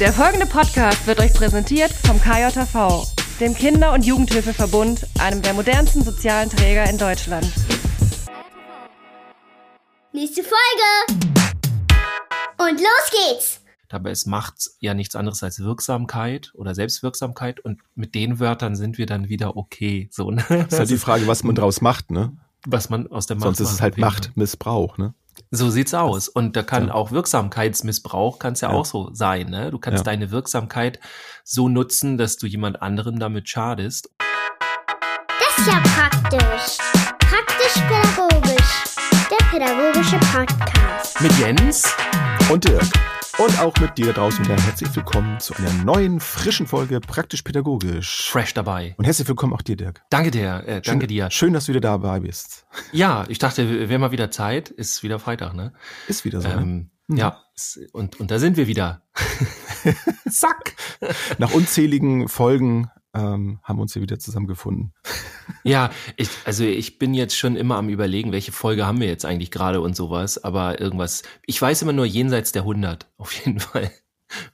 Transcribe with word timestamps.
Der 0.00 0.14
folgende 0.14 0.46
Podcast 0.46 1.06
wird 1.06 1.20
euch 1.20 1.34
präsentiert 1.34 1.92
vom 1.92 2.18
KJV, 2.18 3.06
dem 3.38 3.54
Kinder- 3.54 3.92
und 3.92 4.06
Jugendhilfeverbund, 4.06 5.06
einem 5.18 5.42
der 5.42 5.52
modernsten 5.52 6.02
sozialen 6.02 6.48
Träger 6.48 6.88
in 6.88 6.96
Deutschland. 6.96 7.44
Nächste 10.14 10.42
Folge! 10.42 11.20
Und 12.56 12.80
los 12.80 13.10
geht's! 13.10 13.60
Dabei 13.90 14.12
ist 14.12 14.24
Macht 14.24 14.70
ja 14.78 14.94
nichts 14.94 15.16
anderes 15.16 15.42
als 15.42 15.60
Wirksamkeit 15.60 16.50
oder 16.54 16.74
Selbstwirksamkeit 16.74 17.60
und 17.60 17.82
mit 17.94 18.14
den 18.14 18.40
Wörtern 18.40 18.76
sind 18.76 18.96
wir 18.96 19.04
dann 19.04 19.28
wieder 19.28 19.58
okay. 19.58 20.08
So, 20.10 20.30
ne? 20.30 20.42
Das 20.48 20.72
ist 20.72 20.78
halt 20.78 20.90
die 20.90 20.96
Frage, 20.96 21.26
was 21.26 21.44
man 21.44 21.54
draus 21.54 21.82
macht, 21.82 22.10
ne? 22.10 22.34
Was 22.64 22.88
man 22.88 23.06
aus 23.08 23.26
der 23.26 23.36
Macht 23.36 23.44
Sonst 23.44 23.60
ist 23.60 23.72
es 23.72 23.82
halt 23.82 23.98
Machtmissbrauch, 23.98 24.96
ne? 24.96 25.12
So 25.52 25.68
sieht's 25.68 25.94
aus. 25.94 26.28
Und 26.28 26.54
da 26.54 26.62
kann 26.62 26.88
ja. 26.88 26.94
auch 26.94 27.10
Wirksamkeitsmissbrauch 27.10 28.38
kann 28.38 28.52
es 28.52 28.60
ja, 28.60 28.70
ja, 28.70 28.76
auch 28.76 28.84
so 28.84 29.10
sein. 29.12 29.50
Ne? 29.50 29.72
Du 29.72 29.78
kannst 29.78 30.06
ja. 30.06 30.12
deine 30.12 30.30
Wirksamkeit 30.30 31.00
so 31.42 31.68
nutzen, 31.68 32.18
dass 32.18 32.36
du 32.36 32.46
jemand 32.46 32.80
anderem 32.82 33.18
damit 33.18 33.48
schadest. 33.48 34.10
Das 34.18 35.58
ist 35.58 35.66
ja 35.66 35.80
praktisch. 35.80 36.78
Praktisch-pädagogisch. 37.18 38.84
Der 39.28 39.44
pädagogische 39.50 40.18
Podcast. 40.32 41.20
Mit 41.20 41.32
Jens 41.38 41.92
und 42.48 42.64
Dirk. 42.64 43.09
Und 43.38 43.58
auch 43.60 43.74
mit 43.80 43.96
dir 43.96 44.06
da 44.06 44.12
draußen 44.12 44.44
wieder 44.44 44.56
herzlich 44.56 44.94
willkommen 44.94 45.40
zu 45.40 45.54
einer 45.54 45.72
neuen, 45.84 46.20
frischen 46.20 46.66
Folge 46.66 47.00
Praktisch 47.00 47.42
Pädagogisch. 47.42 48.28
Fresh 48.30 48.54
dabei. 48.54 48.94
Und 48.98 49.04
herzlich 49.04 49.28
willkommen 49.28 49.52
auch 49.52 49.62
dir, 49.62 49.76
Dirk. 49.76 50.02
Danke 50.10 50.30
dir, 50.30 50.62
äh, 50.66 50.80
danke 50.80 51.04
schön, 51.04 51.08
dir. 51.08 51.30
Schön, 51.30 51.52
dass 51.52 51.66
du 51.66 51.72
wieder 51.72 51.80
dabei 51.80 52.20
bist. 52.20 52.66
Ja, 52.92 53.24
ich 53.28 53.38
dachte, 53.38 53.88
wäre 53.88 53.98
mal 53.98 54.10
wieder 54.10 54.30
Zeit. 54.30 54.68
Ist 54.68 55.02
wieder 55.02 55.18
Freitag, 55.18 55.54
ne? 55.54 55.72
Ist 56.08 56.24
wieder 56.24 56.40
so. 56.40 56.48
Ne? 56.48 56.54
Ähm, 56.54 56.90
ne? 57.06 57.20
Ja, 57.20 57.42
und, 57.92 58.20
und 58.20 58.30
da 58.30 58.38
sind 58.38 58.56
wir 58.56 58.66
wieder. 58.66 59.02
Zack! 60.30 60.74
Nach 61.38 61.52
unzähligen 61.52 62.28
Folgen 62.28 62.90
ähm, 63.14 63.60
haben 63.62 63.80
uns 63.80 63.92
hier 63.92 64.02
wieder 64.02 64.18
zusammengefunden. 64.18 64.92
Ja, 65.64 65.90
ich, 66.16 66.30
also 66.44 66.64
ich 66.64 66.98
bin 66.98 67.12
jetzt 67.12 67.36
schon 67.36 67.56
immer 67.56 67.76
am 67.76 67.88
überlegen, 67.88 68.30
welche 68.30 68.52
Folge 68.52 68.86
haben 68.86 69.00
wir 69.00 69.08
jetzt 69.08 69.24
eigentlich 69.24 69.50
gerade 69.50 69.80
und 69.80 69.96
sowas, 69.96 70.42
aber 70.42 70.80
irgendwas, 70.80 71.22
ich 71.44 71.60
weiß 71.60 71.82
immer 71.82 71.92
nur 71.92 72.06
jenseits 72.06 72.52
der 72.52 72.62
100, 72.62 73.08
auf 73.18 73.32
jeden 73.32 73.58
Fall. 73.58 73.90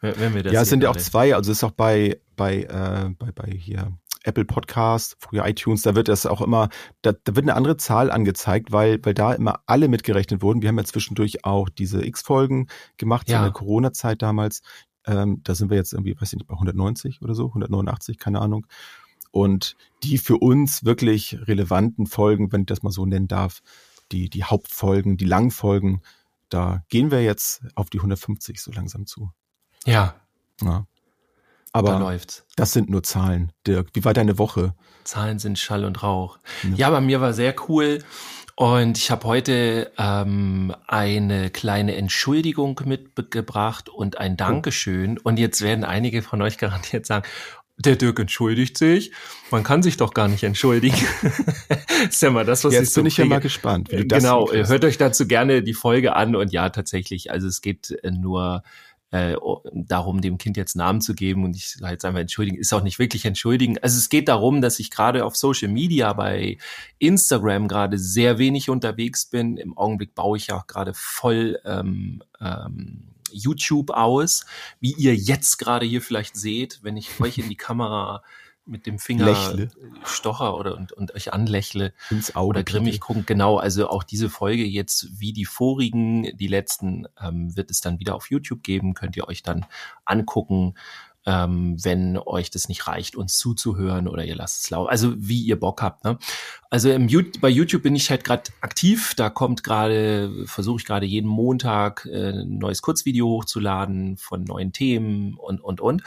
Wenn 0.01 0.34
wir 0.34 0.43
das 0.43 0.53
ja, 0.55 0.62
es 0.62 0.71
sind 0.71 0.83
ja 0.83 0.91
auch 0.91 0.97
zwei, 0.97 1.34
also 1.34 1.53
es 1.53 1.59
ist 1.59 1.65
auch 1.65 1.73
bei, 1.73 2.19
bei, 2.34 2.62
äh, 2.62 3.11
bei, 3.19 3.31
bei 3.31 3.51
hier 3.53 3.93
Apple 4.25 4.45
Podcast, 4.45 5.17
früher 5.21 5.47
iTunes, 5.47 5.83
da 5.83 5.95
wird 5.95 6.09
das 6.09 6.27
auch 6.27 6.41
immer, 6.41 6.69
da, 7.03 7.12
da 7.12 7.37
wird 7.37 7.45
eine 7.45 7.55
andere 7.55 7.77
Zahl 7.77 8.11
angezeigt, 8.11 8.73
weil, 8.73 8.99
weil 9.05 9.15
da 9.15 9.33
immer 9.33 9.61
alle 9.67 9.89
mitgerechnet 9.89 10.43
wurden. 10.43 10.62
Wir 10.62 10.69
haben 10.69 10.79
ja 10.79 10.84
zwischendurch 10.84 11.45
auch 11.45 11.69
diese 11.69 12.05
X-Folgen 12.05 12.69
gemacht, 12.97 13.29
ja. 13.29 13.39
in 13.39 13.43
der 13.45 13.53
Corona-Zeit 13.53 14.23
damals. 14.23 14.62
Ähm, 15.07 15.41
da 15.45 15.55
sind 15.55 15.71
wir 15.71 15.77
jetzt 15.77 15.93
irgendwie, 15.93 16.21
weiß 16.21 16.33
ich 16.33 16.39
nicht, 16.39 16.49
bei 16.49 16.55
190 16.55 17.23
oder 17.23 17.35
so, 17.35 17.47
189, 17.47 18.19
keine 18.19 18.41
Ahnung. 18.41 18.67
Und 19.31 19.77
die 20.03 20.19
für 20.19 20.39
uns 20.39 20.85
wirklich 20.85 21.39
relevanten 21.47 22.07
Folgen, 22.07 22.53
wenn 22.53 22.62
ich 22.62 22.67
das 22.67 22.83
mal 22.83 22.91
so 22.91 23.07
nennen 23.07 23.29
darf, 23.29 23.62
die, 24.12 24.31
die 24.31 24.45
Hauptfolgen, 24.45 25.17
die 25.17 25.25
Langfolgen, 25.25 26.03
da 26.49 26.84
gehen 26.89 27.11
wir 27.11 27.23
jetzt 27.23 27.62
auf 27.75 27.91
die 27.91 27.99
150 27.99 28.61
so 28.61 28.73
langsam 28.73 29.07
zu. 29.07 29.33
Ja. 29.84 30.15
ja. 30.62 30.87
Aber 31.73 31.91
da 31.91 31.99
läuft's. 31.99 32.47
das 32.57 32.73
sind 32.73 32.89
nur 32.89 33.03
Zahlen, 33.03 33.53
Dirk. 33.67 33.91
Wie 33.93 34.05
war 34.05 34.15
deine 34.15 34.39
Woche? 34.39 34.75
Zahlen 35.05 35.39
sind 35.39 35.59
Schall 35.59 35.84
und 35.84 36.03
Rauch. 36.03 36.39
Ja, 36.62 36.77
ja 36.77 36.91
bei 36.91 37.01
mir 37.01 37.21
war 37.21 37.34
sehr 37.34 37.55
cool. 37.69 38.03
Und 38.59 38.97
ich 38.97 39.11
habe 39.11 39.27
heute 39.27 39.93
ähm, 39.99 40.75
eine 40.87 41.51
kleine 41.51 41.95
Entschuldigung 41.95 42.81
mitgebracht 42.87 43.91
und 43.91 44.17
ein 44.17 44.39
Dankeschön. 44.39 45.19
Und 45.19 45.39
jetzt 45.39 45.61
werden 45.61 45.85
einige 45.85 46.23
von 46.23 46.41
euch 46.41 46.57
garantiert 46.57 47.05
sagen, 47.05 47.27
der 47.78 47.97
Dirk 47.97 48.19
entschuldigt 48.19 48.78
sich. 48.78 49.12
Man 49.50 49.62
kann 49.62 49.83
sich 49.83 49.99
doch 49.99 50.15
gar 50.15 50.28
nicht 50.28 50.43
entschuldigen. 50.43 50.97
ist 52.09 52.22
ja 52.22 52.31
mal 52.31 52.47
das, 52.47 52.65
was 52.65 52.72
Jetzt 52.72 52.89
ich 52.89 52.94
so 52.94 53.00
bin 53.03 53.09
ich 53.09 53.17
kriege. 53.17 53.28
ja 53.28 53.34
mal 53.34 53.41
gespannt. 53.41 53.93
Wie 53.93 53.97
du 53.97 54.06
das 54.06 54.22
genau, 54.22 54.50
hört 54.50 54.84
euch 54.87 54.97
dazu 54.97 55.27
gerne 55.27 55.62
die 55.62 55.75
Folge 55.75 56.17
an. 56.17 56.34
Und 56.34 56.50
ja, 56.50 56.71
tatsächlich, 56.71 57.31
also 57.31 57.47
es 57.49 57.61
geht 57.61 57.91
äh, 58.03 58.11
nur 58.11 58.62
äh, 59.16 59.37
darum, 59.72 60.21
dem 60.21 60.38
Kind 60.38 60.56
jetzt 60.56 60.77
Namen 60.77 61.00
zu 61.00 61.15
geben 61.15 61.44
und 61.44 61.56
ich 61.56 61.71
sage 61.71 61.93
jetzt 61.93 62.04
einmal 62.04 62.22
entschuldigen, 62.22 62.59
ist 62.59 62.72
auch 62.72 62.82
nicht 62.82 62.99
wirklich 62.99 63.25
entschuldigen. 63.25 63.78
Also 63.78 63.99
es 63.99 64.09
geht 64.09 64.28
darum, 64.28 64.60
dass 64.60 64.78
ich 64.78 64.91
gerade 64.91 65.25
auf 65.25 65.37
Social 65.37 65.69
Media 65.69 66.12
bei 66.12 66.59
Instagram 66.99 67.69
gerade 67.69 67.99
sehr 67.99 68.38
wenig 68.38 68.69
unterwegs 68.71 69.26
bin. 69.26 69.56
Im 69.56 69.76
Augenblick 69.76 70.15
baue 70.15 70.37
ich 70.37 70.49
ja 70.49 70.56
auch 70.56 70.66
gerade 70.66 70.93
voll 70.94 71.59
ähm, 71.65 72.22
ähm, 72.41 73.05
YouTube 73.32 73.91
aus, 73.91 74.44
wie 74.81 74.94
ihr 74.97 75.15
jetzt 75.15 75.59
gerade 75.59 75.87
hier 75.87 76.03
vielleicht 76.03 76.37
seht, 76.37 76.81
wenn 76.82 76.97
ich 76.97 77.21
euch 77.21 77.38
in 77.38 77.49
die 77.49 77.56
Kamera 77.56 78.22
mit 78.66 78.87
dem 78.87 78.99
Finger 78.99 79.27
Lächle. 79.27 79.69
stocher 80.04 80.56
oder 80.56 80.77
und, 80.77 80.93
und 80.93 81.15
euch 81.15 81.32
anlächle 81.32 81.93
ins 82.10 82.34
Auge 82.34 82.49
oder 82.49 82.62
grimmig 82.65 83.00
gucken. 83.00 83.25
Genau, 83.27 83.59
also 83.59 83.88
auch 83.88 84.03
diese 84.03 84.28
Folge 84.28 84.65
jetzt 84.65 85.21
wie 85.21 85.32
die 85.32 85.44
vorigen, 85.44 86.37
die 86.37 86.49
letzten, 86.49 87.06
ähm, 87.21 87.56
wird 87.56 87.71
es 87.71 87.81
dann 87.81 87.99
wieder 87.99 88.15
auf 88.15 88.31
YouTube 88.31 88.62
geben. 88.62 88.94
Könnt 88.94 89.16
ihr 89.16 89.28
euch 89.28 89.43
dann 89.43 89.66
angucken, 90.05 90.75
ähm, 91.26 91.76
wenn 91.82 92.16
euch 92.16 92.50
das 92.50 92.69
nicht 92.69 92.87
reicht, 92.87 93.16
uns 93.16 93.37
zuzuhören 93.38 94.06
oder 94.06 94.25
ihr 94.25 94.37
lasst 94.37 94.65
es 94.65 94.71
laufen. 94.71 94.88
Also 94.88 95.15
wie 95.16 95.43
ihr 95.43 95.59
Bock 95.59 95.82
habt. 95.82 96.05
Ne? 96.05 96.19
Also 96.71 96.91
im, 96.91 97.09
bei 97.41 97.49
YouTube 97.49 97.82
bin 97.82 97.97
ich 97.97 98.10
halt 98.10 98.25
gerade 98.25 98.44
aktiv. 98.60 99.15
Da 99.16 99.28
kommt 99.28 99.65
gerade, 99.65 100.47
versuche 100.47 100.78
ich 100.78 100.84
gerade 100.84 101.05
jeden 101.05 101.28
Montag 101.28 102.06
äh, 102.06 102.31
ein 102.31 102.59
neues 102.59 102.81
Kurzvideo 102.81 103.26
hochzuladen 103.26 104.16
von 104.16 104.44
neuen 104.44 104.72
Themen 104.72 105.34
und 105.34 105.60
und 105.60 105.81
und. 105.81 106.03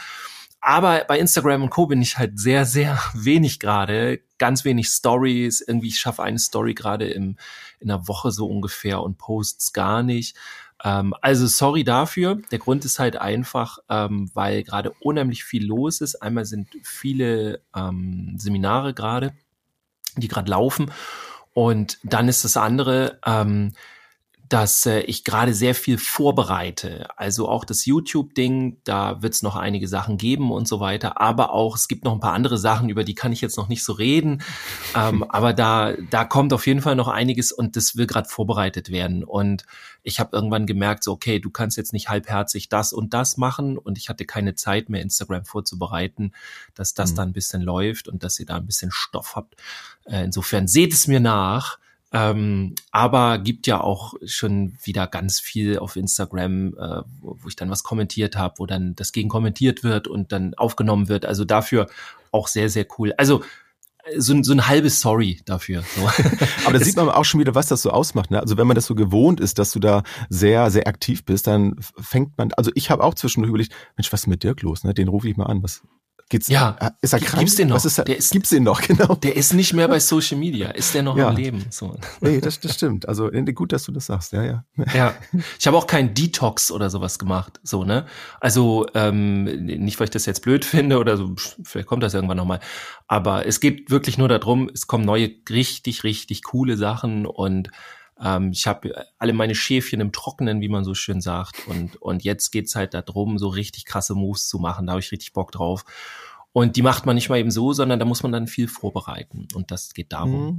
Aber 0.60 1.04
bei 1.08 1.18
Instagram 1.18 1.62
und 1.62 1.70
Co. 1.70 1.86
bin 1.86 2.02
ich 2.02 2.18
halt 2.18 2.38
sehr, 2.38 2.66
sehr 2.66 2.98
wenig 3.14 3.60
gerade. 3.60 4.20
Ganz 4.38 4.64
wenig 4.64 4.88
Stories. 4.88 5.60
Irgendwie, 5.60 5.88
ich 5.88 5.98
schaffe 5.98 6.22
eine 6.22 6.38
Story 6.38 6.74
gerade 6.74 7.08
im, 7.08 7.36
in 7.80 7.90
einer 7.90 8.06
Woche 8.08 8.30
so 8.30 8.46
ungefähr 8.46 9.02
und 9.02 9.18
Posts 9.18 9.72
gar 9.72 10.02
nicht. 10.02 10.36
Ähm, 10.82 11.14
also 11.20 11.46
sorry 11.46 11.84
dafür. 11.84 12.40
Der 12.50 12.58
Grund 12.58 12.84
ist 12.84 12.98
halt 12.98 13.16
einfach, 13.16 13.78
ähm, 13.88 14.30
weil 14.34 14.62
gerade 14.62 14.90
unheimlich 15.00 15.44
viel 15.44 15.66
los 15.66 16.00
ist. 16.00 16.16
Einmal 16.16 16.44
sind 16.44 16.68
viele 16.82 17.60
ähm, 17.74 18.34
Seminare 18.38 18.94
gerade, 18.94 19.32
die 20.16 20.28
gerade 20.28 20.50
laufen. 20.50 20.90
Und 21.52 21.98
dann 22.04 22.28
ist 22.28 22.44
das 22.44 22.56
andere, 22.56 23.18
ähm, 23.26 23.72
dass 24.50 24.84
äh, 24.84 25.00
ich 25.02 25.22
gerade 25.22 25.54
sehr 25.54 25.76
viel 25.76 25.96
vorbereite. 25.96 27.06
Also 27.16 27.48
auch 27.48 27.64
das 27.64 27.86
YouTube-Ding, 27.86 28.78
da 28.82 29.22
wird 29.22 29.32
es 29.34 29.42
noch 29.42 29.54
einige 29.54 29.86
Sachen 29.86 30.18
geben 30.18 30.50
und 30.50 30.66
so 30.66 30.80
weiter. 30.80 31.20
Aber 31.20 31.52
auch, 31.52 31.76
es 31.76 31.86
gibt 31.86 32.02
noch 32.02 32.12
ein 32.12 32.18
paar 32.18 32.32
andere 32.32 32.58
Sachen, 32.58 32.88
über 32.88 33.04
die 33.04 33.14
kann 33.14 33.30
ich 33.30 33.40
jetzt 33.40 33.56
noch 33.56 33.68
nicht 33.68 33.84
so 33.84 33.92
reden. 33.92 34.42
ähm, 34.96 35.22
aber 35.28 35.52
da, 35.52 35.92
da 36.10 36.24
kommt 36.24 36.52
auf 36.52 36.66
jeden 36.66 36.82
Fall 36.82 36.96
noch 36.96 37.06
einiges 37.06 37.52
und 37.52 37.76
das 37.76 37.94
will 37.94 38.08
gerade 38.08 38.28
vorbereitet 38.28 38.90
werden. 38.90 39.22
Und 39.22 39.64
ich 40.02 40.18
habe 40.18 40.34
irgendwann 40.34 40.66
gemerkt, 40.66 41.04
so, 41.04 41.12
okay, 41.12 41.38
du 41.38 41.50
kannst 41.50 41.76
jetzt 41.76 41.92
nicht 41.92 42.08
halbherzig 42.08 42.68
das 42.68 42.92
und 42.92 43.14
das 43.14 43.36
machen. 43.36 43.78
Und 43.78 43.98
ich 43.98 44.08
hatte 44.08 44.24
keine 44.24 44.56
Zeit 44.56 44.88
mehr, 44.88 45.00
Instagram 45.00 45.44
vorzubereiten, 45.44 46.32
dass 46.74 46.92
das 46.92 47.12
mhm. 47.12 47.16
da 47.16 47.22
ein 47.22 47.32
bisschen 47.32 47.62
läuft 47.62 48.08
und 48.08 48.24
dass 48.24 48.40
ihr 48.40 48.46
da 48.46 48.56
ein 48.56 48.66
bisschen 48.66 48.90
Stoff 48.90 49.36
habt. 49.36 49.54
Äh, 50.06 50.24
insofern 50.24 50.66
seht 50.66 50.92
es 50.92 51.06
mir 51.06 51.20
nach. 51.20 51.78
Ähm, 52.12 52.74
aber 52.90 53.38
gibt 53.38 53.66
ja 53.66 53.80
auch 53.80 54.14
schon 54.24 54.76
wieder 54.82 55.06
ganz 55.06 55.38
viel 55.38 55.78
auf 55.78 55.94
Instagram, 55.94 56.74
äh, 56.74 57.02
wo, 57.20 57.36
ich 57.46 57.56
dann 57.56 57.70
was 57.70 57.84
kommentiert 57.84 58.36
habe, 58.36 58.54
wo 58.58 58.66
dann 58.66 58.96
das 58.96 59.12
gegen 59.12 59.28
kommentiert 59.28 59.84
wird 59.84 60.08
und 60.08 60.32
dann 60.32 60.54
aufgenommen 60.54 61.08
wird. 61.08 61.24
Also 61.24 61.44
dafür 61.44 61.86
auch 62.32 62.48
sehr, 62.48 62.68
sehr 62.68 62.86
cool. 62.98 63.12
Also 63.16 63.42
so, 64.16 64.42
so 64.42 64.52
ein 64.52 64.66
halbes 64.66 65.00
Sorry 65.00 65.40
dafür. 65.44 65.82
So. 65.82 66.06
Aber 66.64 66.78
da 66.78 66.84
sieht 66.84 66.96
man 66.96 67.08
auch 67.08 67.24
schon 67.24 67.40
wieder, 67.40 67.54
was 67.54 67.68
das 67.68 67.82
so 67.82 67.90
ausmacht. 67.90 68.30
Ne? 68.30 68.40
Also 68.40 68.56
wenn 68.56 68.66
man 68.66 68.74
das 68.74 68.86
so 68.86 68.94
gewohnt 68.94 69.40
ist, 69.40 69.58
dass 69.58 69.72
du 69.72 69.78
da 69.78 70.02
sehr, 70.28 70.70
sehr 70.70 70.86
aktiv 70.88 71.24
bist, 71.24 71.46
dann 71.46 71.76
fängt 71.98 72.36
man, 72.38 72.52
also 72.54 72.70
ich 72.74 72.90
habe 72.90 73.04
auch 73.04 73.14
zwischendurch 73.14 73.50
überlegt, 73.50 73.72
Mensch, 73.96 74.12
was 74.12 74.22
ist 74.22 74.26
mit 74.26 74.42
Dirk 74.42 74.62
los? 74.62 74.84
Ne? 74.84 74.94
Den 74.94 75.08
rufe 75.08 75.28
ich 75.28 75.36
mal 75.36 75.46
an. 75.46 75.62
Was, 75.62 75.82
Geht's, 76.30 76.46
ja, 76.46 76.76
äh, 76.78 76.90
ist 77.02 77.12
er 77.12 77.18
krank? 77.18 77.40
Gibt's 77.40 77.56
den 77.56 77.68
noch? 77.68 77.74
Was 77.74 77.84
ist 77.84 77.98
er, 77.98 78.04
der 78.04 78.16
ist, 78.16 78.30
gibt's 78.30 78.50
den 78.50 78.62
noch, 78.62 78.80
genau. 78.86 79.16
Der 79.16 79.34
ist 79.34 79.52
nicht 79.52 79.72
mehr 79.72 79.88
bei 79.88 79.98
Social 79.98 80.38
Media. 80.38 80.70
Ist 80.80 80.94
der 80.94 81.02
noch 81.02 81.16
ja. 81.16 81.28
am 81.28 81.36
Leben? 81.36 81.66
So. 81.70 81.96
Nee, 82.20 82.40
das, 82.40 82.60
das 82.60 82.74
stimmt. 82.74 83.08
Also 83.08 83.28
gut, 83.52 83.72
dass 83.72 83.82
du 83.82 83.92
das 83.92 84.06
sagst. 84.06 84.32
Ja, 84.32 84.44
ja. 84.44 84.64
Ja. 84.94 85.14
Ich 85.58 85.66
habe 85.66 85.76
auch 85.76 85.88
keinen 85.88 86.14
Detox 86.14 86.70
oder 86.70 86.88
sowas 86.88 87.18
gemacht. 87.18 87.58
So, 87.64 87.84
ne? 87.84 88.06
Also 88.40 88.86
ähm, 88.94 89.44
nicht, 89.44 89.98
weil 89.98 90.04
ich 90.04 90.10
das 90.10 90.24
jetzt 90.24 90.42
blöd 90.42 90.64
finde 90.64 90.98
oder 90.98 91.16
so, 91.16 91.34
vielleicht 91.64 91.88
kommt 91.88 92.02
das 92.02 92.14
irgendwann 92.14 92.36
nochmal. 92.36 92.60
Aber 93.08 93.46
es 93.46 93.58
geht 93.58 93.90
wirklich 93.90 94.16
nur 94.16 94.28
darum, 94.28 94.70
es 94.72 94.86
kommen 94.86 95.04
neue, 95.04 95.30
richtig, 95.48 96.04
richtig 96.04 96.44
coole 96.44 96.76
Sachen 96.76 97.26
und 97.26 97.70
ähm, 98.22 98.50
ich 98.52 98.66
habe 98.66 99.06
alle 99.18 99.32
meine 99.32 99.54
Schäfchen 99.54 100.00
im 100.00 100.12
Trockenen, 100.12 100.60
wie 100.60 100.68
man 100.68 100.84
so 100.84 100.94
schön 100.94 101.20
sagt. 101.20 101.66
Und, 101.66 101.96
und 101.96 102.22
jetzt 102.22 102.50
geht's 102.50 102.74
halt 102.74 102.94
darum, 102.94 103.38
so 103.38 103.48
richtig 103.48 103.84
krasse 103.84 104.14
Moves 104.14 104.48
zu 104.48 104.58
machen. 104.58 104.86
Da 104.86 104.92
habe 104.92 105.00
ich 105.00 105.12
richtig 105.12 105.32
Bock 105.32 105.52
drauf. 105.52 105.84
Und 106.52 106.76
die 106.76 106.82
macht 106.82 107.06
man 107.06 107.14
nicht 107.14 107.28
mal 107.28 107.38
eben 107.38 107.52
so, 107.52 107.72
sondern 107.72 108.00
da 108.00 108.04
muss 108.04 108.24
man 108.24 108.32
dann 108.32 108.48
viel 108.48 108.66
vorbereiten. 108.66 109.46
Und 109.54 109.70
das 109.70 109.94
geht 109.94 110.12
darum. 110.12 110.46
Mhm. 110.46 110.58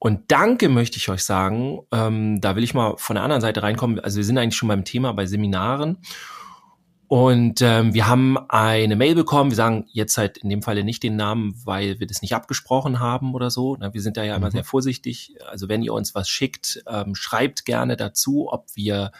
Und 0.00 0.20
danke 0.32 0.68
möchte 0.68 0.96
ich 0.96 1.08
euch 1.08 1.22
sagen. 1.22 1.80
Ähm, 1.92 2.40
da 2.40 2.56
will 2.56 2.64
ich 2.64 2.74
mal 2.74 2.94
von 2.96 3.14
der 3.14 3.22
anderen 3.22 3.40
Seite 3.40 3.62
reinkommen. 3.62 4.00
Also 4.00 4.16
wir 4.16 4.24
sind 4.24 4.36
eigentlich 4.36 4.56
schon 4.56 4.68
beim 4.68 4.84
Thema 4.84 5.12
bei 5.12 5.26
Seminaren. 5.26 5.98
Und 7.08 7.62
ähm, 7.62 7.94
wir 7.94 8.06
haben 8.06 8.36
eine 8.50 8.94
Mail 8.94 9.14
bekommen. 9.14 9.50
Wir 9.50 9.56
sagen 9.56 9.86
jetzt 9.92 10.18
halt 10.18 10.36
in 10.36 10.50
dem 10.50 10.60
Falle 10.60 10.84
nicht 10.84 11.02
den 11.02 11.16
Namen, 11.16 11.54
weil 11.64 11.98
wir 12.00 12.06
das 12.06 12.20
nicht 12.20 12.34
abgesprochen 12.34 13.00
haben 13.00 13.34
oder 13.34 13.50
so. 13.50 13.78
Na, 13.80 13.94
wir 13.94 14.02
sind 14.02 14.18
da 14.18 14.24
ja 14.24 14.36
immer 14.36 14.48
mhm. 14.48 14.52
sehr 14.52 14.64
vorsichtig. 14.64 15.34
Also 15.48 15.70
wenn 15.70 15.82
ihr 15.82 15.94
uns 15.94 16.14
was 16.14 16.28
schickt, 16.28 16.84
ähm, 16.86 17.14
schreibt 17.14 17.64
gerne 17.64 17.96
dazu, 17.96 18.52
ob 18.52 18.66
wir 18.74 19.12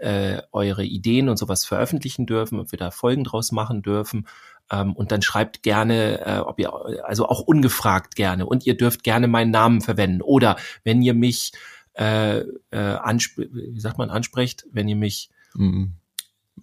äh, 0.00 0.40
eure 0.52 0.84
Ideen 0.84 1.28
und 1.28 1.36
sowas 1.36 1.66
veröffentlichen 1.66 2.24
dürfen, 2.24 2.58
ob 2.60 2.72
wir 2.72 2.78
da 2.78 2.90
Folgen 2.90 3.24
draus 3.24 3.52
machen 3.52 3.82
dürfen. 3.82 4.26
Ähm, 4.70 4.94
und 4.94 5.12
dann 5.12 5.20
schreibt 5.20 5.62
gerne, 5.62 6.24
äh, 6.24 6.38
ob 6.38 6.58
ihr, 6.58 6.72
also 7.04 7.28
auch 7.28 7.40
ungefragt 7.40 8.16
gerne. 8.16 8.46
Und 8.46 8.64
ihr 8.64 8.74
dürft 8.74 9.04
gerne 9.04 9.28
meinen 9.28 9.50
Namen 9.50 9.82
verwenden. 9.82 10.22
Oder 10.22 10.56
wenn 10.82 11.02
ihr 11.02 11.12
mich, 11.12 11.52
äh, 11.92 12.38
äh, 12.38 12.44
wie 12.70 13.80
sagt 13.80 13.98
man, 13.98 14.08
ansprecht, 14.08 14.64
wenn 14.72 14.88
ihr 14.88 14.96
mich 14.96 15.28
mhm 15.54 15.96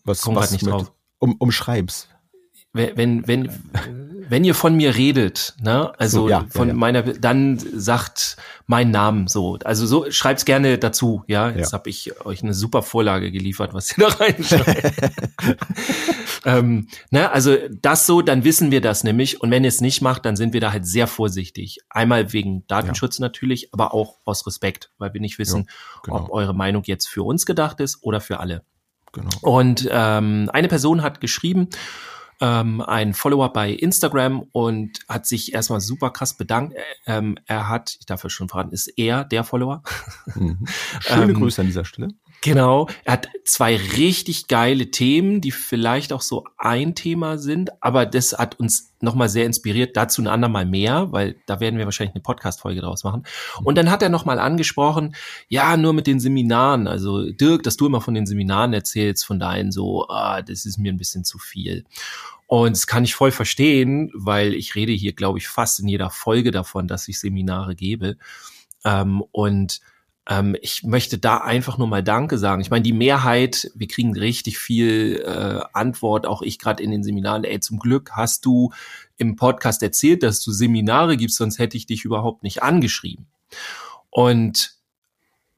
was, 0.04 0.22
Komm 0.22 0.36
was 0.36 0.52
nicht 0.52 0.64
mit, 0.64 0.74
drauf. 0.74 0.92
Um, 1.20 1.36
umschreib's. 1.38 2.08
Wenn, 2.74 3.28
wenn, 3.28 3.52
wenn 4.30 4.46
ihr 4.46 4.56
von 4.56 4.78
mir 4.78 4.96
redet, 4.96 5.56
ne, 5.62 5.92
also 6.00 6.22
so, 6.22 6.30
ja, 6.30 6.46
von 6.50 6.70
ja, 6.70 6.74
ja. 6.74 6.80
meiner, 6.80 7.04
dann 7.04 7.60
sagt 7.60 8.38
mein 8.66 8.92
Namen 8.92 9.28
so. 9.28 9.60
Also 9.66 9.86
so 9.86 10.10
schreibt's 10.10 10.46
gerne 10.46 10.78
dazu, 10.78 11.26
ja. 11.28 11.50
Jetzt 11.50 11.74
ja. 11.74 11.78
habe 11.78 11.90
ich 11.90 12.26
euch 12.26 12.42
eine 12.42 12.54
super 12.54 12.82
Vorlage 12.82 13.30
geliefert, 13.30 13.74
was 13.74 13.92
ihr 13.98 14.08
da 14.08 14.16
reinschreibt. 14.16 14.94
ähm, 16.46 16.88
ne, 17.10 17.30
also 17.30 17.58
das 17.82 18.06
so, 18.06 18.22
dann 18.22 18.46
wissen 18.46 18.72
wir 18.72 18.80
das 18.80 19.04
nämlich. 19.04 19.42
Und 19.42 19.52
wenn 19.52 19.66
ihr 19.66 19.68
es 19.68 19.82
nicht 19.82 20.02
macht, 20.02 20.26
dann 20.26 20.38
sind 20.38 20.54
wir 20.54 20.62
da 20.62 20.72
halt 20.72 20.88
sehr 20.88 21.08
vorsichtig. 21.08 21.80
Einmal 21.90 22.32
wegen 22.32 22.66
Datenschutz 22.68 23.20
natürlich, 23.20 23.74
aber 23.74 23.94
auch 23.94 24.20
aus 24.24 24.48
Respekt, 24.48 24.92
weil 24.98 25.14
wir 25.14 25.20
nicht 25.20 25.40
wissen, 25.40 25.68
genau. 26.04 26.22
ob 26.22 26.32
eure 26.32 26.56
Meinung 26.56 26.84
jetzt 26.86 27.10
für 27.10 27.24
uns 27.24 27.46
gedacht 27.46 27.82
ist 27.82 28.02
oder 28.02 28.22
für 28.22 28.40
alle. 28.40 28.64
Genau. 29.12 29.30
Und 29.42 29.88
ähm, 29.92 30.50
eine 30.54 30.68
Person 30.68 31.02
hat 31.02 31.22
geschrieben, 31.22 31.70
ähm, 32.40 32.82
ein 32.82 33.14
Follower 33.14 33.54
bei 33.54 33.72
Instagram 33.72 34.42
und 34.52 35.00
hat 35.08 35.26
sich 35.26 35.54
erstmal 35.54 35.80
super 35.80 36.10
krass 36.10 36.36
bedankt. 36.36 36.76
Ähm, 37.06 37.38
er 37.46 37.70
hat, 37.70 37.96
ich 38.00 38.06
darf 38.06 38.24
ja 38.24 38.30
schon 38.30 38.50
verraten, 38.50 38.72
ist 38.72 38.88
er 38.98 39.24
der 39.24 39.44
Follower. 39.44 39.84
Mhm. 40.36 40.66
Schöne 41.02 41.32
ähm, 41.32 41.34
Grüße 41.36 41.62
an 41.62 41.68
dieser 41.68 41.86
Stelle. 41.86 42.10
Genau, 42.44 42.88
er 43.06 43.14
hat 43.14 43.30
zwei 43.46 43.76
richtig 43.76 44.48
geile 44.48 44.90
Themen, 44.90 45.42
die 45.42 45.52
vielleicht 45.52 46.12
auch 46.12 46.22
so 46.22 46.44
ein 46.58 46.96
Thema 46.96 47.38
sind, 47.38 47.70
aber 47.84 48.08
das 48.08 48.34
hat 48.34 48.60
uns 48.60 48.96
nochmal 49.00 49.30
sehr 49.30 49.46
inspiriert, 49.46 49.96
dazu 49.96 50.24
ein 50.24 50.28
andermal 50.28 50.66
mehr, 50.66 51.12
weil 51.12 51.36
da 51.46 51.60
werden 51.60 51.78
wir 51.78 51.86
wahrscheinlich 51.86 52.16
eine 52.16 52.24
Podcast-Folge 52.24 52.82
draus 52.82 53.04
machen. 53.04 53.28
Und 53.64 53.78
dann 53.78 53.92
hat 53.92 54.02
er 54.02 54.10
nochmal 54.10 54.40
angesprochen, 54.40 55.16
ja, 55.50 55.78
nur 55.78 55.94
mit 55.94 56.08
den 56.08 56.20
Seminaren, 56.20 56.88
also 56.88 57.30
Dirk, 57.32 57.62
dass 57.62 57.78
du 57.78 57.86
immer 57.86 58.02
von 58.02 58.16
den 58.16 58.26
Seminaren 58.26 58.74
erzählst, 58.74 59.24
von 59.24 59.40
deinen 59.40 59.72
so, 59.72 60.08
ah, 60.10 60.42
das 60.42 60.66
ist 60.66 60.80
mir 60.80 60.92
ein 60.92 60.98
bisschen 60.98 61.24
zu 61.24 61.38
viel. 61.38 61.86
Und 62.48 62.76
das 62.76 62.88
kann 62.88 63.04
ich 63.04 63.14
voll 63.14 63.32
verstehen, 63.32 64.10
weil 64.16 64.56
ich 64.56 64.74
rede 64.74 64.94
hier, 64.94 65.14
glaube 65.14 65.38
ich, 65.38 65.48
fast 65.48 65.80
in 65.80 65.88
jeder 65.88 66.10
Folge 66.10 66.50
davon, 66.50 66.88
dass 66.88 67.08
ich 67.08 67.20
Seminare 67.20 67.76
gebe. 67.76 68.18
Ähm, 68.84 69.24
und 69.32 69.80
ähm, 70.30 70.56
ich 70.62 70.84
möchte 70.84 71.18
da 71.18 71.38
einfach 71.38 71.78
nur 71.78 71.88
mal 71.88 72.04
Danke 72.04 72.38
sagen. 72.38 72.62
Ich 72.62 72.70
meine, 72.70 72.84
die 72.84 72.94
Mehrheit, 72.94 73.72
wir 73.76 73.88
kriegen 73.88 74.16
richtig 74.16 74.58
viel 74.58 75.24
äh, 75.26 75.62
Antwort, 75.74 76.26
auch 76.26 76.42
ich 76.42 76.60
gerade 76.60 76.84
in 76.84 76.92
den 76.92 77.04
Seminaren, 77.04 77.44
ey, 77.44 77.60
zum 77.60 77.80
Glück 77.80 78.12
hast 78.14 78.46
du 78.46 78.72
im 79.18 79.36
Podcast 79.36 79.84
erzählt, 79.84 80.24
dass 80.24 80.42
du 80.44 80.52
Seminare 80.52 81.18
gibst, 81.18 81.38
sonst 81.38 81.60
hätte 81.60 81.78
ich 81.78 81.86
dich 81.86 82.06
überhaupt 82.06 82.44
nicht 82.44 82.64
angeschrieben. 82.64 83.28
Und 84.10 84.76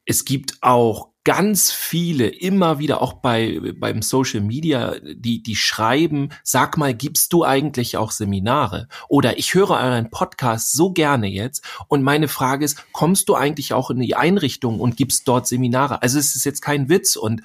es 0.06 0.24
gibt 0.24 0.58
auch 0.62 1.13
ganz 1.24 1.72
viele 1.72 2.28
immer 2.28 2.78
wieder 2.78 3.00
auch 3.00 3.14
bei 3.14 3.58
beim 3.78 4.02
Social 4.02 4.42
Media, 4.42 4.96
die 5.02 5.42
die 5.42 5.56
schreiben, 5.56 6.28
sag 6.42 6.76
mal, 6.76 6.94
gibst 6.94 7.32
du 7.32 7.44
eigentlich 7.44 7.96
auch 7.96 8.10
Seminare? 8.10 8.88
Oder 9.08 9.38
ich 9.38 9.54
höre 9.54 9.70
euren 9.70 10.10
Podcast 10.10 10.72
so 10.72 10.92
gerne 10.92 11.26
jetzt 11.26 11.64
und 11.88 12.02
meine 12.02 12.28
Frage 12.28 12.64
ist, 12.64 12.84
kommst 12.92 13.28
du 13.30 13.34
eigentlich 13.34 13.72
auch 13.72 13.90
in 13.90 14.00
die 14.00 14.16
Einrichtung 14.16 14.80
und 14.80 14.96
gibst 14.96 15.26
dort 15.26 15.46
Seminare? 15.46 16.02
Also 16.02 16.18
es 16.18 16.36
ist 16.36 16.44
jetzt 16.44 16.60
kein 16.60 16.88
Witz 16.90 17.16
und 17.16 17.42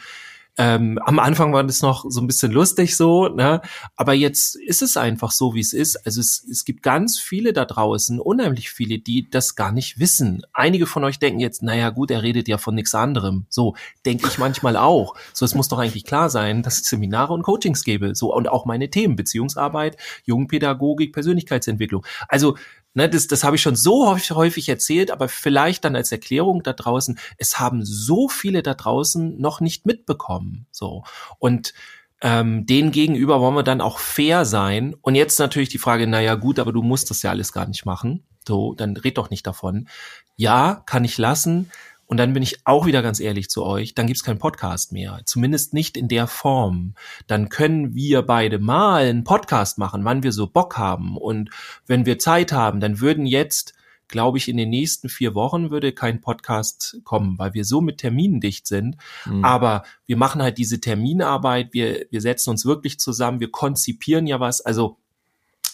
ähm, 0.59 1.00
am 1.06 1.19
Anfang 1.19 1.53
war 1.53 1.63
das 1.63 1.81
noch 1.81 2.03
so 2.09 2.19
ein 2.19 2.27
bisschen 2.27 2.51
lustig 2.51 2.97
so, 2.97 3.29
ne? 3.29 3.61
aber 3.95 4.13
jetzt 4.13 4.57
ist 4.57 4.81
es 4.81 4.97
einfach 4.97 5.31
so, 5.31 5.53
wie 5.53 5.61
es 5.61 5.71
ist. 5.71 6.06
Also 6.06 6.19
es, 6.19 6.45
es 6.51 6.65
gibt 6.65 6.83
ganz 6.83 7.17
viele 7.17 7.53
da 7.53 7.63
draußen, 7.63 8.19
unheimlich 8.19 8.69
viele, 8.69 9.00
die 9.00 9.29
das 9.29 9.56
gar 9.56 9.71
nicht 9.71 10.00
wissen. 10.00 10.41
Einige 10.51 10.85
von 10.85 11.06
euch 11.06 11.17
denken 11.17 11.39
jetzt, 11.39 11.63
naja 11.63 11.91
gut, 11.91 12.11
er 12.11 12.23
redet 12.23 12.50
ja 12.50 12.57
von 12.57 12.75
nichts 12.75 12.94
anderem. 12.94 13.45
So 13.47 13.77
denke 14.06 14.27
ich 14.27 14.38
manchmal 14.38 14.75
auch. 14.75 15.15
So, 15.31 15.45
es 15.45 15.56
muss 15.56 15.69
doch 15.69 15.79
eigentlich 15.79 16.03
klar 16.03 16.29
sein, 16.29 16.61
dass 16.61 16.81
ich 16.81 16.88
Seminare 16.88 17.31
und 17.31 17.44
Coachings 17.44 17.85
gebe. 17.85 18.13
So 18.13 18.35
und 18.35 18.50
auch 18.50 18.65
meine 18.65 18.89
Themen, 18.89 19.15
Beziehungsarbeit, 19.15 19.95
Jugendpädagogik, 20.25 21.13
Persönlichkeitsentwicklung. 21.13 22.06
Also 22.27 22.57
Ne, 22.95 23.07
das, 23.07 23.27
das 23.27 23.44
habe 23.44 23.56
ich 23.56 23.62
schon 23.62 23.75
so 23.75 24.07
häufig, 24.07 24.31
häufig 24.31 24.68
erzählt, 24.68 25.12
aber 25.12 25.30
vielleicht 25.30 25.86
dann 25.86 25.95
als 25.95 26.12
Erklärung 26.12 26.63
da 26.63 26.74
draußen, 26.74 27.19
es 27.38 27.59
haben 27.59 27.86
so 27.86 28.27
viele 28.30 28.63
da 28.63 28.74
draußen 28.74 29.39
noch 29.39 29.62
nicht 29.62 29.86
mitbekommen. 29.86 30.65
So. 30.71 31.03
Und 31.38 31.74
ähm, 32.21 32.65
denen 32.65 32.91
gegenüber 32.91 33.39
wollen 33.39 33.56
wir 33.56 33.63
dann 33.63 33.81
auch 33.81 34.00
fair 34.00 34.44
sein. 34.44 34.95
Und 35.01 35.15
jetzt 35.15 35.39
natürlich 35.39 35.69
die 35.69 35.77
Frage, 35.77 36.07
naja 36.07 36.36
gut, 36.36 36.59
aber 36.59 36.74
du 36.74 36.81
musst 36.81 37.09
das 37.09 37.21
ja 37.21 37.30
alles 37.30 37.53
gar 37.53 37.68
nicht 37.68 37.86
machen. 37.86 38.25
So, 38.47 38.74
dann 38.74 38.97
red 38.97 39.18
doch 39.18 39.30
nicht 39.30 39.45
davon. 39.45 39.88
Ja, 40.35 40.81
kann 40.85 41.06
ich 41.06 41.18
lassen. 41.18 41.69
Und 42.09 42.17
dann 42.17 42.33
bin 42.33 42.41
ich 42.41 42.65
auch 42.65 42.88
wieder 42.88 43.03
ganz 43.03 43.19
ehrlich 43.19 43.51
zu 43.51 43.63
euch, 43.63 43.94
dann 43.94 44.07
gibt's 44.07 44.23
keinen 44.23 44.39
Podcast 44.39 44.91
mehr. 44.91 45.21
Zumindest 45.25 45.75
nicht 45.75 45.95
in 45.95 46.07
der 46.07 46.25
Form. 46.25 46.95
Dann 47.27 47.50
können 47.50 47.94
wir 47.94 48.23
beide 48.23 48.57
mal 48.57 49.03
einen 49.03 49.23
Podcast 49.23 49.77
machen, 49.77 50.03
wann 50.06 50.23
wir 50.23 50.31
so 50.31 50.47
Bock 50.47 50.75
haben. 50.75 51.17
Und 51.17 51.51
wenn 51.85 52.07
wir 52.07 52.17
Zeit 52.17 52.51
haben, 52.51 52.79
dann 52.79 53.00
würden 53.00 53.27
jetzt, 53.27 53.75
glaube 54.07 54.39
ich, 54.39 54.50
in 54.50 54.57
den 54.57 54.71
nächsten 54.71 55.07
vier 55.07 55.35
Wochen 55.35 55.69
würde 55.69 55.91
kein 55.91 56.19
Podcast 56.19 56.97
kommen, 57.03 57.38
weil 57.38 57.53
wir 57.53 57.63
so 57.63 57.79
mit 57.79 58.00
Terminen 58.00 58.41
dicht 58.41 58.65
sind. 58.65 58.97
Mhm. 59.27 59.45
Aber 59.45 59.83
wir 60.07 60.17
machen 60.17 60.41
halt 60.41 60.57
diese 60.57 60.81
Terminarbeit, 60.81 61.73
wir, 61.73 62.07
wir 62.09 62.21
setzen 62.21 62.50
uns 62.50 62.65
wirklich 62.65 63.00
zusammen, 63.00 63.39
wir 63.39 63.51
konzipieren 63.51 64.25
ja 64.25 64.39
was. 64.39 64.61
Also 64.61 64.97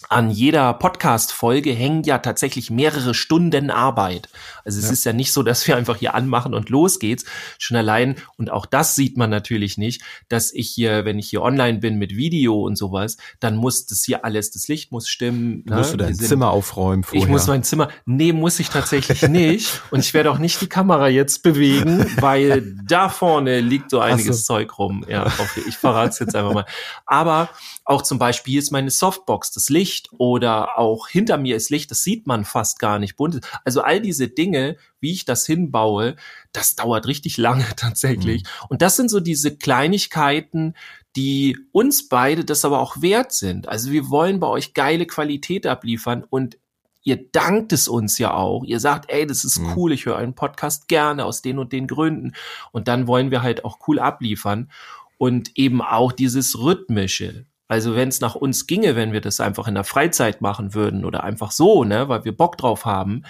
an 0.10 0.30
jeder 0.30 0.74
Podcast-Folge 0.74 1.72
hängen 1.72 2.04
ja 2.04 2.20
tatsächlich 2.20 2.70
mehrere 2.70 3.14
Stunden 3.14 3.70
Arbeit. 3.72 4.30
Also 4.64 4.80
es 4.80 4.86
ja. 4.86 4.92
ist 4.92 5.04
ja 5.06 5.14
nicht 5.14 5.32
so, 5.32 5.44
dass 5.44 5.68
wir 5.68 5.76
einfach 5.76 5.98
hier 5.98 6.16
anmachen 6.16 6.54
und 6.54 6.70
los 6.70 7.00
geht's. 7.00 7.26
Schon 7.60 7.78
allein, 7.78 8.16
und 8.38 8.52
auch 8.52 8.66
das 8.66 8.96
sieht 8.96 9.18
man 9.18 9.30
natürlich 9.30 9.78
nicht, 9.78 10.02
dass 10.30 10.54
ich 10.54 10.70
hier, 10.70 11.06
wenn 11.06 11.20
ich 11.20 11.30
hier 11.30 11.42
online 11.42 11.80
bin 11.80 11.98
mit 11.98 12.16
Video 12.16 12.62
und 12.62 12.78
sowas, 12.78 13.18
dann 13.40 13.56
muss 13.56 13.86
das 13.86 14.04
hier 14.04 14.26
alles, 14.26 14.52
das 14.52 14.68
Licht 14.68 14.92
muss 14.92 15.08
stimmen. 15.08 15.64
Ne? 15.66 15.78
Musst 15.78 15.94
du 15.94 15.98
dein 15.98 16.16
sind, 16.16 16.28
Zimmer 16.28 16.52
aufräumen 16.52 17.04
vorher. 17.04 17.24
Ich 17.24 17.30
muss 17.30 17.48
mein 17.48 17.64
Zimmer, 17.64 17.90
nee, 18.06 18.34
muss 18.34 18.60
ich 18.60 18.70
tatsächlich 18.70 19.22
nicht. 19.30 19.82
und 19.92 20.00
ich 20.00 20.14
werde 20.14 20.32
auch 20.32 20.40
nicht 20.40 20.62
die 20.62 20.68
Kamera 20.68 21.08
jetzt 21.08 21.44
bewegen, 21.44 22.06
weil 22.20 22.76
da 22.88 23.10
vorne 23.10 23.62
liegt 23.62 23.90
so 23.90 24.00
einiges 24.00 24.46
so. 24.46 24.56
Zeug 24.56 24.78
rum. 24.78 25.06
Ja, 25.08 25.26
okay, 25.26 25.62
ich 25.68 25.78
verrate 25.78 26.10
es 26.10 26.20
jetzt 26.20 26.36
einfach 26.36 26.54
mal. 26.54 26.66
Aber 27.06 27.50
auch 27.86 28.02
zum 28.02 28.18
Beispiel 28.18 28.58
ist 28.58 28.72
meine 28.72 28.90
Softbox, 28.90 29.52
das 29.52 29.70
Licht 29.70 30.10
oder 30.18 30.80
auch 30.80 31.08
hinter 31.08 31.38
mir 31.38 31.56
ist 31.56 31.70
Licht, 31.70 31.92
das 31.92 32.04
sieht 32.04 32.26
man 32.26 32.44
fast 32.44 32.80
gar 32.80 32.98
nicht 32.98 33.16
bunt. 33.16 33.42
Also 33.64 33.82
all 33.82 34.02
diese 34.02 34.28
Dinge, 34.28 34.78
wie 35.00 35.12
ich 35.12 35.26
das 35.26 35.46
hinbaue, 35.46 36.16
das 36.52 36.76
dauert 36.76 37.06
richtig 37.06 37.38
lange 37.38 37.66
tatsächlich. 37.76 38.44
Mhm. 38.44 38.66
Und 38.70 38.82
das 38.82 38.96
sind 38.96 39.10
so 39.10 39.20
diese 39.20 39.56
Kleinigkeiten, 39.56 40.74
die 41.16 41.58
uns 41.72 42.10
beide 42.10 42.44
das 42.44 42.66
aber 42.66 42.80
auch 42.80 43.02
wert 43.02 43.32
sind. 43.32 43.70
Also 43.70 43.92
wir 43.92 44.10
wollen 44.10 44.40
bei 44.40 44.48
euch 44.48 44.74
geile 44.74 45.06
Qualität 45.06 45.68
abliefern 45.68 46.26
und 46.28 46.58
ihr 47.04 47.24
dankt 47.32 47.72
es 47.72 47.88
uns 47.88 48.18
ja 48.18 48.34
auch. 48.34 48.64
Ihr 48.64 48.80
sagt, 48.80 49.12
ey, 49.12 49.28
das 49.28 49.44
ist 49.44 49.60
mhm. 49.60 49.74
cool, 49.76 49.92
ich 49.94 50.08
höre 50.08 50.18
einen 50.18 50.34
Podcast 50.34 50.88
gerne 50.88 51.24
aus 51.24 51.44
den 51.44 51.60
und 51.60 51.72
den 51.72 51.86
Gründen. 51.86 52.34
Und 52.72 52.88
dann 52.88 53.06
wollen 53.06 53.30
wir 53.30 53.44
halt 53.44 53.64
auch 53.64 53.78
cool 53.88 54.00
abliefern. 54.00 54.72
Und 55.18 55.52
eben 55.56 55.82
auch 55.82 56.12
dieses 56.12 56.60
Rhythmische. 56.60 57.46
Also 57.68 57.96
wenn 57.96 58.10
es 58.10 58.22
nach 58.22 58.36
uns 58.36 58.68
ginge, 58.68 58.96
wenn 58.96 59.12
wir 59.12 59.22
das 59.22 59.40
einfach 59.40 59.68
in 59.68 59.76
der 59.76 59.84
Freizeit 59.84 60.42
machen 60.42 60.74
würden 60.74 61.04
oder 61.04 61.24
einfach 61.24 61.52
so, 61.52 61.84
ne, 61.84 62.08
weil 62.10 62.26
wir 62.26 62.36
Bock 62.36 62.58
drauf 62.58 62.86
haben, 62.86 63.24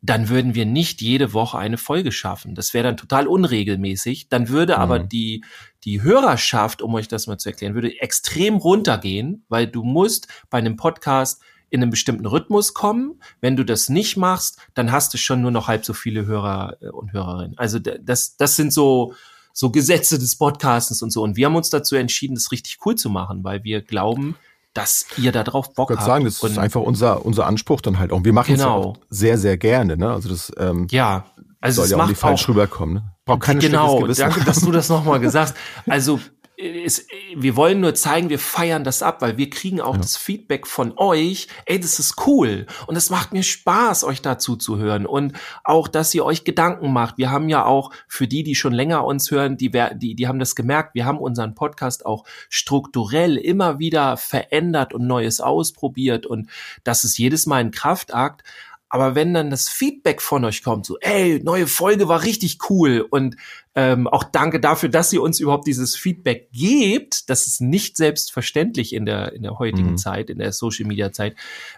dann 0.00 0.28
würden 0.28 0.54
wir 0.54 0.66
nicht 0.66 1.00
jede 1.00 1.32
Woche 1.32 1.56
eine 1.56 1.78
Folge 1.78 2.12
schaffen. 2.12 2.54
Das 2.54 2.74
wäre 2.74 2.84
dann 2.84 2.98
total 2.98 3.26
unregelmäßig. 3.26 4.28
Dann 4.28 4.50
würde 4.50 4.74
mhm. 4.74 4.80
aber 4.80 4.98
die, 4.98 5.42
die 5.84 6.02
Hörerschaft, 6.02 6.82
um 6.82 6.94
euch 6.94 7.08
das 7.08 7.26
mal 7.26 7.38
zu 7.38 7.48
erklären, 7.48 7.74
würde 7.74 7.98
extrem 8.00 8.56
runtergehen, 8.56 9.44
weil 9.48 9.66
du 9.66 9.82
musst 9.82 10.28
bei 10.50 10.58
einem 10.58 10.76
Podcast 10.76 11.42
in 11.70 11.82
einem 11.82 11.90
bestimmten 11.90 12.26
Rhythmus 12.26 12.74
kommen. 12.74 13.20
Wenn 13.40 13.56
du 13.56 13.64
das 13.64 13.88
nicht 13.88 14.18
machst, 14.18 14.60
dann 14.74 14.92
hast 14.92 15.14
du 15.14 15.18
schon 15.18 15.40
nur 15.40 15.50
noch 15.50 15.68
halb 15.68 15.86
so 15.86 15.94
viele 15.94 16.26
Hörer 16.26 16.76
äh, 16.82 16.88
und 16.88 17.12
Hörerinnen. 17.12 17.56
Also 17.56 17.78
das, 17.78 18.36
das 18.36 18.56
sind 18.56 18.74
so, 18.74 19.14
so 19.54 19.70
Gesetze 19.70 20.18
des 20.18 20.36
Podcastens 20.36 21.00
und 21.00 21.10
so. 21.10 21.22
Und 21.22 21.36
wir 21.36 21.46
haben 21.46 21.56
uns 21.56 21.70
dazu 21.70 21.94
entschieden, 21.94 22.34
das 22.34 22.50
richtig 22.50 22.78
cool 22.84 22.96
zu 22.96 23.08
machen, 23.08 23.44
weil 23.44 23.62
wir 23.62 23.80
glauben, 23.80 24.36
dass 24.74 25.06
ihr 25.16 25.30
da 25.30 25.44
drauf 25.44 25.72
Bock 25.74 25.90
ich 25.92 25.96
habt. 25.96 26.06
sagen, 26.06 26.24
das 26.24 26.42
ist 26.42 26.58
einfach 26.58 26.80
unser, 26.82 27.24
unser 27.24 27.46
Anspruch 27.46 27.80
dann 27.80 28.00
halt 28.00 28.12
auch. 28.12 28.24
Wir 28.24 28.32
machen 28.32 28.56
genau. 28.56 28.96
es 29.08 29.18
sehr, 29.20 29.38
sehr 29.38 29.56
gerne. 29.56 29.96
Ne? 29.96 30.10
Also 30.10 30.28
das 30.28 30.52
ähm, 30.58 30.88
ja, 30.90 31.24
also 31.60 31.76
soll 31.76 31.84
es 31.84 31.90
ja 31.92 32.02
auch 32.02 32.08
nicht 32.08 32.18
falsch 32.18 32.48
rüberkommen. 32.48 32.96
Ne? 32.96 33.12
Braucht 33.24 33.42
keine 33.42 33.60
genau, 33.60 34.06
danke, 34.08 34.44
dass 34.44 34.60
du 34.60 34.72
das 34.72 34.88
nochmal 34.88 35.20
gesagt 35.20 35.54
hast. 35.54 35.90
Also 35.90 36.18
ist, 36.56 37.08
wir 37.36 37.56
wollen 37.56 37.80
nur 37.80 37.94
zeigen, 37.94 38.28
wir 38.28 38.38
feiern 38.38 38.84
das 38.84 39.02
ab, 39.02 39.20
weil 39.22 39.36
wir 39.36 39.50
kriegen 39.50 39.80
auch 39.80 39.94
ja. 39.94 40.00
das 40.00 40.16
Feedback 40.16 40.66
von 40.66 40.94
euch, 40.96 41.48
ey, 41.66 41.80
das 41.80 41.98
ist 41.98 42.26
cool 42.26 42.66
und 42.86 42.96
es 42.96 43.10
macht 43.10 43.32
mir 43.32 43.42
Spaß, 43.42 44.04
euch 44.04 44.22
dazu 44.22 44.56
zu 44.56 44.78
hören 44.78 45.06
und 45.06 45.32
auch, 45.64 45.88
dass 45.88 46.14
ihr 46.14 46.24
euch 46.24 46.44
Gedanken 46.44 46.92
macht. 46.92 47.18
Wir 47.18 47.30
haben 47.30 47.48
ja 47.48 47.64
auch 47.64 47.90
für 48.06 48.28
die, 48.28 48.44
die 48.44 48.54
schon 48.54 48.72
länger 48.72 49.04
uns 49.04 49.30
hören, 49.30 49.56
die, 49.56 49.70
die, 49.94 50.14
die 50.14 50.28
haben 50.28 50.38
das 50.38 50.54
gemerkt, 50.54 50.94
wir 50.94 51.04
haben 51.06 51.18
unseren 51.18 51.54
Podcast 51.54 52.06
auch 52.06 52.24
strukturell 52.48 53.36
immer 53.36 53.78
wieder 53.78 54.16
verändert 54.16 54.94
und 54.94 55.06
Neues 55.06 55.40
ausprobiert 55.40 56.24
und 56.24 56.48
das 56.84 57.04
ist 57.04 57.18
jedes 57.18 57.46
Mal 57.46 57.56
ein 57.56 57.70
Kraftakt. 57.72 58.42
Aber 58.88 59.14
wenn 59.14 59.34
dann 59.34 59.50
das 59.50 59.68
Feedback 59.68 60.22
von 60.22 60.44
euch 60.44 60.62
kommt, 60.62 60.86
so, 60.86 60.98
ey, 61.00 61.40
neue 61.42 61.66
Folge 61.66 62.06
war 62.06 62.22
richtig 62.22 62.58
cool 62.70 63.04
und 63.08 63.36
ähm, 63.74 64.06
auch 64.06 64.22
danke 64.22 64.60
dafür, 64.60 64.88
dass 64.88 65.12
ihr 65.12 65.20
uns 65.20 65.40
überhaupt 65.40 65.66
dieses 65.66 65.96
Feedback 65.96 66.50
gebt. 66.52 67.28
Das 67.28 67.46
ist 67.46 67.60
nicht 67.60 67.96
selbstverständlich 67.96 68.92
in 68.92 69.04
der, 69.04 69.32
in 69.32 69.42
der 69.42 69.58
heutigen 69.58 69.92
mhm. 69.92 69.96
Zeit, 69.96 70.30
in 70.30 70.38
der 70.38 70.52
Social 70.52 70.86
Media 70.86 71.12
Zeit. 71.12 71.34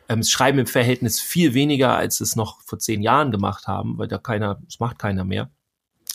Ähm, 0.09 0.19
es 0.19 0.31
schreiben 0.31 0.59
im 0.59 0.67
Verhältnis 0.67 1.21
viel 1.21 1.55
weniger, 1.55 1.97
als 1.97 2.21
es 2.21 2.37
noch 2.37 2.61
vor 2.63 2.79
zehn 2.79 3.01
Jahren 3.01 3.31
gemacht 3.31 3.67
haben, 3.67 3.97
weil 3.97 4.09
da 4.09 4.19
keiner, 4.19 4.61
es 4.69 4.79
macht 4.79 4.99
keiner 4.99 5.25
mehr. 5.25 5.51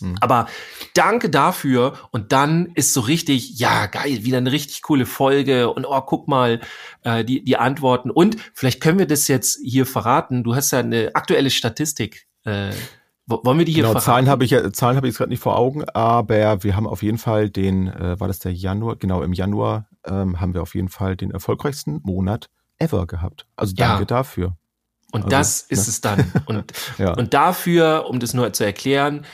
Mhm. 0.01 0.17
Aber 0.19 0.47
danke 0.93 1.29
dafür 1.29 1.93
und 2.11 2.31
dann 2.31 2.71
ist 2.75 2.93
so 2.93 3.01
richtig, 3.01 3.59
ja 3.59 3.85
geil, 3.87 4.23
wieder 4.23 4.37
eine 4.37 4.51
richtig 4.51 4.81
coole 4.81 5.05
Folge 5.05 5.71
und 5.71 5.85
oh, 5.85 6.01
guck 6.01 6.27
mal 6.27 6.59
äh, 7.03 7.23
die, 7.23 7.43
die 7.43 7.57
Antworten 7.57 8.11
und 8.11 8.37
vielleicht 8.53 8.81
können 8.81 8.99
wir 8.99 9.07
das 9.07 9.27
jetzt 9.27 9.59
hier 9.63 9.85
verraten. 9.85 10.43
Du 10.43 10.55
hast 10.55 10.71
ja 10.71 10.79
eine 10.79 11.11
aktuelle 11.13 11.49
Statistik. 11.49 12.27
Äh, 12.43 12.71
wollen 13.27 13.59
wir 13.59 13.65
die 13.65 13.71
hier 13.71 13.83
genau, 13.83 13.93
verraten? 13.93 14.05
Zahlen 14.05 14.29
habe 14.29 14.43
ich 14.43 14.51
ja, 14.51 14.73
Zahlen 14.73 14.97
habe 14.97 15.07
ich 15.07 15.11
jetzt 15.11 15.19
gerade 15.19 15.29
nicht 15.29 15.41
vor 15.41 15.57
Augen, 15.57 15.83
aber 15.89 16.63
wir 16.63 16.75
haben 16.75 16.87
auf 16.87 17.03
jeden 17.03 17.17
Fall 17.17 17.49
den, 17.49 17.87
äh, 17.87 18.19
war 18.19 18.27
das 18.27 18.39
der 18.39 18.53
Januar? 18.53 18.97
Genau, 18.97 19.21
im 19.21 19.33
Januar 19.33 19.87
ähm, 20.05 20.41
haben 20.41 20.53
wir 20.53 20.61
auf 20.61 20.75
jeden 20.75 20.89
Fall 20.89 21.15
den 21.15 21.31
erfolgreichsten 21.31 22.01
Monat 22.03 22.49
ever 22.77 23.05
gehabt. 23.07 23.45
Also 23.55 23.73
danke 23.75 24.01
ja. 24.01 24.05
dafür. 24.05 24.57
Und 25.11 25.25
also, 25.25 25.29
das 25.29 25.61
ist 25.61 25.87
ja. 25.87 25.89
es 25.89 26.01
dann. 26.01 26.31
Und, 26.45 26.73
ja. 26.97 27.13
und 27.13 27.33
dafür, 27.33 28.05
um 28.09 28.19
das 28.19 28.33
nur 28.33 28.51
zu 28.53 28.65
erklären, 28.65 29.25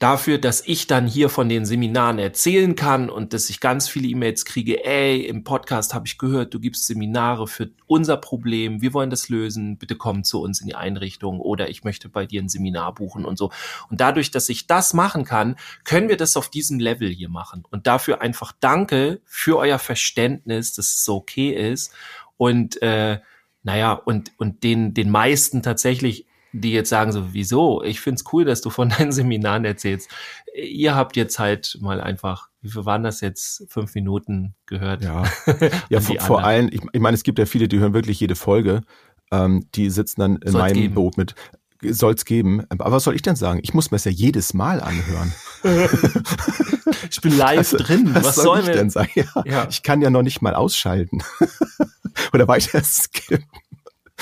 dafür, 0.00 0.38
dass 0.38 0.66
ich 0.66 0.86
dann 0.86 1.06
hier 1.06 1.28
von 1.28 1.48
den 1.50 1.66
Seminaren 1.66 2.18
erzählen 2.18 2.74
kann 2.74 3.10
und 3.10 3.34
dass 3.34 3.50
ich 3.50 3.60
ganz 3.60 3.86
viele 3.86 4.08
E-Mails 4.08 4.46
kriege, 4.46 4.82
ey, 4.82 5.20
im 5.26 5.44
Podcast 5.44 5.92
habe 5.92 6.06
ich 6.06 6.16
gehört, 6.16 6.54
du 6.54 6.58
gibst 6.58 6.86
Seminare 6.86 7.46
für 7.46 7.70
unser 7.86 8.16
Problem, 8.16 8.80
wir 8.80 8.94
wollen 8.94 9.10
das 9.10 9.28
lösen, 9.28 9.76
bitte 9.76 9.96
komm 9.96 10.24
zu 10.24 10.40
uns 10.40 10.62
in 10.62 10.66
die 10.66 10.74
Einrichtung 10.74 11.38
oder 11.38 11.68
ich 11.68 11.84
möchte 11.84 12.08
bei 12.08 12.24
dir 12.24 12.40
ein 12.40 12.48
Seminar 12.48 12.94
buchen 12.94 13.26
und 13.26 13.36
so. 13.36 13.52
Und 13.90 14.00
dadurch, 14.00 14.30
dass 14.30 14.48
ich 14.48 14.66
das 14.66 14.94
machen 14.94 15.26
kann, 15.26 15.56
können 15.84 16.08
wir 16.08 16.16
das 16.16 16.34
auf 16.38 16.48
diesem 16.48 16.80
Level 16.80 17.10
hier 17.10 17.28
machen. 17.28 17.64
Und 17.70 17.86
dafür 17.86 18.22
einfach 18.22 18.52
danke 18.58 19.20
für 19.26 19.58
euer 19.58 19.78
Verständnis, 19.78 20.72
dass 20.72 20.86
es 20.86 21.04
so 21.04 21.16
okay 21.16 21.50
ist 21.50 21.92
und 22.38 22.80
äh, 22.80 23.20
naja, 23.62 23.92
und, 23.92 24.32
und 24.38 24.64
den, 24.64 24.94
den 24.94 25.10
meisten 25.10 25.62
tatsächlich 25.62 26.24
die 26.52 26.72
jetzt 26.72 26.88
sagen 26.88 27.12
so, 27.12 27.32
wieso? 27.32 27.82
Ich 27.82 28.00
find's 28.00 28.24
cool, 28.32 28.44
dass 28.44 28.60
du 28.60 28.70
von 28.70 28.88
deinen 28.98 29.12
Seminaren 29.12 29.64
erzählst. 29.64 30.10
Ihr 30.54 30.94
habt 30.94 31.16
jetzt 31.16 31.38
halt 31.38 31.78
mal 31.80 32.00
einfach, 32.00 32.48
wie 32.60 32.70
viel 32.70 32.84
waren 32.84 33.02
das 33.02 33.20
jetzt? 33.20 33.64
Fünf 33.68 33.94
Minuten 33.94 34.54
gehört. 34.66 35.02
Ja, 35.02 35.24
ja 35.88 36.00
vor, 36.00 36.16
vor 36.20 36.44
allem, 36.44 36.68
ich, 36.72 36.80
ich 36.92 37.00
meine, 37.00 37.14
es 37.14 37.22
gibt 37.22 37.38
ja 37.38 37.46
viele, 37.46 37.68
die 37.68 37.78
hören 37.78 37.94
wirklich 37.94 38.20
jede 38.20 38.36
Folge. 38.36 38.82
Ähm, 39.32 39.66
die 39.74 39.90
sitzen 39.90 40.20
dann 40.20 40.36
in 40.36 40.52
Soll's 40.52 40.62
meinem 40.62 40.74
geben. 40.74 40.94
Boot 40.94 41.16
mit 41.16 41.34
soll's 41.82 42.24
geben. 42.24 42.64
Aber 42.68 42.92
was 42.92 43.04
soll 43.04 43.14
ich 43.14 43.22
denn 43.22 43.36
sagen? 43.36 43.60
Ich 43.62 43.74
muss 43.74 43.90
mir 43.90 43.96
das 43.96 44.04
ja 44.04 44.10
jedes 44.10 44.54
Mal 44.54 44.80
anhören. 44.80 45.32
ich 47.10 47.20
bin 47.20 47.36
live 47.36 47.58
also, 47.58 47.78
drin. 47.78 48.10
Was, 48.14 48.24
was 48.24 48.34
soll, 48.36 48.44
soll 48.44 48.58
ich 48.60 48.76
denn 48.76 48.90
sagen? 48.90 49.10
Ja, 49.14 49.42
ja. 49.46 49.66
Ich 49.70 49.82
kann 49.82 50.02
ja 50.02 50.10
noch 50.10 50.22
nicht 50.22 50.42
mal 50.42 50.54
ausschalten. 50.54 51.22
Oder 52.32 52.48
weiter 52.48 52.82
skippen. 52.84 53.46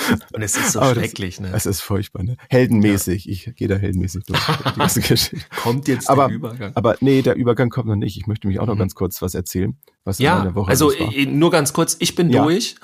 Und 0.33 0.41
es 0.41 0.57
ist 0.57 0.73
so 0.73 0.79
Aber 0.79 0.95
schrecklich, 0.95 1.37
das, 1.37 1.45
ne? 1.45 1.55
Es 1.55 1.65
ist 1.65 1.81
furchtbar, 1.81 2.23
ne? 2.23 2.37
Heldenmäßig. 2.49 3.25
Ja. 3.25 3.31
Ich 3.31 3.55
gehe 3.55 3.67
da 3.67 3.75
heldenmäßig 3.75 4.23
durch. 4.25 4.39
kommt 5.63 5.87
jetzt 5.87 6.09
aber, 6.09 6.27
der 6.27 6.35
Übergang? 6.35 6.71
Aber 6.75 6.95
nee, 7.01 7.21
der 7.21 7.35
Übergang 7.35 7.69
kommt 7.69 7.87
noch 7.87 7.95
nicht. 7.95 8.17
Ich 8.17 8.27
möchte 8.27 8.47
mich 8.47 8.59
auch 8.59 8.65
noch 8.65 8.75
mhm. 8.75 8.79
ganz 8.79 8.95
kurz 8.95 9.21
was 9.21 9.33
erzählen, 9.33 9.77
was 10.03 10.19
ja, 10.19 10.37
in 10.37 10.43
der 10.43 10.55
Woche 10.55 10.69
also 10.69 10.91
war. 10.91 11.25
nur 11.27 11.51
ganz 11.51 11.73
kurz, 11.73 11.97
ich 11.99 12.15
bin 12.15 12.29
ja. 12.29 12.43
durch. 12.43 12.75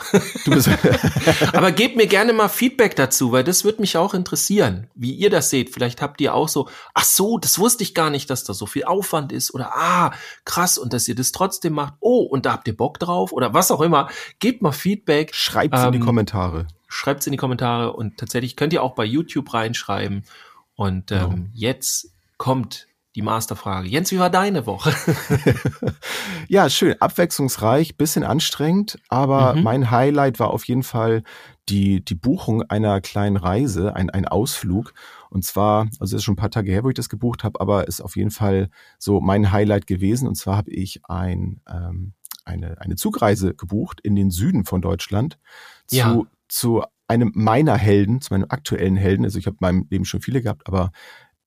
Du 0.45 0.51
bist 0.51 0.69
aber 1.53 1.71
gebt 1.71 1.95
mir 1.95 2.07
gerne 2.07 2.33
mal 2.33 2.49
Feedback 2.49 2.95
dazu, 2.95 3.31
weil 3.31 3.43
das 3.43 3.63
würde 3.63 3.81
mich 3.81 3.97
auch 3.97 4.13
interessieren, 4.13 4.87
wie 4.95 5.13
ihr 5.13 5.29
das 5.29 5.49
seht. 5.49 5.71
Vielleicht 5.71 6.01
habt 6.01 6.21
ihr 6.21 6.33
auch 6.33 6.49
so, 6.49 6.69
ach 6.93 7.05
so, 7.05 7.37
das 7.37 7.59
wusste 7.59 7.83
ich 7.83 7.93
gar 7.93 8.09
nicht, 8.09 8.29
dass 8.29 8.43
da 8.43 8.53
so 8.53 8.65
viel 8.65 8.85
Aufwand 8.85 9.31
ist 9.31 9.53
oder 9.53 9.75
ah, 9.75 10.11
krass 10.43 10.77
und 10.77 10.93
dass 10.93 11.07
ihr 11.07 11.15
das 11.15 11.31
trotzdem 11.31 11.73
macht. 11.73 11.95
Oh, 11.99 12.21
und 12.23 12.45
da 12.45 12.53
habt 12.53 12.67
ihr 12.67 12.75
Bock 12.75 12.99
drauf 12.99 13.31
oder 13.31 13.53
was 13.53 13.71
auch 13.71 13.81
immer. 13.81 14.09
Gebt 14.39 14.61
mal 14.61 14.71
Feedback. 14.71 15.33
Schreibt 15.33 15.75
ähm, 15.75 15.85
in 15.85 15.91
die 15.93 15.97
ähm, 15.99 16.05
Kommentare 16.05 16.67
schreibt 16.95 17.21
es 17.21 17.27
in 17.27 17.31
die 17.31 17.37
Kommentare 17.37 17.93
und 17.93 18.17
tatsächlich 18.17 18.55
könnt 18.55 18.73
ihr 18.73 18.81
auch 18.81 18.95
bei 18.95 19.05
YouTube 19.05 19.53
reinschreiben. 19.53 20.23
Und 20.75 21.11
ähm, 21.11 21.47
oh. 21.47 21.49
jetzt 21.53 22.11
kommt 22.37 22.87
die 23.15 23.21
Masterfrage. 23.21 23.87
Jens, 23.87 24.11
wie 24.11 24.19
war 24.19 24.29
deine 24.29 24.65
Woche? 24.65 24.93
ja, 26.47 26.69
schön, 26.69 26.95
abwechslungsreich, 26.99 27.95
bisschen 27.95 28.23
anstrengend, 28.23 28.99
aber 29.07 29.55
mhm. 29.55 29.63
mein 29.63 29.91
Highlight 29.91 30.39
war 30.39 30.51
auf 30.51 30.65
jeden 30.65 30.83
Fall 30.83 31.23
die, 31.69 32.03
die 32.03 32.15
Buchung 32.15 32.63
einer 32.63 32.99
kleinen 33.01 33.37
Reise, 33.37 33.95
ein, 33.95 34.09
ein 34.09 34.27
Ausflug. 34.27 34.93
Und 35.29 35.43
zwar, 35.43 35.87
also 35.99 36.15
es 36.15 36.21
ist 36.21 36.23
schon 36.23 36.33
ein 36.33 36.37
paar 36.37 36.51
Tage 36.51 36.71
her, 36.71 36.83
wo 36.83 36.89
ich 36.89 36.95
das 36.95 37.09
gebucht 37.09 37.43
habe, 37.43 37.59
aber 37.59 37.87
ist 37.87 38.01
auf 38.01 38.15
jeden 38.15 38.31
Fall 38.31 38.69
so 38.99 39.21
mein 39.21 39.51
Highlight 39.51 39.87
gewesen. 39.87 40.27
Und 40.27 40.35
zwar 40.35 40.57
habe 40.57 40.71
ich 40.71 41.01
ein, 41.05 41.61
ähm, 41.69 42.13
eine, 42.43 42.79
eine 42.79 42.95
Zugreise 42.95 43.55
gebucht 43.55 44.01
in 44.01 44.15
den 44.15 44.29
Süden 44.29 44.65
von 44.65 44.81
Deutschland 44.81 45.39
ja 45.89 46.13
zu 46.13 46.27
einem 47.07 47.31
meiner 47.35 47.77
Helden, 47.77 48.21
zu 48.21 48.33
meinem 48.33 48.45
aktuellen 48.49 48.95
Helden. 48.95 49.25
Also 49.25 49.39
ich 49.39 49.45
habe 49.45 49.57
in 49.59 49.65
meinem 49.65 49.87
Leben 49.89 50.05
schon 50.05 50.21
viele 50.21 50.41
gehabt, 50.41 50.67
aber 50.67 50.91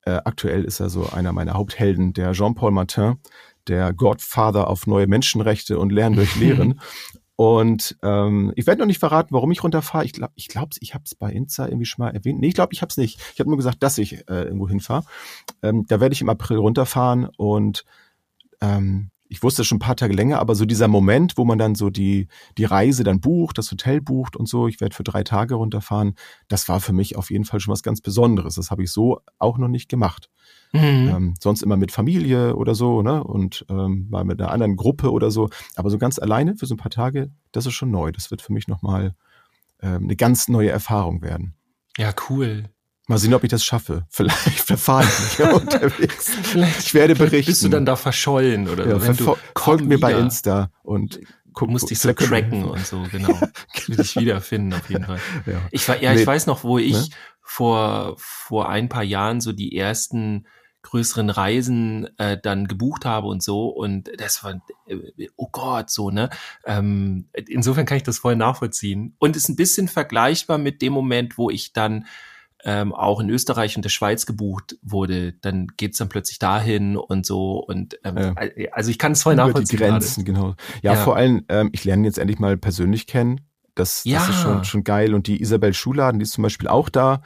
äh, 0.05 0.21
aktuell 0.23 0.63
ist 0.63 0.79
er 0.79 0.89
so 0.89 1.09
einer 1.09 1.33
meiner 1.33 1.53
Haupthelden, 1.53 2.13
der 2.13 2.31
Jean-Paul 2.31 2.71
Martin, 2.71 3.17
der 3.67 3.93
Godfather 3.93 4.67
auf 4.67 4.87
neue 4.87 5.07
Menschenrechte 5.07 5.77
und 5.77 5.91
Lernen 5.91 6.15
durch 6.15 6.35
Lehren. 6.37 6.79
und 7.35 7.97
ähm, 8.03 8.53
ich 8.55 8.65
werde 8.65 8.79
noch 8.79 8.87
nicht 8.87 8.99
verraten, 8.99 9.33
warum 9.33 9.51
ich 9.51 9.63
runterfahre. 9.63 10.05
Ich 10.05 10.13
glaube, 10.13 10.33
ich, 10.35 10.47
glaub, 10.47 10.69
ich 10.79 10.93
habe 10.93 11.03
es 11.05 11.15
bei 11.15 11.31
Insta 11.31 11.67
irgendwie 11.67 11.85
schon 11.85 12.05
mal 12.05 12.11
erwähnt. 12.11 12.39
Nee, 12.39 12.47
ich 12.47 12.53
glaube, 12.55 12.73
ich 12.73 12.81
habe 12.81 12.89
es 12.89 12.97
nicht. 12.97 13.19
Ich 13.33 13.39
habe 13.39 13.49
nur 13.49 13.57
gesagt, 13.57 13.83
dass 13.83 13.97
ich 13.97 14.27
äh, 14.29 14.43
irgendwo 14.43 14.69
hinfahre. 14.69 15.03
Ähm, 15.61 15.85
da 15.87 15.99
werde 15.99 16.13
ich 16.13 16.21
im 16.21 16.29
April 16.29 16.57
runterfahren 16.57 17.27
und 17.37 17.83
ähm, 18.61 19.11
ich 19.29 19.43
wusste 19.43 19.63
schon 19.63 19.75
ein 19.75 19.79
paar 19.79 19.95
Tage 19.95 20.13
länger, 20.13 20.39
aber 20.39 20.55
so 20.55 20.65
dieser 20.65 20.87
Moment, 20.87 21.37
wo 21.37 21.45
man 21.45 21.59
dann 21.59 21.75
so 21.75 21.91
die, 21.91 22.27
die 22.57 22.65
Reise 22.65 23.03
dann 23.03 23.21
bucht, 23.21 23.59
das 23.59 23.71
Hotel 23.71 24.01
bucht 24.01 24.35
und 24.35 24.49
so, 24.49 24.67
ich 24.67 24.81
werde 24.81 24.95
für 24.95 25.03
drei 25.03 25.23
Tage 25.23 25.53
runterfahren, 25.53 26.15
das 26.47 26.67
war 26.67 26.79
für 26.79 26.93
mich 26.93 27.15
auf 27.15 27.29
jeden 27.29 27.45
Fall 27.45 27.59
schon 27.59 27.71
was 27.71 27.83
ganz 27.83 28.01
Besonderes. 28.01 28.55
Das 28.55 28.71
habe 28.71 28.83
ich 28.83 28.91
so 28.91 29.21
auch 29.37 29.59
noch 29.59 29.67
nicht 29.67 29.87
gemacht. 29.87 30.29
Mhm. 30.73 30.79
Ähm, 30.81 31.33
sonst 31.39 31.61
immer 31.61 31.77
mit 31.77 31.91
Familie 31.91 32.55
oder 32.55 32.73
so, 32.73 33.03
ne? 33.03 33.23
Und 33.23 33.65
ähm, 33.69 34.07
mal 34.09 34.25
mit 34.25 34.41
einer 34.41 34.51
anderen 34.51 34.75
Gruppe 34.75 35.11
oder 35.11 35.29
so. 35.29 35.49
Aber 35.75 35.91
so 35.91 35.99
ganz 35.99 36.17
alleine 36.17 36.55
für 36.55 36.65
so 36.65 36.73
ein 36.73 36.79
paar 36.79 36.91
Tage, 36.91 37.31
das 37.51 37.67
ist 37.67 37.73
schon 37.73 37.91
neu. 37.91 38.11
Das 38.11 38.31
wird 38.31 38.41
für 38.41 38.53
mich 38.53 38.67
nochmal 38.67 39.15
ähm, 39.81 40.03
eine 40.03 40.15
ganz 40.15 40.47
neue 40.47 40.69
Erfahrung 40.69 41.21
werden. 41.21 41.53
Ja, 41.97 42.13
cool. 42.29 42.65
Mal 43.09 43.17
sehen, 43.17 43.33
ob 43.33 43.43
ich 43.43 43.49
das 43.49 43.65
schaffe. 43.65 44.05
Vielleicht 44.07 44.59
verfahre 44.67 45.03
ich 45.03 45.39
mich 45.39 45.51
unterwegs. 45.51 46.29
Vielleicht 46.43 46.79
ich 46.79 46.93
werde 46.93 47.15
berichten. 47.15 47.49
Bist 47.49 47.63
du 47.63 47.69
dann 47.69 47.83
da 47.83 47.95
verschollen 47.95 48.69
oder 48.69 48.87
ja, 48.87 49.13
so? 49.15 49.35
Folgt 49.55 49.83
mir 49.83 49.99
bei 49.99 50.13
Insta 50.13 50.69
und 50.83 51.19
guck, 51.53 51.71
musst 51.71 51.89
dich 51.89 51.97
so 51.97 52.13
tracken 52.13 52.65
und 52.65 52.85
so, 52.85 53.03
genau. 53.11 53.35
Dich 53.87 54.15
wiederfinden 54.15 54.73
auf 54.73 54.87
jeden 54.91 55.05
Fall. 55.05 55.19
Ja, 55.47 55.59
ich, 55.71 55.87
ja, 55.87 56.13
ich 56.13 56.27
weiß 56.27 56.45
noch, 56.45 56.63
wo 56.63 56.77
ich 56.77 56.93
ne? 56.93 57.07
vor, 57.41 58.13
vor 58.19 58.69
ein 58.69 58.89
paar 58.89 59.03
Jahren 59.03 59.41
so 59.41 59.53
die 59.53 59.75
ersten 59.75 60.45
größeren 60.83 61.31
Reisen 61.31 62.15
äh, 62.19 62.37
dann 62.39 62.67
gebucht 62.67 63.05
habe 63.05 63.25
und 63.25 63.41
so 63.41 63.69
und 63.69 64.11
das 64.17 64.43
war 64.43 64.61
äh, 64.85 65.27
oh 65.35 65.49
Gott 65.51 65.89
so 65.89 66.09
ne 66.09 66.29
ähm, 66.63 67.27
insofern 67.33 67.85
kann 67.85 67.97
ich 67.97 68.03
das 68.03 68.19
voll 68.19 68.37
nachvollziehen 68.37 69.13
und 69.19 69.35
ist 69.35 69.49
ein 69.49 69.57
bisschen 69.57 69.89
vergleichbar 69.89 70.57
mit 70.57 70.81
dem 70.81 70.93
Moment 70.93 71.37
wo 71.37 71.49
ich 71.49 71.73
dann 71.73 72.05
ähm, 72.65 72.93
auch 72.93 73.19
in 73.19 73.29
Österreich 73.29 73.75
und 73.75 73.83
der 73.83 73.89
Schweiz 73.89 74.25
gebucht 74.25 74.77
wurde, 74.81 75.33
dann 75.33 75.67
geht's 75.77 75.97
dann 75.97 76.09
plötzlich 76.09 76.39
dahin 76.39 76.97
und 76.97 77.25
so. 77.25 77.57
Und 77.59 77.97
ähm, 78.03 78.17
ja. 78.17 78.69
also 78.71 78.91
ich 78.91 78.99
kann 78.99 79.13
es 79.13 79.23
voll 79.23 79.33
Über 79.33 79.45
nachvollziehen. 79.45 79.77
Die 79.77 79.83
Grenzen, 79.83 80.25
gerade. 80.25 80.39
genau. 80.39 80.55
Ja, 80.81 80.93
ja, 80.93 81.03
vor 81.03 81.15
allem, 81.15 81.45
ähm, 81.49 81.69
ich 81.71 81.85
lerne 81.85 82.05
jetzt 82.05 82.17
endlich 82.17 82.39
mal 82.39 82.57
persönlich 82.57 83.07
kennen. 83.07 83.41
Das, 83.75 84.03
ja. 84.03 84.19
das 84.19 84.29
ist 84.29 84.41
schon, 84.41 84.63
schon 84.65 84.83
geil. 84.83 85.13
Und 85.13 85.27
die 85.27 85.41
Isabel 85.41 85.73
Schuladen, 85.73 86.19
die 86.19 86.23
ist 86.23 86.33
zum 86.33 86.41
Beispiel 86.41 86.67
auch 86.67 86.89
da. 86.89 87.21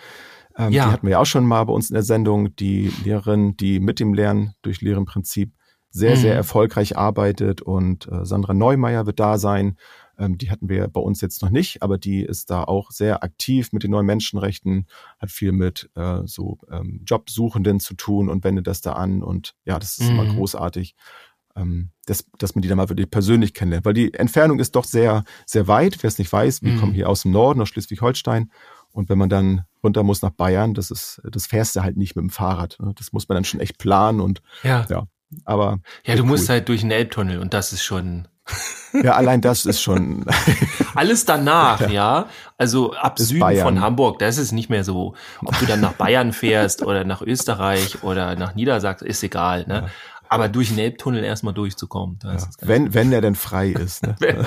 Ähm, 0.56 0.72
ja. 0.72 0.86
Die 0.86 0.92
hatten 0.92 1.08
wir 1.08 1.14
ja 1.14 1.20
auch 1.20 1.26
schon 1.26 1.46
mal 1.46 1.64
bei 1.64 1.74
uns 1.74 1.90
in 1.90 1.96
der 1.96 2.04
Sendung. 2.04 2.56
Die 2.56 2.92
Lehrerin, 3.04 3.58
die 3.58 3.80
mit 3.80 4.00
dem 4.00 4.14
Lernen 4.14 4.54
durch 4.62 4.82
Lehrenprinzip 4.82 5.52
sehr, 5.90 6.16
mhm. 6.16 6.22
sehr 6.22 6.36
erfolgreich 6.36 6.96
arbeitet. 6.96 7.62
Und 7.62 8.08
äh, 8.12 8.24
Sandra 8.24 8.54
Neumeier 8.54 9.08
wird 9.08 9.20
da 9.20 9.40
sein. 9.40 9.78
Ähm, 10.18 10.38
die 10.38 10.52
hatten 10.52 10.70
wir 10.70 10.88
bei 10.88 11.02
uns 11.02 11.22
jetzt 11.22 11.42
noch 11.42 11.50
nicht, 11.50 11.82
aber 11.82 11.98
die 11.98 12.22
ist 12.22 12.50
da 12.50 12.64
auch 12.64 12.92
sehr 12.92 13.24
aktiv 13.24 13.72
mit 13.72 13.84
den 13.84 13.92
neuen 13.92 14.06
Menschenrechten, 14.06 14.88
hat 15.20 15.32
viel 15.32 15.52
mit 15.52 15.90
äh, 15.96 16.22
so 16.26 16.60
ähm, 16.72 17.02
Jobsuchenden 17.06 17.80
zu 17.80 17.96
tun 17.96 18.30
und 18.30 18.44
wendet 18.44 18.68
das 18.68 18.82
da 18.82 18.94
an. 18.94 19.24
Und 19.24 19.56
ja, 19.66 19.80
das 19.80 19.98
ist 19.98 20.10
mhm. 20.10 20.20
immer 20.20 20.34
großartig. 20.34 20.96
ähm, 21.56 21.92
dass, 22.06 22.26
dass 22.40 22.56
man 22.56 22.64
die 22.64 22.68
dann 22.68 22.78
mal 22.78 22.90
wirklich 22.90 23.10
persönlich 23.10 23.54
kennenlernt. 23.54 23.86
Weil 23.86 23.94
die 23.94 24.14
Entfernung 24.14 24.60
ist 24.60 24.76
doch 24.76 24.86
sehr, 24.86 25.24
sehr 25.46 25.68
weit. 25.68 26.02
Wer 26.02 26.08
es 26.08 26.18
nicht 26.18 26.34
weiß, 26.34 26.64
wir 26.64 26.74
mhm. 26.74 26.80
kommen 26.80 26.94
hier 26.94 27.08
aus 27.08 27.22
dem 27.22 27.32
Norden, 27.32 27.62
aus 27.62 27.70
Schleswig-Holstein. 27.70 28.52
Und 28.92 29.10
wenn 29.10 29.18
man 29.18 29.30
dann 29.30 29.66
runter 29.84 30.04
muss 30.04 30.22
nach 30.22 30.32
Bayern, 30.32 30.74
das 30.74 30.92
ist, 30.92 31.22
das 31.30 31.46
fährst 31.46 31.76
du 31.76 31.82
halt 31.82 31.96
nicht 31.96 32.16
mit 32.16 32.24
dem 32.24 32.30
Fahrrad. 32.30 32.78
Ne? 32.80 32.94
Das 32.96 33.14
muss 33.14 33.30
man 33.30 33.36
dann 33.36 33.46
schon 33.46 33.60
echt 33.60 33.78
planen 33.78 34.20
und 34.20 34.42
ja. 34.64 34.86
ja 34.90 35.08
aber. 35.46 35.80
Ja, 36.06 36.16
du 36.16 36.24
cool. 36.24 36.30
musst 36.30 36.50
halt 36.50 36.70
durch 36.70 36.82
den 36.82 36.92
Elbtunnel 36.92 37.40
und 37.40 37.54
das 37.54 37.74
ist 37.74 37.84
schon. 37.84 38.28
Ja, 38.94 39.14
allein 39.14 39.42
das 39.42 39.66
ist 39.66 39.82
schon. 39.82 40.26
Alles 40.96 41.26
danach, 41.26 41.82
ja. 41.82 41.90
ja. 41.90 42.30
Also 42.58 42.94
ab 42.94 43.18
Süden 43.18 43.40
Bayern. 43.40 43.64
von 43.64 43.82
Hamburg, 43.82 44.20
das 44.20 44.38
ist 44.38 44.52
nicht 44.52 44.70
mehr 44.70 44.84
so. 44.84 45.16
Ob 45.44 45.58
du 45.60 45.66
dann 45.66 45.82
nach 45.82 45.94
Bayern 45.94 46.32
fährst 46.32 46.84
oder 46.84 47.04
nach 47.04 47.22
Österreich 47.22 48.04
oder 48.04 48.36
nach 48.36 48.54
Niedersachsen, 48.54 49.08
ist 49.08 49.24
egal, 49.24 49.66
ne? 49.68 49.74
Ja. 49.74 49.88
Aber 50.30 50.50
durch 50.50 50.70
den 50.70 50.80
Elbtunnel 50.80 51.24
erstmal 51.24 51.54
durchzukommen. 51.54 52.18
Ja. 52.24 52.38
wenn, 52.62 52.94
wenn 52.94 53.12
der 53.12 53.22
denn 53.22 53.36
frei 53.36 53.70
ist. 53.70 54.02
Ne? 54.02 54.16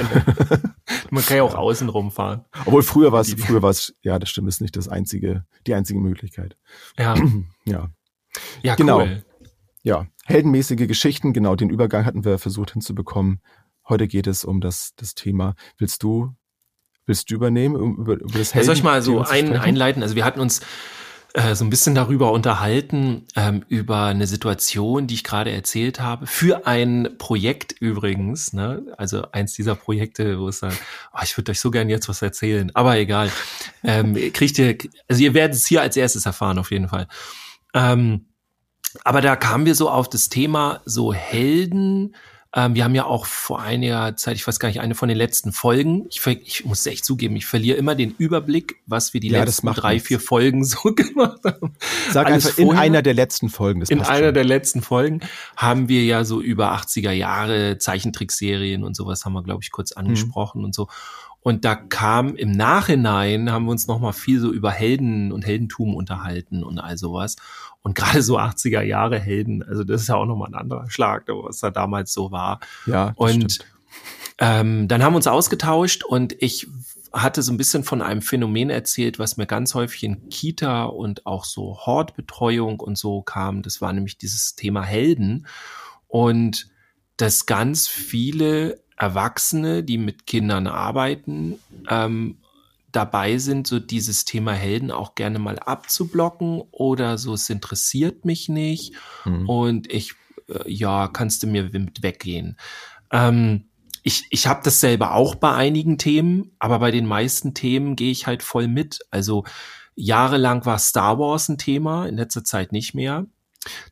Man 1.11 1.25
kann 1.25 1.37
ja 1.37 1.45
auch 1.45 1.55
außen 1.55 1.89
rumfahren. 1.89 2.45
Obwohl 2.65 2.83
früher 2.83 3.13
war 3.13 3.21
es, 3.21 3.35
früher 3.35 3.63
war 3.63 3.71
es, 3.71 3.95
ja, 4.03 4.19
das 4.19 4.29
stimmt, 4.31 4.49
ist 4.49 4.61
nicht 4.61 4.77
das 4.77 4.89
einzige, 4.89 5.45
die 5.67 5.75
einzige 5.75 6.01
Möglichkeit. 6.01 6.57
Ja. 6.99 7.15
Ja. 7.65 7.89
Ja, 8.63 8.75
genau. 8.75 9.01
Cool. 9.01 9.25
Ja, 9.83 10.07
heldenmäßige 10.25 10.89
Geschichten, 10.89 11.33
genau, 11.33 11.55
den 11.55 11.71
Übergang 11.71 12.05
hatten 12.05 12.25
wir 12.25 12.39
versucht 12.39 12.73
hinzubekommen. 12.73 13.41
Heute 13.89 14.09
geht 14.09 14.27
es 14.27 14.45
um 14.45 14.61
das, 14.61 14.93
das 14.97 15.15
Thema. 15.15 15.55
Willst 15.79 16.03
du, 16.03 16.35
willst 17.07 17.31
du 17.31 17.35
übernehmen, 17.35 17.77
um 17.77 17.97
über, 17.97 18.15
über 18.15 18.39
das 18.39 18.55
Helden? 18.55 18.59
Ja, 18.59 18.65
soll 18.65 18.75
ich 18.75 18.83
mal 18.83 19.03
so 19.03 19.21
ein, 19.21 19.57
einleiten? 19.57 20.03
Also 20.03 20.17
wir 20.17 20.25
hatten 20.25 20.41
uns 20.41 20.61
äh, 21.37 21.55
so 21.55 21.65
ein 21.65 21.71
bisschen 21.71 21.95
darüber 21.95 22.33
unterhalten, 22.33 23.27
ähm, 23.37 23.63
über 23.69 24.07
eine 24.07 24.27
Situation, 24.27 25.07
die 25.07 25.15
ich 25.15 25.23
gerade 25.23 25.53
erzählt 25.53 26.01
habe, 26.01 26.27
für 26.27 26.67
ein 26.67 27.11
Projekt 27.19 27.73
übrigens, 27.79 28.55
ne? 28.55 28.83
also 28.97 29.31
eins 29.33 29.53
dieser 29.53 29.75
Projekte, 29.75 30.41
wo 30.41 30.49
es 30.49 30.61
sagt, 30.61 30.81
oh, 31.13 31.21
ich 31.23 31.37
würde 31.37 31.53
euch 31.53 31.61
so 31.61 31.71
gern 31.71 31.91
jetzt 31.91 32.09
was 32.09 32.23
erzählen, 32.23 32.71
aber 32.75 32.97
egal. 32.97 33.31
ähm, 33.85 34.15
kriegt 34.33 34.59
ihr, 34.59 34.79
also 35.09 35.23
ihr 35.23 35.35
werdet 35.35 35.57
es 35.57 35.67
hier 35.67 35.83
als 35.83 35.99
erstes 35.99 36.25
erfahren 36.25 36.59
auf 36.59 36.71
jeden 36.71 36.89
Fall. 36.89 37.07
Ähm, 37.75 38.29
aber 39.05 39.21
da 39.21 39.37
kamen 39.37 39.67
wir 39.67 39.75
so 39.75 39.91
auf 39.91 40.09
das 40.09 40.31
Thema 40.31 40.81
so 40.87 41.13
Helden. 41.13 42.17
Ähm, 42.55 42.75
wir 42.75 42.85
haben 42.85 42.95
ja 42.95 43.05
auch 43.05 43.27
vor 43.27 43.61
einiger 43.61 44.17
Zeit, 44.17 44.37
ich 44.37 44.47
weiß 44.47 44.59
gar 44.59 44.69
nicht, 44.69 44.81
eine 44.81 44.95
von 44.95 45.09
den 45.09 45.19
letzten 45.19 45.53
Folgen. 45.53 46.07
Ich, 46.11 46.27
ich 46.27 46.65
muss 46.65 46.87
echt 46.87 47.05
zugeben, 47.05 47.37
ich 47.37 47.47
verliere 47.47 47.77
immer 47.77 47.95
den 47.95 48.15
Überblick, 48.17 48.77
was 48.87 49.13
wir 49.13 49.21
die 49.21 49.29
ja, 49.29 49.45
letzten 49.45 49.67
drei, 49.69 49.95
nichts. 49.95 50.09
vier 50.09 50.21
Folgen 50.21 50.65
so 50.65 50.95
gemacht 50.95 51.41
haben. 51.45 51.75
Sag 52.11 52.27
Alles 52.27 52.47
einfach, 52.47 52.59
in 52.59 52.73
einer 52.73 53.03
der 53.03 53.15
letzten 53.15 53.49
Folgen. 53.49 53.81
Das 53.81 53.91
in 53.91 54.01
einer 54.01 54.27
schon. 54.27 54.35
der 54.35 54.45
letzten 54.45 54.83
Folgen 54.83 55.21
haben 55.57 55.89
wir 55.89 56.05
ja 56.05 56.25
so 56.25 56.41
über 56.41 56.75
80er 56.75 57.13
Jahre 57.13 57.79
Zeichentrickserien 57.79 58.85
und 58.85 58.97
sowas 58.97 59.25
haben 59.25 59.33
wir, 59.33 59.43
glaube 59.43 59.63
ich, 59.63 59.71
kurz 59.71 59.91
mhm. 59.95 60.01
angesprochen 60.01 60.61
mhm. 60.61 60.67
und 60.67 60.75
so. 60.75 60.89
Und 61.47 61.65
da 61.65 61.77
kam 61.77 62.35
im 62.35 62.51
Nachhinein, 62.51 63.53
haben 63.53 63.67
wir 63.67 63.71
uns 63.71 63.87
noch 63.87 64.01
mal 64.01 64.11
viel 64.11 64.41
so 64.41 64.53
über 64.53 64.73
Helden 64.73 65.31
und 65.31 65.47
Heldentum 65.47 65.95
unterhalten 65.95 66.65
und 66.65 66.81
all 66.81 66.99
sowas. 66.99 67.37
Und 67.83 67.95
gerade 67.95 68.21
so 68.21 68.37
80er 68.37 68.83
Jahre 68.83 69.21
Helden, 69.21 69.63
also 69.63 69.85
das 69.85 70.03
ist 70.03 70.09
ja 70.09 70.17
auch 70.17 70.27
nochmal 70.27 70.49
ein 70.49 70.57
anderer 70.57 70.91
Schlag, 70.91 71.29
was 71.29 71.61
da 71.61 71.71
damals 71.71 72.13
so 72.13 72.33
war. 72.33 72.59
Ja. 72.87 73.13
Und 73.15 73.61
ähm, 74.39 74.89
dann 74.89 75.05
haben 75.05 75.13
wir 75.13 75.19
uns 75.19 75.29
ausgetauscht 75.29 76.03
und 76.03 76.35
ich 76.41 76.67
hatte 77.13 77.43
so 77.43 77.53
ein 77.53 77.59
bisschen 77.59 77.85
von 77.85 78.03
einem 78.03 78.23
Phänomen 78.23 78.69
erzählt, 78.69 79.21
was 79.21 79.37
mir 79.37 79.47
ganz 79.47 79.73
häufig 79.77 80.03
in 80.03 80.29
Kita 80.29 80.87
und 80.87 81.27
auch 81.27 81.45
so 81.45 81.79
Hortbetreuung 81.79 82.81
und 82.81 82.99
so 82.99 83.23
kam. 83.23 83.63
Das 83.63 83.81
war 83.81 83.93
nämlich 83.93 84.19
dieses 84.19 84.57
Thema 84.57 84.83
Helden. 84.83 85.47
Und 86.09 86.67
dass 87.17 87.47
ganz 87.47 87.87
viele 87.87 88.81
Erwachsene, 88.97 89.83
die 89.85 89.99
mit 89.99 90.27
Kindern 90.27 90.67
arbeiten, 90.67 91.59
ähm, 91.89 92.39
dabei 92.93 93.37
sind, 93.37 93.67
so 93.67 93.79
dieses 93.79 94.25
Thema 94.25 94.53
Helden 94.53 94.91
auch 94.91 95.15
gerne 95.15 95.39
mal 95.39 95.59
abzublocken 95.59 96.63
oder 96.71 97.19
so, 97.19 97.35
es 97.35 97.51
interessiert 97.51 98.25
mich 98.25 98.49
nicht 98.49 98.95
mhm. 99.25 99.49
und 99.49 99.93
ich, 99.93 100.15
äh, 100.49 100.71
ja, 100.71 101.09
kannst 101.09 101.43
du 101.43 101.47
mir 101.47 101.65
mit 101.65 102.03
weggehen. 102.03 102.57
Ähm, 103.11 103.69
ich, 104.03 104.25
ich 104.31 104.47
habe 104.47 104.61
das 104.65 104.81
selber 104.81 105.15
auch 105.15 105.35
bei 105.35 105.53
einigen 105.53 105.99
Themen, 105.99 106.53
aber 106.59 106.79
bei 106.79 106.91
den 106.91 107.07
meisten 107.07 107.55
Themen 107.55 107.97
gehe 107.97 108.13
ich 108.13 108.27
halt 108.27 108.43
voll 108.43 108.69
mit. 108.69 109.01
Also 109.11 109.45
jahrelang 109.97 110.65
war 110.65 110.79
Star 110.79 111.19
Wars 111.19 111.49
ein 111.49 111.59
Thema, 111.59 112.07
in 112.07 112.17
letzter 112.17 112.45
Zeit 112.45 112.71
nicht 112.73 112.95
mehr. 112.95 113.27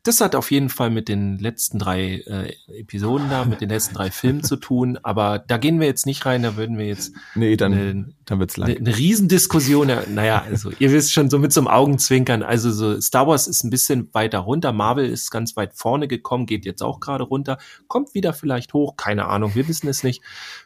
Das 0.02 0.20
hat 0.20 0.34
auf 0.34 0.50
jeden 0.50 0.68
Fall 0.68 0.90
mit 0.90 1.08
den 1.08 1.38
letzten 1.38 1.78
drei 1.78 2.22
äh, 2.26 2.54
Episoden 2.80 3.30
da, 3.30 3.44
mit 3.44 3.60
den 3.60 3.68
letzten 3.68 3.94
drei 3.94 4.10
Filmen 4.12 4.42
zu 4.42 4.56
tun, 4.56 4.98
aber 5.02 5.38
da 5.38 5.56
gehen 5.56 5.80
wir 5.80 5.86
jetzt 5.86 6.06
nicht 6.06 6.26
rein, 6.26 6.42
da 6.42 6.56
würden 6.56 6.78
wir 6.78 6.86
jetzt 6.86 7.12
nee, 7.34 7.56
dann, 7.56 7.72
eine, 7.72 8.14
dann 8.24 8.38
wird's 8.38 8.56
lang. 8.56 8.70
Eine, 8.70 8.78
eine 8.78 8.96
Riesendiskussion, 8.96 9.90
naja, 10.14 10.42
also 10.42 10.70
ihr 10.78 10.92
wisst 10.92 11.12
schon 11.12 11.30
so 11.30 11.38
mit 11.38 11.52
so 11.52 11.60
einem 11.60 11.68
Augenzwinkern, 11.68 12.42
also 12.42 12.70
so 12.70 13.00
Star 13.00 13.26
Wars 13.26 13.46
ist 13.46 13.64
ein 13.64 13.70
bisschen 13.70 14.12
weiter 14.12 14.40
runter, 14.40 14.72
Marvel 14.72 15.08
ist 15.08 15.30
ganz 15.30 15.56
weit 15.56 15.74
vorne 15.74 16.08
gekommen, 16.08 16.46
geht 16.46 16.64
jetzt 16.64 16.82
auch 16.82 17.00
gerade 17.00 17.24
runter, 17.24 17.58
kommt 17.88 18.14
wieder 18.14 18.32
vielleicht 18.32 18.74
hoch, 18.74 18.96
keine 18.96 19.26
Ahnung, 19.26 19.54
wir 19.54 19.68
wissen 19.68 19.88
es 19.88 20.02
nicht. 20.02 20.22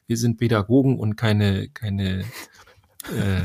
Wir 0.06 0.16
sind 0.16 0.38
Pädagogen 0.38 0.98
und 0.98 1.16
keine, 1.16 1.68
keine 1.68 2.24
äh, 3.08 3.42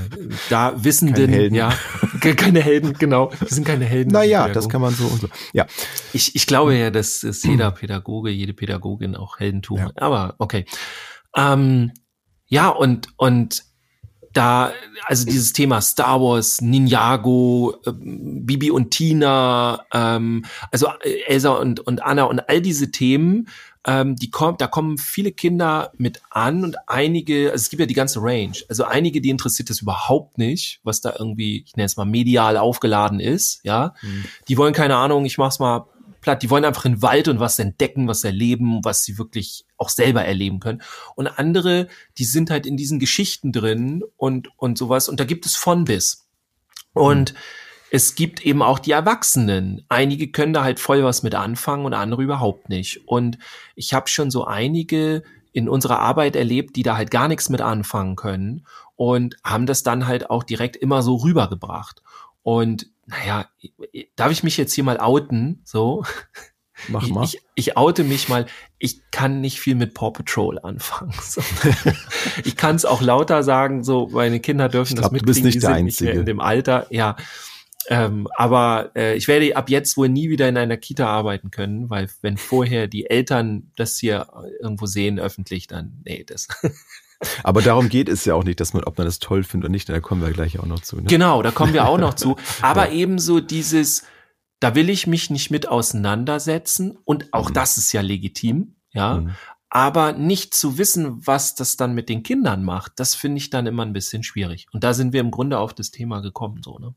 da 0.50 0.84
Wissenden, 0.84 1.32
keine 1.32 1.56
ja, 1.56 1.74
keine 2.36 2.62
Helden, 2.62 2.94
genau, 2.94 3.32
wir 3.40 3.48
sind 3.48 3.66
keine 3.66 3.86
Helden. 3.86 4.12
Naja, 4.12 4.50
das 4.50 4.70
kann 4.70 4.82
man 4.82 4.94
so 4.94 5.06
und 5.06 5.22
so. 5.22 5.28
Ja, 5.54 5.66
ich, 6.14 6.36
ich 6.36 6.46
glaube 6.48 6.76
ja, 6.76 6.92
dass, 6.92 7.22
dass 7.22 7.44
jeder 7.44 7.72
Pädagoge, 7.72 8.30
jede 8.30 8.54
Pädagogin 8.54 9.16
auch 9.16 9.40
Heldentum 9.40 9.78
ja. 9.78 9.86
hat. 9.86 10.02
Aber 10.02 10.36
okay, 10.40 10.66
ähm, 11.36 11.92
ja 12.48 12.70
und 12.70 13.08
und 13.18 13.64
da, 14.34 14.72
also 15.06 15.26
dieses 15.26 15.54
Thema 15.54 15.80
Star 15.82 16.20
Wars, 16.20 16.60
Ninjago, 16.60 17.76
äh, 17.86 17.92
Bibi 17.94 18.72
und 18.72 18.92
Tina, 18.92 19.86
ähm, 19.94 20.44
also 20.72 20.88
Elsa 21.28 21.52
und, 21.52 21.80
und 21.80 22.04
Anna 22.04 22.24
und 22.24 22.50
all 22.50 22.62
diese 22.62 22.92
Themen 22.92 23.48
ähm, 23.86 24.16
die 24.16 24.30
kommt, 24.30 24.62
da 24.62 24.68
kommen 24.68 24.98
viele 24.98 25.32
Kinder 25.32 25.92
mit 25.98 26.22
an 26.30 26.64
und 26.64 26.78
einige, 26.88 27.52
also 27.52 27.62
es 27.62 27.70
gibt 27.70 27.82
ja 27.82 27.86
die 27.86 27.94
ganze 27.94 28.20
Range. 28.22 28.56
Also 28.70 28.86
einige, 28.86 29.20
die 29.20 29.30
interessiert 29.30 29.70
das 29.70 29.82
überhaupt 29.82 30.38
nicht, 30.38 30.80
was 30.84 31.02
da 31.02 31.14
irgendwie, 31.18 31.64
ich 31.66 31.76
nenne 31.76 31.86
es 31.86 31.98
mal 31.98 32.06
medial 32.06 32.58
aufgeladen 32.58 33.20
ist, 33.20 33.60
ja. 33.64 33.94
Mhm. 34.02 34.26
Die 34.48 34.58
wollen 34.58 34.74
keine 34.74 34.96
Ahnung, 34.96 35.26
ich 35.26 35.38
mach's 35.38 35.60
mal 35.60 35.86
platt, 36.22 36.42
die 36.42 36.50
wollen 36.50 36.64
einfach 36.64 36.86
in 36.86 36.94
den 36.94 37.02
Wald 37.02 37.28
und 37.28 37.42
was 37.42 37.60
entdecken, 37.60 38.08
was 38.08 38.24
erleben, 38.24 38.80
was 38.84 39.04
sie 39.04 39.18
wirklich 39.18 39.66
auch 39.78 39.90
selber 39.90 40.24
erleben 40.24 40.62
können. 40.62 40.82
Und 41.16 41.28
andere, 41.28 41.90
die 42.18 42.26
sind 42.26 42.50
halt 42.50 42.66
in 42.66 42.78
diesen 42.78 43.00
Geschichten 43.00 43.52
drin 43.52 44.04
und, 44.16 44.48
und 44.58 44.78
sowas. 44.78 45.10
Und 45.10 45.20
da 45.20 45.26
gibt 45.26 45.46
es 45.46 45.58
von 45.58 45.84
bis. 45.84 46.26
Und 46.94 47.34
mhm 47.34 47.38
es 47.94 48.16
gibt 48.16 48.44
eben 48.44 48.64
auch 48.64 48.80
die 48.80 48.90
Erwachsenen. 48.90 49.86
Einige 49.88 50.32
können 50.32 50.52
da 50.52 50.64
halt 50.64 50.80
voll 50.80 51.04
was 51.04 51.22
mit 51.22 51.36
anfangen 51.36 51.86
und 51.86 51.94
andere 51.94 52.24
überhaupt 52.24 52.68
nicht. 52.68 53.08
Und 53.08 53.38
ich 53.76 53.94
habe 53.94 54.10
schon 54.10 54.32
so 54.32 54.46
einige 54.46 55.22
in 55.52 55.70
unserer 55.70 56.00
Arbeit 56.00 56.36
erlebt, 56.36 56.76
die 56.76 56.82
da 56.82 56.98
halt 56.98 57.12
gar 57.12 57.28
nichts 57.28 57.50
mit 57.50 57.62
anfangen 57.62 58.16
können 58.16 58.66
und 58.96 59.38
haben 59.44 59.68
das 59.68 59.84
dann 59.84 60.08
halt 60.08 60.32
auch 60.32 60.42
direkt 60.42 60.76
immer 60.76 61.04
so 61.04 61.18
rübergebracht. 61.18 62.02
Und 62.42 62.88
naja, 63.06 63.48
darf 64.16 64.32
ich 64.32 64.42
mich 64.42 64.58
jetzt 64.58 64.74
hier 64.74 64.84
mal 64.84 65.00
outen? 65.00 65.62
So. 65.64 66.04
Mach 66.88 67.08
mal. 67.10 67.26
Ich, 67.26 67.42
ich 67.54 67.78
oute 67.78 68.04
mich 68.04 68.28
mal, 68.28 68.48
ich 68.80 69.02
kann 69.12 69.40
nicht 69.40 69.60
viel 69.60 69.76
mit 69.76 69.94
Paw 69.94 70.10
Patrol 70.10 70.58
anfangen. 70.58 71.14
So. 71.22 71.44
ich 72.44 72.58
kann 72.58 72.76
es 72.76 72.86
auch 72.86 73.04
lauter 73.04 73.44
sagen, 73.44 73.84
so 73.84 74.08
meine 74.12 74.40
Kinder 74.40 74.68
dürfen 74.68 74.96
glaub, 74.96 75.12
das 75.12 75.12
mitkriegen, 75.12 75.28
du 75.28 75.32
bist 75.32 75.44
nicht 75.46 75.56
die 75.58 75.60
der 75.60 75.70
Einzige. 75.70 76.10
nicht 76.10 76.20
in 76.22 76.26
dem 76.26 76.40
Alter. 76.40 76.88
Ja, 76.90 77.18
ähm, 77.90 78.28
aber 78.36 78.92
äh, 78.96 79.16
ich 79.16 79.28
werde 79.28 79.56
ab 79.56 79.70
jetzt 79.70 79.98
wohl 79.98 80.10
nie 80.10 80.30
wieder 80.30 80.48
in 80.48 80.58
einer 80.58 80.78
Kita 80.78 81.08
arbeiten 81.08 81.52
können, 81.52 81.90
weil 81.90 82.10
wenn 82.22 82.38
vorher 82.38 82.88
die 82.88 83.10
Eltern 83.10 83.72
das 83.76 83.98
hier 83.98 84.28
irgendwo 84.62 84.86
sehen 84.86 85.20
öffentlich, 85.20 85.68
dann 85.68 86.02
nee, 86.06 86.24
das. 86.24 86.48
Aber 87.44 87.62
darum 87.62 87.90
geht 87.90 88.10
es 88.10 88.26
ja 88.26 88.36
auch 88.36 88.44
nicht, 88.44 88.60
dass 88.60 88.74
man, 88.74 88.84
ob 88.84 88.98
man 88.98 89.06
das 89.06 89.20
toll 89.20 89.44
findet 89.44 89.66
oder 89.66 89.72
nicht, 89.72 89.90
da 89.90 90.00
kommen 90.00 90.22
wir 90.22 90.32
gleich 90.32 90.60
auch 90.60 90.66
noch 90.66 90.82
zu. 90.82 90.98
Ne? 90.98 91.04
Genau, 91.04 91.42
da 91.42 91.52
kommen 91.52 91.74
wir 91.74 91.88
auch 91.88 91.98
noch 91.98 92.14
zu. 92.14 92.36
Aber 92.62 92.90
ja. 92.90 92.94
ebenso 92.94 93.40
dieses, 93.40 94.04
da 94.60 94.76
will 94.76 94.90
ich 94.90 95.08
mich 95.08 95.30
nicht 95.30 95.52
mit 95.52 95.68
auseinandersetzen 95.68 96.98
und 97.06 97.34
auch 97.34 97.50
mhm. 97.50 97.54
das 97.54 97.78
ist 97.78 97.92
ja 97.94 98.02
legitim, 98.02 98.76
ja. 98.92 99.22
Mhm. 99.22 99.32
Aber 99.70 100.14
nicht 100.14 100.54
zu 100.54 100.78
wissen, 100.78 101.26
was 101.26 101.56
das 101.56 101.78
dann 101.78 101.96
mit 101.96 102.08
den 102.08 102.22
Kindern 102.22 102.64
macht, 102.64 102.94
das 102.98 103.16
finde 103.16 103.40
ich 103.40 103.50
dann 103.50 103.66
immer 103.66 103.84
ein 103.84 103.94
bisschen 103.94 104.22
schwierig. 104.22 104.68
Und 104.72 104.84
da 104.84 104.94
sind 104.94 105.14
wir 105.14 105.20
im 105.20 105.32
Grunde 105.32 105.58
auf 105.58 105.74
das 105.74 105.90
Thema 105.90 106.20
gekommen, 106.20 106.62
so, 106.64 106.78
ne? 106.78 106.94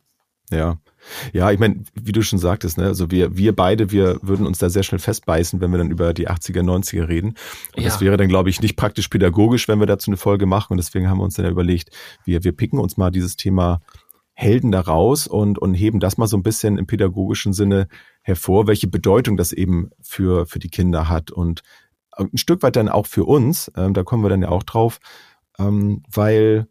Ja, 0.50 0.78
ja, 1.32 1.50
ich 1.50 1.58
meine, 1.58 1.84
wie 1.94 2.12
du 2.12 2.22
schon 2.22 2.38
sagtest, 2.38 2.78
ne, 2.78 2.86
also 2.86 3.10
wir, 3.10 3.36
wir 3.36 3.54
beide, 3.54 3.90
wir 3.90 4.18
würden 4.22 4.46
uns 4.46 4.58
da 4.58 4.70
sehr 4.70 4.82
schnell 4.82 4.98
festbeißen, 4.98 5.60
wenn 5.60 5.70
wir 5.70 5.78
dann 5.78 5.90
über 5.90 6.14
die 6.14 6.28
80er, 6.28 6.62
90er 6.62 7.08
reden. 7.08 7.34
Und 7.76 7.82
ja. 7.82 7.84
das 7.84 8.00
wäre 8.00 8.16
dann, 8.16 8.28
glaube 8.28 8.50
ich, 8.50 8.60
nicht 8.60 8.76
praktisch 8.76 9.08
pädagogisch, 9.08 9.68
wenn 9.68 9.80
wir 9.80 9.86
dazu 9.86 10.10
eine 10.10 10.16
Folge 10.16 10.46
machen. 10.46 10.72
Und 10.72 10.78
deswegen 10.78 11.08
haben 11.08 11.18
wir 11.18 11.24
uns 11.24 11.34
dann 11.34 11.46
überlegt, 11.46 11.90
wir, 12.24 12.44
wir 12.44 12.52
picken 12.52 12.78
uns 12.78 12.96
mal 12.96 13.10
dieses 13.10 13.36
Thema 13.36 13.80
Helden 14.34 14.70
da 14.70 14.80
raus 14.80 15.26
und, 15.26 15.58
und 15.58 15.74
heben 15.74 15.98
das 15.98 16.18
mal 16.18 16.26
so 16.26 16.36
ein 16.36 16.42
bisschen 16.42 16.76
im 16.76 16.86
pädagogischen 16.86 17.52
Sinne 17.52 17.88
hervor, 18.22 18.66
welche 18.66 18.86
Bedeutung 18.86 19.36
das 19.36 19.52
eben 19.52 19.90
für, 20.02 20.46
für 20.46 20.58
die 20.58 20.68
Kinder 20.68 21.08
hat 21.08 21.30
und 21.30 21.62
ein 22.10 22.36
Stück 22.36 22.62
weit 22.62 22.76
dann 22.76 22.88
auch 22.88 23.06
für 23.06 23.24
uns, 23.24 23.70
ähm, 23.76 23.94
da 23.94 24.02
kommen 24.02 24.24
wir 24.24 24.28
dann 24.28 24.42
ja 24.42 24.48
auch 24.48 24.62
drauf, 24.62 25.00
ähm, 25.58 26.02
weil 26.10 26.66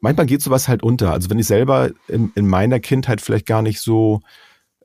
manchmal 0.00 0.26
geht 0.26 0.42
sowas 0.42 0.68
halt 0.68 0.82
unter. 0.82 1.12
Also 1.12 1.30
wenn 1.30 1.38
ich 1.38 1.46
selber 1.46 1.90
in, 2.08 2.32
in 2.34 2.46
meiner 2.46 2.80
Kindheit 2.80 3.20
vielleicht 3.20 3.46
gar 3.46 3.62
nicht 3.62 3.80
so 3.80 4.20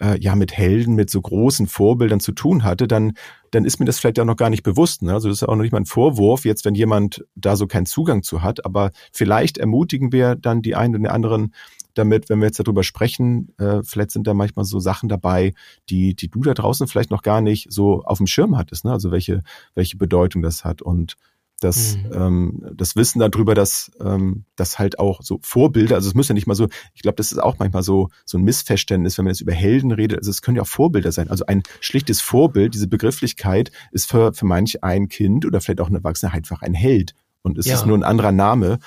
äh, 0.01 0.19
ja 0.19 0.35
mit 0.35 0.53
Helden, 0.53 0.95
mit 0.95 1.09
so 1.09 1.21
großen 1.21 1.67
Vorbildern 1.67 2.19
zu 2.19 2.31
tun 2.31 2.63
hatte, 2.63 2.87
dann 2.87 3.13
dann 3.51 3.65
ist 3.65 3.79
mir 3.79 3.85
das 3.85 3.99
vielleicht 3.99 4.19
auch 4.19 4.25
noch 4.25 4.35
gar 4.35 4.49
nicht 4.49 4.63
bewusst. 4.63 5.03
Ne? 5.03 5.13
Also 5.13 5.29
das 5.29 5.37
ist 5.37 5.47
auch 5.47 5.55
noch 5.55 5.61
nicht 5.61 5.71
mal 5.71 5.81
ein 5.81 5.85
Vorwurf, 5.85 6.45
jetzt 6.45 6.65
wenn 6.65 6.75
jemand 6.75 7.23
da 7.35 7.55
so 7.55 7.67
keinen 7.67 7.85
Zugang 7.85 8.23
zu 8.23 8.41
hat. 8.41 8.65
Aber 8.65 8.91
vielleicht 9.11 9.59
ermutigen 9.59 10.11
wir 10.11 10.35
dann 10.35 10.61
die 10.61 10.75
einen 10.75 10.95
und 10.95 11.03
die 11.03 11.09
anderen 11.09 11.53
damit, 11.93 12.29
wenn 12.29 12.39
wir 12.39 12.47
jetzt 12.47 12.59
darüber 12.59 12.83
sprechen, 12.83 13.53
äh, 13.59 13.83
vielleicht 13.83 14.09
sind 14.09 14.25
da 14.25 14.33
manchmal 14.33 14.65
so 14.65 14.79
Sachen 14.79 15.09
dabei, 15.09 15.53
die, 15.89 16.15
die 16.15 16.29
du 16.29 16.41
da 16.41 16.55
draußen 16.55 16.87
vielleicht 16.87 17.11
noch 17.11 17.21
gar 17.21 17.41
nicht 17.41 17.71
so 17.71 18.01
auf 18.03 18.17
dem 18.17 18.25
Schirm 18.25 18.57
hattest, 18.57 18.85
ne? 18.85 18.91
Also 18.91 19.11
welche, 19.11 19.43
welche 19.75 19.97
Bedeutung 19.97 20.41
das 20.41 20.65
hat. 20.65 20.81
Und 20.81 21.15
das, 21.63 21.97
mhm. 21.97 22.11
ähm, 22.13 22.71
das 22.75 22.95
Wissen 22.95 23.19
darüber, 23.19 23.55
dass 23.55 23.91
ähm, 23.99 24.45
das 24.55 24.79
halt 24.79 24.99
auch 24.99 25.21
so 25.21 25.39
Vorbilder, 25.41 25.95
also 25.95 26.07
es 26.09 26.15
muss 26.15 26.27
ja 26.27 26.33
nicht 26.33 26.47
mal 26.47 26.55
so, 26.55 26.67
ich 26.93 27.01
glaube, 27.01 27.15
das 27.15 27.31
ist 27.31 27.37
auch 27.39 27.59
manchmal 27.59 27.83
so 27.83 28.09
so 28.25 28.37
ein 28.37 28.43
Missverständnis, 28.43 29.17
wenn 29.17 29.25
man 29.25 29.33
jetzt 29.33 29.41
über 29.41 29.53
Helden 29.53 29.91
redet, 29.91 30.19
also 30.19 30.31
es 30.31 30.41
können 30.41 30.57
ja 30.57 30.63
auch 30.63 30.67
Vorbilder 30.67 31.11
sein. 31.11 31.29
Also 31.29 31.45
ein 31.45 31.63
schlichtes 31.79 32.21
Vorbild, 32.21 32.73
diese 32.73 32.87
Begrifflichkeit 32.87 33.71
ist 33.91 34.09
für, 34.09 34.33
für 34.33 34.45
manch 34.45 34.83
ein 34.83 35.07
Kind 35.07 35.45
oder 35.45 35.61
vielleicht 35.61 35.81
auch 35.81 35.89
ein 35.89 35.95
Erwachsener 35.95 36.33
einfach 36.33 36.61
ein 36.61 36.73
Held 36.73 37.13
und 37.41 37.57
es 37.57 37.65
ja. 37.65 37.75
ist 37.75 37.85
nur 37.85 37.97
ein 37.97 38.03
anderer 38.03 38.31
Name 38.31 38.79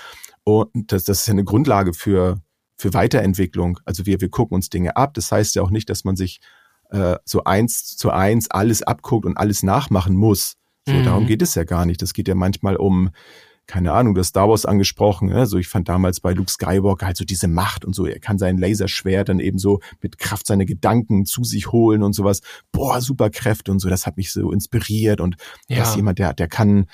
und 0.44 0.92
das, 0.92 1.04
das 1.04 1.20
ist 1.20 1.26
ja 1.26 1.32
eine 1.32 1.44
Grundlage 1.44 1.94
für 1.94 2.40
für 2.78 2.92
Weiterentwicklung. 2.92 3.80
Also 3.84 4.06
wir, 4.06 4.20
wir 4.20 4.28
gucken 4.28 4.54
uns 4.54 4.68
Dinge 4.68 4.96
ab. 4.96 5.14
Das 5.14 5.32
heißt 5.32 5.54
ja 5.54 5.62
auch 5.62 5.70
nicht, 5.70 5.88
dass 5.88 6.04
man 6.04 6.14
sich 6.14 6.40
äh, 6.90 7.16
so 7.24 7.44
eins 7.44 7.96
zu 7.96 8.10
eins 8.10 8.50
alles 8.50 8.82
abguckt 8.82 9.26
und 9.26 9.36
alles 9.36 9.62
nachmachen 9.62 10.14
muss. 10.14 10.56
So, 10.86 10.94
mhm. 10.94 11.04
darum 11.04 11.26
geht 11.26 11.42
es 11.42 11.54
ja 11.54 11.64
gar 11.64 11.84
nicht. 11.84 12.00
Das 12.02 12.12
geht 12.12 12.28
ja 12.28 12.34
manchmal 12.34 12.76
um, 12.76 13.10
keine 13.66 13.92
Ahnung, 13.92 14.14
du 14.14 14.20
hast 14.20 14.28
Star 14.28 14.48
Wars 14.48 14.64
angesprochen. 14.64 15.28
Ne? 15.28 15.46
So, 15.46 15.58
ich 15.58 15.68
fand 15.68 15.88
damals 15.88 16.20
bei 16.20 16.32
Luke 16.32 16.50
Skywalker 16.50 17.06
halt 17.06 17.16
so 17.16 17.24
diese 17.24 17.48
Macht 17.48 17.84
und 17.84 17.94
so. 17.94 18.06
Er 18.06 18.20
kann 18.20 18.38
sein 18.38 18.56
Laserschwert 18.56 19.28
dann 19.28 19.40
eben 19.40 19.58
so 19.58 19.80
mit 20.00 20.18
Kraft 20.18 20.46
seine 20.46 20.64
Gedanken 20.64 21.26
zu 21.26 21.42
sich 21.42 21.72
holen 21.72 22.02
und 22.02 22.12
sowas. 22.12 22.40
Boah, 22.70 23.00
super 23.00 23.30
Kräfte 23.30 23.72
und 23.72 23.80
so. 23.80 23.88
Das 23.88 24.06
hat 24.06 24.16
mich 24.16 24.32
so 24.32 24.52
inspiriert 24.52 25.20
und 25.20 25.36
ja. 25.68 25.82
ist 25.82 25.96
jemand, 25.96 26.20
der, 26.20 26.32
der 26.34 26.48
kann 26.48 26.86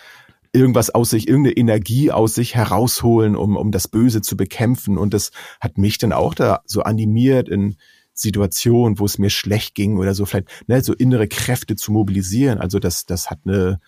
irgendwas 0.55 0.91
aus 0.91 1.11
sich, 1.11 1.29
irgendeine 1.29 1.57
Energie 1.57 2.11
aus 2.11 2.35
sich 2.35 2.55
herausholen, 2.55 3.37
um, 3.37 3.57
um 3.57 3.71
das 3.71 3.89
Böse 3.89 4.23
zu 4.23 4.37
bekämpfen. 4.37 4.97
Und 4.97 5.13
das 5.13 5.31
hat 5.61 5.77
mich 5.77 5.99
dann 5.99 6.13
auch 6.13 6.35
da 6.35 6.61
so 6.65 6.83
animiert 6.83 7.49
in 7.49 7.77
Situationen, 8.15 8.99
wo 8.99 9.05
es 9.05 9.19
mir 9.19 9.31
schlecht 9.31 9.75
ging 9.75 9.99
oder 9.99 10.15
so 10.15 10.27
vielleicht, 10.27 10.49
ne, 10.69 10.83
so 10.83 10.95
innere 10.95 11.29
Kräfte 11.29 11.77
zu 11.77 11.93
mobilisieren. 11.93 12.59
Also 12.59 12.79
das, 12.79 13.07
das 13.07 13.31
hat 13.31 13.41
eine 13.45 13.81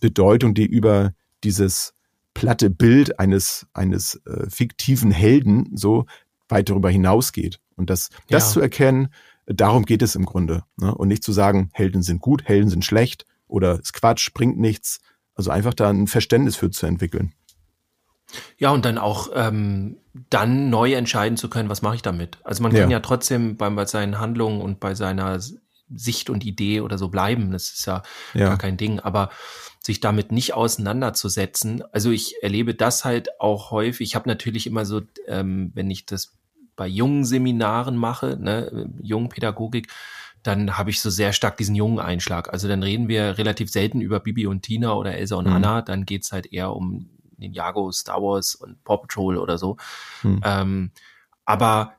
Bedeutung, 0.00 0.54
die 0.54 0.66
über 0.66 1.12
dieses 1.44 1.94
platte 2.34 2.70
Bild 2.70 3.18
eines, 3.18 3.66
eines 3.72 4.20
äh, 4.26 4.48
fiktiven 4.48 5.10
Helden 5.10 5.70
so 5.74 6.06
weit 6.48 6.68
darüber 6.68 6.90
hinausgeht. 6.90 7.60
Und 7.76 7.90
das, 7.90 8.10
das 8.28 8.48
ja. 8.48 8.52
zu 8.52 8.60
erkennen, 8.60 9.08
darum 9.46 9.84
geht 9.84 10.02
es 10.02 10.14
im 10.14 10.26
Grunde. 10.26 10.64
Ne? 10.76 10.94
Und 10.94 11.08
nicht 11.08 11.24
zu 11.24 11.32
sagen, 11.32 11.70
Helden 11.72 12.02
sind 12.02 12.20
gut, 12.20 12.44
Helden 12.44 12.70
sind 12.70 12.84
schlecht 12.84 13.24
oder 13.46 13.78
es 13.80 13.92
Quatsch, 13.92 14.32
bringt 14.32 14.58
nichts. 14.58 15.00
Also 15.34 15.50
einfach 15.50 15.74
da 15.74 15.88
ein 15.88 16.06
Verständnis 16.06 16.56
für 16.56 16.70
zu 16.70 16.86
entwickeln. 16.86 17.32
Ja, 18.58 18.70
und 18.70 18.84
dann 18.84 18.98
auch 18.98 19.28
ähm, 19.34 19.96
dann 20.28 20.70
neu 20.70 20.94
entscheiden 20.94 21.36
zu 21.36 21.48
können, 21.48 21.68
was 21.68 21.82
mache 21.82 21.96
ich 21.96 22.02
damit. 22.02 22.38
Also 22.44 22.62
man 22.62 22.72
kann 22.72 22.90
ja, 22.90 22.96
ja 22.96 23.00
trotzdem 23.00 23.56
bei, 23.56 23.68
bei 23.70 23.86
seinen 23.86 24.18
Handlungen 24.18 24.60
und 24.60 24.80
bei 24.80 24.94
seiner 24.94 25.38
Sicht 25.94 26.30
und 26.30 26.44
Idee 26.44 26.80
oder 26.80 26.98
so 26.98 27.08
bleiben. 27.08 27.52
Das 27.52 27.70
ist 27.70 27.86
ja, 27.86 28.02
ja, 28.34 28.48
gar 28.48 28.58
kein 28.58 28.76
Ding. 28.76 29.00
Aber 29.00 29.30
sich 29.82 30.00
damit 30.00 30.30
nicht 30.30 30.54
auseinanderzusetzen, 30.54 31.82
also 31.92 32.10
ich 32.10 32.42
erlebe 32.42 32.74
das 32.74 33.04
halt 33.04 33.40
auch 33.40 33.70
häufig. 33.70 34.08
Ich 34.08 34.14
habe 34.14 34.28
natürlich 34.28 34.66
immer 34.66 34.84
so, 34.84 35.00
ähm, 35.26 35.72
wenn 35.74 35.90
ich 35.90 36.06
das 36.06 36.36
bei 36.76 36.86
jungen 36.86 37.24
Seminaren 37.24 37.96
mache, 37.96 38.36
ne, 38.40 38.90
jungen 39.02 39.28
Pädagogik, 39.28 39.88
dann 40.42 40.78
habe 40.78 40.90
ich 40.90 41.00
so 41.00 41.10
sehr 41.10 41.32
stark 41.32 41.56
diesen 41.56 41.74
jungen 41.74 41.98
Einschlag. 41.98 42.52
Also 42.52 42.68
dann 42.68 42.82
reden 42.82 43.08
wir 43.08 43.36
relativ 43.36 43.70
selten 43.70 44.00
über 44.00 44.20
Bibi 44.20 44.46
und 44.46 44.62
Tina 44.62 44.94
oder 44.94 45.14
Elsa 45.14 45.36
und 45.36 45.46
mhm. 45.46 45.54
Anna, 45.54 45.82
dann 45.82 46.06
geht's 46.06 46.32
halt 46.32 46.52
eher 46.52 46.74
um 46.74 47.10
Ninjago, 47.40 47.90
Star 47.92 48.22
Wars 48.22 48.54
und 48.54 48.82
Paw 48.84 48.98
Patrol 48.98 49.36
oder 49.38 49.58
so. 49.58 49.76
Hm. 50.22 50.40
Ähm, 50.44 50.90
aber 51.44 51.94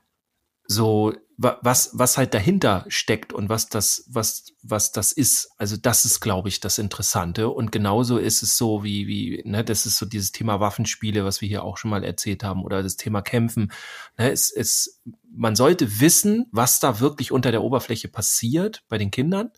so 0.66 1.12
was 1.42 1.90
was 1.92 2.18
halt 2.18 2.34
dahinter 2.34 2.84
steckt 2.88 3.32
und 3.32 3.48
was 3.48 3.68
das 3.68 4.04
was 4.08 4.52
was 4.62 4.92
das 4.92 5.12
ist 5.12 5.50
also 5.56 5.76
das 5.76 6.04
ist 6.04 6.20
glaube 6.20 6.48
ich 6.48 6.60
das 6.60 6.78
Interessante 6.78 7.48
und 7.48 7.72
genauso 7.72 8.18
ist 8.18 8.42
es 8.42 8.56
so 8.56 8.84
wie 8.84 9.06
wie 9.06 9.42
ne 9.44 9.64
das 9.64 9.86
ist 9.86 9.98
so 9.98 10.06
dieses 10.06 10.30
Thema 10.32 10.60
Waffenspiele 10.60 11.24
was 11.24 11.40
wir 11.40 11.48
hier 11.48 11.64
auch 11.64 11.78
schon 11.78 11.90
mal 11.90 12.04
erzählt 12.04 12.44
haben 12.44 12.64
oder 12.64 12.82
das 12.82 12.96
Thema 12.96 13.22
Kämpfen 13.22 13.72
ne 14.18 14.30
es 14.30 14.50
es 14.50 15.02
man 15.34 15.56
sollte 15.56 16.00
wissen 16.00 16.46
was 16.52 16.80
da 16.80 17.00
wirklich 17.00 17.32
unter 17.32 17.50
der 17.50 17.62
Oberfläche 17.62 18.08
passiert 18.08 18.84
bei 18.88 18.98
den 18.98 19.10
Kindern 19.10 19.50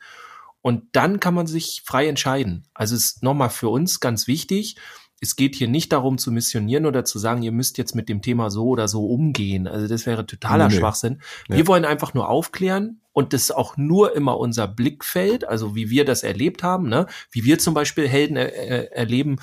und 0.62 0.84
dann 0.92 1.20
kann 1.20 1.34
man 1.34 1.46
sich 1.46 1.82
frei 1.84 2.08
entscheiden 2.08 2.66
also 2.72 2.94
es 2.94 3.06
ist 3.06 3.22
nochmal 3.22 3.50
für 3.50 3.68
uns 3.68 4.00
ganz 4.00 4.26
wichtig 4.26 4.76
es 5.24 5.36
geht 5.36 5.56
hier 5.56 5.68
nicht 5.68 5.92
darum 5.92 6.18
zu 6.18 6.30
missionieren 6.30 6.86
oder 6.86 7.04
zu 7.04 7.18
sagen, 7.18 7.42
ihr 7.42 7.52
müsst 7.52 7.78
jetzt 7.78 7.94
mit 7.94 8.08
dem 8.08 8.20
Thema 8.22 8.50
so 8.50 8.66
oder 8.66 8.88
so 8.88 9.06
umgehen. 9.06 9.66
Also 9.66 9.88
das 9.88 10.06
wäre 10.06 10.26
totaler 10.26 10.68
nee, 10.68 10.76
Schwachsinn. 10.76 11.20
Wir 11.48 11.58
ja. 11.58 11.66
wollen 11.66 11.84
einfach 11.84 12.14
nur 12.14 12.28
aufklären 12.28 13.00
und 13.12 13.32
das 13.32 13.42
ist 13.42 13.50
auch 13.52 13.76
nur 13.76 14.14
immer 14.14 14.38
unser 14.38 14.68
Blickfeld, 14.68 15.48
also 15.48 15.74
wie 15.74 15.88
wir 15.88 16.04
das 16.04 16.22
erlebt 16.22 16.62
haben, 16.62 16.88
ne? 16.88 17.06
wie 17.30 17.44
wir 17.44 17.58
zum 17.58 17.72
Beispiel 17.72 18.06
Helden 18.06 18.36
er 18.36 18.52
er 18.54 18.92
erleben 18.92 19.36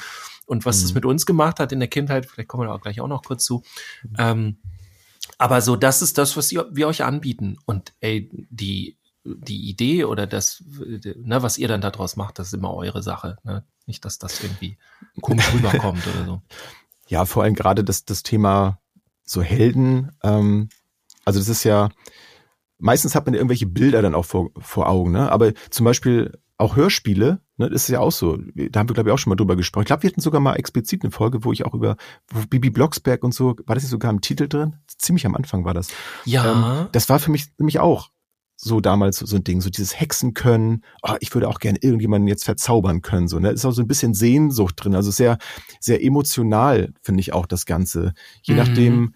und 0.45 0.65
was 0.65 0.77
mhm. 0.77 0.81
das 0.83 0.93
mit 0.93 1.05
uns 1.05 1.25
gemacht 1.25 1.59
hat 1.59 1.71
in 1.71 1.79
der 1.79 1.89
Kindheit. 1.89 2.27
Vielleicht 2.27 2.47
kommen 2.47 2.63
wir 2.63 2.67
da 2.67 2.75
auch 2.75 2.81
gleich 2.81 3.01
auch 3.01 3.07
noch 3.07 3.23
kurz 3.23 3.43
zu. 3.43 3.63
Mhm. 4.03 4.15
Ähm, 4.19 4.57
aber 5.37 5.61
so, 5.61 5.75
das 5.75 6.03
ist 6.03 6.19
das, 6.19 6.37
was 6.37 6.51
wir 6.51 6.87
euch 6.87 7.03
anbieten. 7.03 7.57
Und 7.65 7.93
ey, 7.99 8.29
die 8.49 8.97
die 9.23 9.69
Idee 9.69 10.05
oder 10.05 10.27
das, 10.27 10.63
ne, 10.65 11.43
was 11.43 11.57
ihr 11.57 11.67
dann 11.67 11.81
daraus 11.81 12.15
macht, 12.15 12.39
das 12.39 12.47
ist 12.47 12.53
immer 12.53 12.73
eure 12.73 13.03
Sache. 13.03 13.37
Ne? 13.43 13.63
Nicht, 13.85 14.03
dass 14.05 14.17
das 14.17 14.43
irgendwie 14.43 14.77
komisch 15.21 15.51
rüberkommt 15.53 16.05
oder 16.07 16.25
so. 16.25 16.41
Ja, 17.07 17.25
vor 17.25 17.43
allem 17.43 17.55
gerade 17.55 17.83
das, 17.83 18.05
das 18.05 18.23
Thema 18.23 18.79
so 19.23 19.41
Helden. 19.41 20.11
Ähm, 20.23 20.69
also 21.25 21.39
das 21.39 21.49
ist 21.49 21.63
ja, 21.63 21.89
meistens 22.77 23.15
hat 23.15 23.25
man 23.25 23.35
irgendwelche 23.35 23.67
Bilder 23.67 24.01
dann 24.01 24.15
auch 24.15 24.25
vor, 24.25 24.49
vor 24.57 24.89
Augen. 24.89 25.11
Ne? 25.11 25.31
Aber 25.31 25.53
zum 25.69 25.85
Beispiel 25.85 26.31
auch 26.57 26.75
Hörspiele, 26.75 27.41
ne, 27.57 27.69
das 27.69 27.83
ist 27.83 27.89
ja 27.89 27.99
auch 27.99 28.11
so. 28.11 28.37
Da 28.37 28.79
haben 28.79 28.87
wir, 28.87 28.93
glaube 28.93 29.09
ich, 29.09 29.13
auch 29.13 29.17
schon 29.17 29.31
mal 29.31 29.35
drüber 29.35 29.55
gesprochen. 29.55 29.83
Ich 29.83 29.87
glaube, 29.87 30.03
wir 30.03 30.11
hatten 30.11 30.21
sogar 30.21 30.39
mal 30.39 30.55
explizit 30.55 31.03
eine 31.03 31.11
Folge, 31.11 31.43
wo 31.43 31.51
ich 31.51 31.65
auch 31.65 31.73
über 31.73 31.97
wo 32.27 32.45
Bibi 32.47 32.69
Blocksberg 32.69 33.23
und 33.23 33.33
so, 33.33 33.55
war 33.65 33.75
das 33.75 33.83
nicht 33.83 33.91
sogar 33.91 34.11
im 34.11 34.21
Titel 34.21 34.47
drin? 34.47 34.75
Ziemlich 34.87 35.25
am 35.25 35.35
Anfang 35.35 35.65
war 35.65 35.73
das. 35.73 35.87
Ja. 36.25 36.81
Ähm, 36.81 36.87
das 36.91 37.09
war 37.09 37.19
für 37.19 37.31
mich 37.31 37.47
nämlich 37.57 37.79
auch 37.79 38.10
so 38.63 38.79
damals 38.79 39.17
so 39.17 39.35
ein 39.35 39.43
Ding, 39.43 39.59
so 39.59 39.71
dieses 39.71 39.99
Hexen 39.99 40.35
können. 40.35 40.83
Oh, 41.01 41.15
ich 41.19 41.33
würde 41.33 41.49
auch 41.49 41.59
gerne 41.59 41.79
irgendjemanden 41.81 42.27
jetzt 42.27 42.45
verzaubern 42.45 43.01
können. 43.01 43.27
So, 43.27 43.39
ne? 43.39 43.49
Ist 43.49 43.65
auch 43.65 43.71
so 43.71 43.81
ein 43.81 43.87
bisschen 43.87 44.13
Sehnsucht 44.13 44.75
drin. 44.77 44.93
Also 44.93 45.09
sehr, 45.09 45.39
sehr 45.79 46.03
emotional 46.03 46.93
finde 47.01 47.21
ich 47.21 47.33
auch 47.33 47.47
das 47.47 47.65
Ganze. 47.65 48.13
Je 48.43 48.53
mhm. 48.53 48.59
nachdem, 48.59 49.15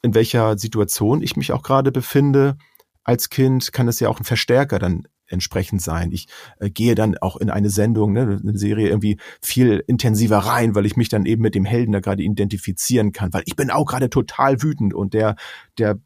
in 0.00 0.14
welcher 0.14 0.56
Situation 0.56 1.20
ich 1.20 1.36
mich 1.36 1.52
auch 1.52 1.62
gerade 1.62 1.92
befinde 1.92 2.56
als 3.04 3.28
Kind, 3.28 3.72
kann 3.72 3.88
es 3.88 4.00
ja 4.00 4.08
auch 4.08 4.20
ein 4.20 4.24
Verstärker 4.24 4.78
dann 4.78 5.06
entsprechend 5.26 5.82
sein. 5.82 6.10
Ich 6.10 6.26
äh, 6.58 6.70
gehe 6.70 6.94
dann 6.94 7.18
auch 7.18 7.36
in 7.36 7.50
eine 7.50 7.68
Sendung, 7.68 8.14
ne, 8.14 8.40
eine 8.42 8.56
Serie 8.56 8.88
irgendwie 8.88 9.18
viel 9.42 9.84
intensiver 9.86 10.38
rein, 10.38 10.74
weil 10.74 10.86
ich 10.86 10.96
mich 10.96 11.10
dann 11.10 11.26
eben 11.26 11.42
mit 11.42 11.54
dem 11.54 11.66
Helden 11.66 11.92
da 11.92 12.00
gerade 12.00 12.22
identifizieren 12.22 13.12
kann, 13.12 13.34
weil 13.34 13.42
ich 13.44 13.54
bin 13.54 13.70
auch 13.70 13.84
gerade 13.84 14.08
total 14.08 14.62
wütend 14.62 14.94
und 14.94 15.12
der, 15.12 15.36
der 15.76 15.98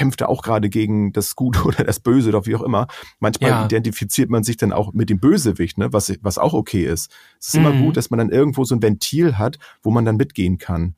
kämpft 0.00 0.22
er 0.22 0.30
auch 0.30 0.42
gerade 0.42 0.70
gegen 0.70 1.12
das 1.12 1.36
Gute 1.36 1.62
oder 1.64 1.84
das 1.84 2.00
Böse 2.00 2.30
oder 2.30 2.46
wie 2.46 2.56
auch 2.56 2.62
immer. 2.62 2.86
Manchmal 3.18 3.50
ja. 3.50 3.64
identifiziert 3.66 4.30
man 4.30 4.42
sich 4.44 4.56
dann 4.56 4.72
auch 4.72 4.94
mit 4.94 5.10
dem 5.10 5.20
Bösewicht, 5.20 5.76
ne, 5.76 5.92
was, 5.92 6.10
was 6.22 6.38
auch 6.38 6.54
okay 6.54 6.84
ist. 6.86 7.12
Es 7.38 7.48
ist 7.48 7.60
mhm. 7.60 7.66
immer 7.66 7.82
gut, 7.82 7.98
dass 7.98 8.08
man 8.08 8.16
dann 8.16 8.30
irgendwo 8.30 8.64
so 8.64 8.74
ein 8.74 8.82
Ventil 8.82 9.36
hat, 9.36 9.58
wo 9.82 9.90
man 9.90 10.06
dann 10.06 10.16
mitgehen 10.16 10.56
kann. 10.56 10.94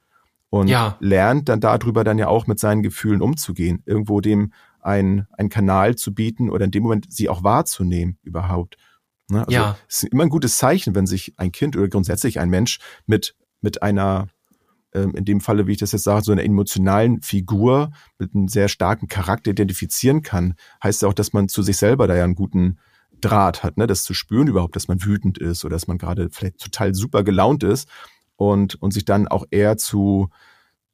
Und 0.50 0.68
ja. 0.68 0.98
lernt 1.00 1.48
dann 1.48 1.60
darüber 1.60 2.04
dann 2.04 2.18
ja 2.18 2.28
auch 2.28 2.46
mit 2.46 2.60
seinen 2.60 2.82
Gefühlen 2.82 3.22
umzugehen. 3.22 3.82
Irgendwo 3.86 4.20
dem 4.20 4.52
ein, 4.80 5.26
ein 5.32 5.48
Kanal 5.48 5.96
zu 5.96 6.14
bieten 6.14 6.48
oder 6.48 6.66
in 6.66 6.70
dem 6.70 6.84
Moment 6.84 7.06
sie 7.08 7.28
auch 7.28 7.42
wahrzunehmen 7.42 8.18
überhaupt. 8.22 8.76
Ne? 9.28 9.40
Also 9.40 9.50
ja. 9.50 9.76
Es 9.88 10.04
ist 10.04 10.12
immer 10.12 10.22
ein 10.22 10.28
gutes 10.28 10.58
Zeichen, 10.58 10.94
wenn 10.94 11.06
sich 11.06 11.34
ein 11.38 11.50
Kind 11.50 11.76
oder 11.76 11.88
grundsätzlich 11.88 12.38
ein 12.38 12.50
Mensch 12.50 12.78
mit, 13.06 13.34
mit 13.62 13.82
einer 13.82 14.28
in 15.00 15.24
dem 15.24 15.40
Falle, 15.40 15.66
wie 15.66 15.72
ich 15.72 15.78
das 15.78 15.92
jetzt 15.92 16.04
sage, 16.04 16.24
so 16.24 16.32
einer 16.32 16.44
emotionalen 16.44 17.22
Figur 17.22 17.92
mit 18.18 18.34
einem 18.34 18.48
sehr 18.48 18.68
starken 18.68 19.08
Charakter 19.08 19.50
identifizieren 19.50 20.22
kann, 20.22 20.54
heißt 20.82 21.02
ja 21.02 21.08
auch, 21.08 21.14
dass 21.14 21.32
man 21.32 21.48
zu 21.48 21.62
sich 21.62 21.78
selber 21.78 22.06
da 22.06 22.14
ja 22.14 22.24
einen 22.24 22.34
guten 22.34 22.78
Draht 23.20 23.62
hat, 23.62 23.78
ne? 23.78 23.86
das 23.86 24.02
zu 24.02 24.14
spüren 24.14 24.48
überhaupt, 24.48 24.76
dass 24.76 24.88
man 24.88 25.02
wütend 25.04 25.38
ist 25.38 25.64
oder 25.64 25.76
dass 25.76 25.86
man 25.86 25.96
gerade 25.96 26.28
vielleicht 26.30 26.58
total 26.58 26.94
super 26.94 27.22
gelaunt 27.22 27.62
ist 27.62 27.88
und, 28.36 28.74
und 28.82 28.92
sich 28.92 29.04
dann 29.04 29.28
auch 29.28 29.44
eher 29.50 29.76
zu, 29.76 30.28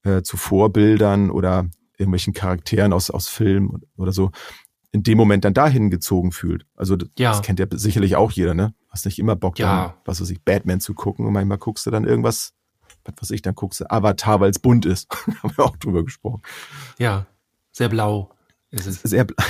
äh, 0.04 0.22
zu 0.22 0.36
Vorbildern 0.36 1.30
oder 1.30 1.66
irgendwelchen 1.96 2.34
Charakteren 2.34 2.92
aus, 2.92 3.10
aus 3.10 3.28
Film 3.28 3.82
oder 3.96 4.12
so 4.12 4.30
in 4.92 5.02
dem 5.02 5.18
Moment 5.18 5.44
dann 5.44 5.54
dahin 5.54 5.90
gezogen 5.90 6.32
fühlt. 6.32 6.66
Also 6.74 6.96
das, 6.96 7.08
ja. 7.18 7.30
das 7.30 7.42
kennt 7.42 7.58
ja 7.58 7.66
sicherlich 7.70 8.16
auch 8.16 8.30
jeder, 8.30 8.54
ne? 8.54 8.74
Hast 8.88 9.04
nicht 9.04 9.18
immer 9.18 9.36
Bock, 9.36 9.58
ja. 9.58 9.88
dann, 9.88 9.94
was 10.04 10.20
weiß 10.20 10.30
ich, 10.30 10.42
Batman 10.42 10.80
zu 10.80 10.94
gucken 10.94 11.26
und 11.26 11.32
manchmal 11.32 11.58
guckst 11.58 11.86
du 11.86 11.90
dann 11.90 12.04
irgendwas, 12.04 12.54
was 13.16 13.30
ich, 13.30 13.42
dann 13.42 13.54
guckst 13.54 13.90
Avatar, 13.90 14.40
weil 14.40 14.50
es 14.50 14.58
bunt 14.58 14.86
ist. 14.86 15.08
Haben 15.42 15.56
wir 15.56 15.64
auch 15.64 15.76
drüber 15.76 16.04
gesprochen. 16.04 16.42
Ja, 16.98 17.26
sehr 17.72 17.88
blau 17.88 18.34
ist 18.70 18.86
es. 18.86 19.02
Sehr 19.02 19.24
blau. 19.24 19.44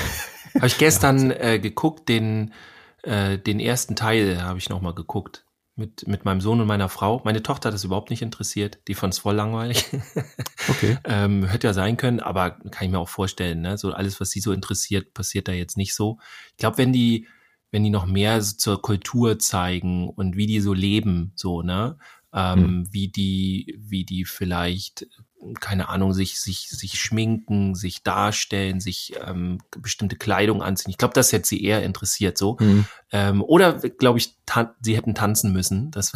Habe 0.55 0.66
ich 0.66 0.79
gestern 0.79 1.31
äh, 1.31 1.59
geguckt, 1.59 2.09
den, 2.09 2.53
äh, 3.03 3.38
den 3.38 3.61
ersten 3.61 3.97
Teil 3.97 4.42
habe 4.42 4.59
ich 4.59 4.68
nochmal 4.68 4.94
geguckt 4.94 5.44
mit, 5.79 6.09
mit 6.09 6.25
meinem 6.25 6.40
Sohn 6.40 6.61
und 6.61 6.66
meiner 6.66 6.88
Frau. 6.88 7.23
Meine 7.25 7.42
Tochter 7.42 7.68
hat 7.68 7.75
das 7.75 7.85
überhaupt 7.85 8.11
nicht 8.11 8.23
interessiert. 8.23 8.81
Die 8.88 8.94
fand 8.94 9.14
es 9.14 9.21
voll 9.21 9.35
langweilig. 9.35 9.87
Okay. 10.71 10.99
ähm, 11.05 11.47
hätte 11.47 11.68
ja 11.68 11.73
sein 11.73 11.97
können, 11.97 12.21
aber 12.21 12.51
kann 12.51 12.85
ich 12.85 12.90
mir 12.90 12.99
auch 12.99 13.09
vorstellen, 13.09 13.62
ne? 13.62 13.79
So 13.79 13.92
alles, 13.92 14.21
was 14.21 14.29
sie 14.29 14.40
so 14.40 14.53
interessiert, 14.53 15.14
passiert 15.14 15.49
da 15.49 15.53
jetzt 15.53 15.79
nicht 15.79 15.94
so. 15.94 16.18
Ich 16.51 16.59
glaube, 16.59 16.77
wenn 16.77 16.92
die, 16.92 17.27
wenn 17.71 17.85
die 17.85 17.90
noch 17.90 18.05
mehr 18.05 18.42
so 18.42 18.55
zur 18.55 18.83
Kultur 18.83 19.38
zeigen 19.38 20.11
und 20.11 20.37
wie 20.37 20.47
die 20.47 20.61
so 20.61 20.75
leben, 20.75 21.33
so, 21.37 21.62
ne? 21.62 21.97
Ähm, 22.38 22.59
hm. 22.59 22.88
wie 22.92 23.09
die, 23.09 23.77
wie 23.79 24.05
die 24.05 24.24
vielleicht 24.24 25.07
keine 25.61 25.88
Ahnung, 25.88 26.12
sich, 26.12 26.40
sich, 26.40 26.68
sich 26.68 27.01
schminken, 27.01 27.74
sich 27.74 28.03
darstellen, 28.03 28.81
sich 28.81 29.14
ähm, 29.24 29.59
bestimmte 29.81 30.16
Kleidung 30.16 30.62
anziehen. 30.62 30.90
Ich 30.90 30.98
glaube, 30.98 31.14
das 31.14 31.33
hätte 31.33 31.46
sie 31.46 31.62
eher 31.62 31.83
interessiert 31.85 32.37
so. 32.37 32.57
Mhm. 32.61 32.87
Ähm, 33.12 33.42
oder 33.42 33.74
glaube 33.74 34.18
ich, 34.18 34.35
sie 34.81 34.96
hätten 34.96 35.14
tanzen 35.14 35.53
müssen. 35.53 35.90
Das, 35.90 36.12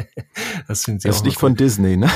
das 0.68 0.84
finden 0.84 1.00
sie 1.00 1.08
das 1.08 1.16
auch. 1.16 1.20
ist 1.20 1.24
nicht 1.24 1.38
von 1.38 1.56
Disney, 1.56 1.96
ne? 1.96 2.10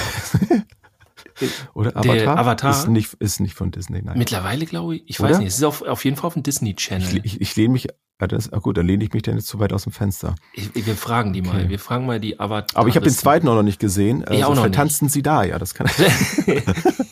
Oder 1.75 1.97
Avatar? 1.97 2.17
Der 2.17 2.39
Avatar 2.39 2.71
ist 2.71 2.89
nicht, 2.89 3.15
ist 3.15 3.41
nicht 3.41 3.55
von 3.55 3.71
Disney, 3.71 4.03
nein. 4.03 4.19
Mittlerweile 4.19 4.67
glaube 4.67 4.97
ich, 4.97 5.05
ich 5.07 5.21
Oder? 5.21 5.31
weiß 5.31 5.39
nicht, 5.39 5.49
es 5.49 5.57
ist 5.57 5.65
auf, 5.65 5.83
auf 5.83 6.05
jeden 6.05 6.17
Fall 6.17 6.29
auf 6.29 6.35
dem 6.35 6.43
Disney 6.43 6.75
Channel. 6.75 7.21
Ich, 7.23 7.25
ich, 7.25 7.41
ich 7.41 7.57
lehne 7.57 7.73
mich 7.73 7.89
ja, 8.19 8.27
das, 8.27 8.51
ah 8.51 8.61
gut, 8.61 8.79
dann 8.79 8.87
lehne 8.87 9.05
ich 9.05 9.13
mich 9.13 9.23
denn 9.23 9.37
jetzt 9.37 9.47
zu 9.47 9.61
weit 9.61 9.75
aus 9.75 9.83
dem 9.83 9.93
Fenster. 9.93 10.37
Ich, 10.55 10.75
wir 10.75 10.97
fragen 10.97 11.35
die 11.35 11.43
okay. 11.43 11.51
mal. 11.51 11.69
Wir 11.69 11.79
fragen 11.79 12.07
mal 12.07 12.19
die 12.19 12.41
Avatar. 12.41 12.81
Aber 12.81 12.89
ich 12.89 12.97
habe 12.97 13.05
den 13.05 13.13
zweiten 13.13 13.47
auch 13.47 13.55
noch 13.55 13.63
nicht 13.63 13.79
gesehen. 13.79 14.23
Ich 14.23 14.43
also, 14.43 14.47
auch 14.47 14.55
noch 14.55 14.71
tanzen 14.71 15.11
sie 15.11 15.23
da, 15.23 15.45
ja, 15.45 15.59
das 15.59 15.75
kann. 15.75 15.87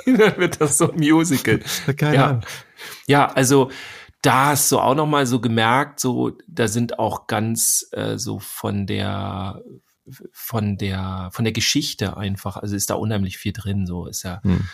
dann 0.07 0.37
wird 0.39 0.63
das 0.63 0.79
so 0.79 0.91
ein 0.91 0.99
Musical. 0.99 1.61
Keine 1.97 2.15
ja. 2.15 2.27
Ahnung. 2.29 2.43
ja, 3.07 3.27
also 3.27 3.71
da 4.23 4.47
hast 4.47 4.73
du 4.73 4.79
auch 4.79 4.95
noch 4.95 5.07
mal 5.07 5.27
so 5.27 5.41
gemerkt, 5.41 6.01
so 6.01 6.33
da 6.49 6.69
sind 6.69 6.99
auch 6.99 7.27
ganz 7.27 7.87
äh, 7.93 8.17
so 8.17 8.39
von 8.39 8.87
der 8.87 9.61
von 10.33 10.77
der 10.77 11.31
von 11.33 11.45
der 11.45 11.53
Geschichte 11.53 12.17
einfach, 12.17 12.57
also 12.57 12.77
ist 12.77 12.91
da 12.91 12.95
unheimlich 12.95 13.39
viel 13.39 13.53
drin, 13.53 13.87
so 13.87 14.07
ist 14.07 14.23
ja 14.23 14.41
hm. 14.43 14.67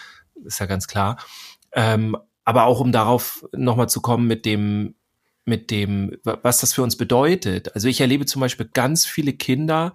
ist 0.45 0.61
ja 0.61 0.66
ganz 0.66 0.87
klar. 0.88 1.19
Ähm, 1.73 2.16
aber 2.45 2.64
auch 2.64 2.81
um 2.81 2.93
darauf 2.93 3.47
noch 3.53 3.77
mal 3.77 3.88
zu 3.88 4.01
kommen 4.01 4.27
mit 4.27 4.45
dem 4.45 4.95
mit 5.45 5.71
dem, 5.71 6.16
was 6.23 6.59
das 6.59 6.73
für 6.73 6.83
uns 6.83 6.97
bedeutet. 6.97 7.75
Also 7.75 7.88
ich 7.88 8.01
erlebe 8.01 8.27
zum 8.27 8.40
Beispiel 8.40 8.69
ganz 8.73 9.07
viele 9.07 9.33
Kinder, 9.33 9.95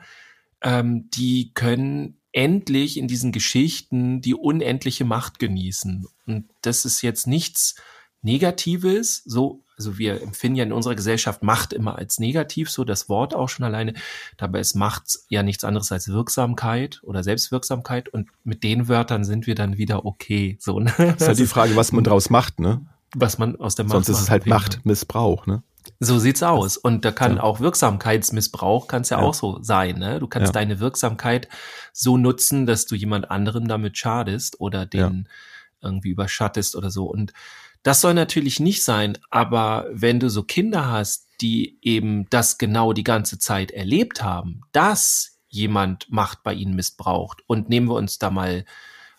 ähm, 0.62 1.10
die 1.12 1.54
können 1.54 2.20
endlich 2.32 2.98
in 2.98 3.08
diesen 3.08 3.32
Geschichten 3.32 4.22
die 4.22 4.34
unendliche 4.34 5.06
Macht 5.06 5.40
genießen. 5.40 6.06
Und 6.26 6.50
das 6.62 6.84
ist 6.84 7.02
jetzt 7.02 7.28
nichts 7.28 7.76
Negatives, 8.22 9.24
so, 9.24 9.64
also 9.78 9.98
wir 9.98 10.22
empfinden 10.22 10.58
ja 10.58 10.64
in 10.64 10.74
unserer 10.74 10.96
Gesellschaft 10.96 11.44
Macht 11.44 11.74
immer 11.74 11.98
als 11.98 12.20
negativ, 12.20 12.70
so 12.70 12.84
das 12.84 13.10
Wort 13.10 13.36
auch 13.36 13.50
schon 13.50 13.66
alleine. 13.66 13.94
Dabei 14.38 14.60
ist 14.60 14.76
Macht 14.76 15.20
ja 15.30 15.44
nichts 15.44 15.64
anderes 15.64 15.92
als 15.92 16.08
Wirksamkeit 16.08 17.02
oder 17.04 17.24
Selbstwirksamkeit 17.24 18.10
und 18.10 18.30
mit 18.44 18.64
den 18.64 18.88
Wörtern 18.88 19.24
sind 19.24 19.48
wir 19.48 19.56
dann 19.56 19.78
wieder 19.78 20.06
okay, 20.06 20.58
so, 20.60 20.80
ne? 20.80 20.94
Das 20.98 21.22
ist 21.22 21.28
halt 21.28 21.40
die 21.40 21.46
Frage, 21.48 21.76
was 21.76 21.92
man 21.92 22.04
draus 22.04 22.30
macht, 22.30 22.60
ne? 22.60 22.86
was 23.16 23.38
man 23.38 23.56
aus 23.56 23.76
der 23.76 23.86
Macht 23.86 23.94
Sonst 23.94 24.10
ist 24.10 24.22
es 24.22 24.30
halt 24.30 24.46
Machtmissbrauch, 24.46 25.48
ne? 25.48 25.64
So 26.00 26.20
sieht's 26.20 26.44
aus. 26.44 26.78
Und 26.78 27.06
da 27.06 27.12
kann 27.12 27.38
ja. 27.38 27.44
auch 27.44 27.60
Wirksamkeitsmissbrauch, 27.60 28.88
kann 28.88 29.04
es 29.04 29.10
ja, 29.10 29.20
ja, 29.20 29.24
auch 29.24 29.34
so 29.34 29.62
sein. 29.62 30.00
Ne? 30.00 30.20
Du 30.20 30.28
kannst 30.28 30.50
ja. 30.50 30.54
deine 30.54 30.80
Wirksamkeit 30.80 31.48
so 31.94 32.18
nutzen, 32.18 32.66
dass 32.66 32.86
du 32.86 32.96
jemand 32.96 33.30
anderem 33.30 33.68
damit 33.68 33.98
schadest 33.98 34.60
oder 34.60 34.86
den 34.86 35.30
irgendwie 35.82 36.10
überschattest 36.10 36.76
oder 36.76 36.90
so. 36.90 37.06
Und 37.06 37.34
das 37.86 38.02
soll 38.02 38.16
natürlich 38.16 38.60
nicht 38.60 38.84
sein, 38.84 39.16
aber 39.30 39.88
wenn 39.92 40.20
du 40.20 40.28
so 40.28 40.42
Kinder 40.42 40.90
hast, 40.90 41.30
die 41.40 41.78
eben 41.84 42.28
das 42.32 42.58
genau 42.58 42.94
die 42.94 43.04
ganze 43.04 43.38
Zeit 43.38 43.70
erlebt 43.70 44.24
haben, 44.24 44.62
dass 44.72 45.38
jemand 45.50 46.12
Macht 46.12 46.42
bei 46.42 46.56
ihnen 46.56 46.76
missbraucht 46.76 47.44
und 47.46 47.70
nehmen 47.70 47.88
wir 47.88 47.96
uns 47.96 48.18
da 48.18 48.32
mal 48.32 48.66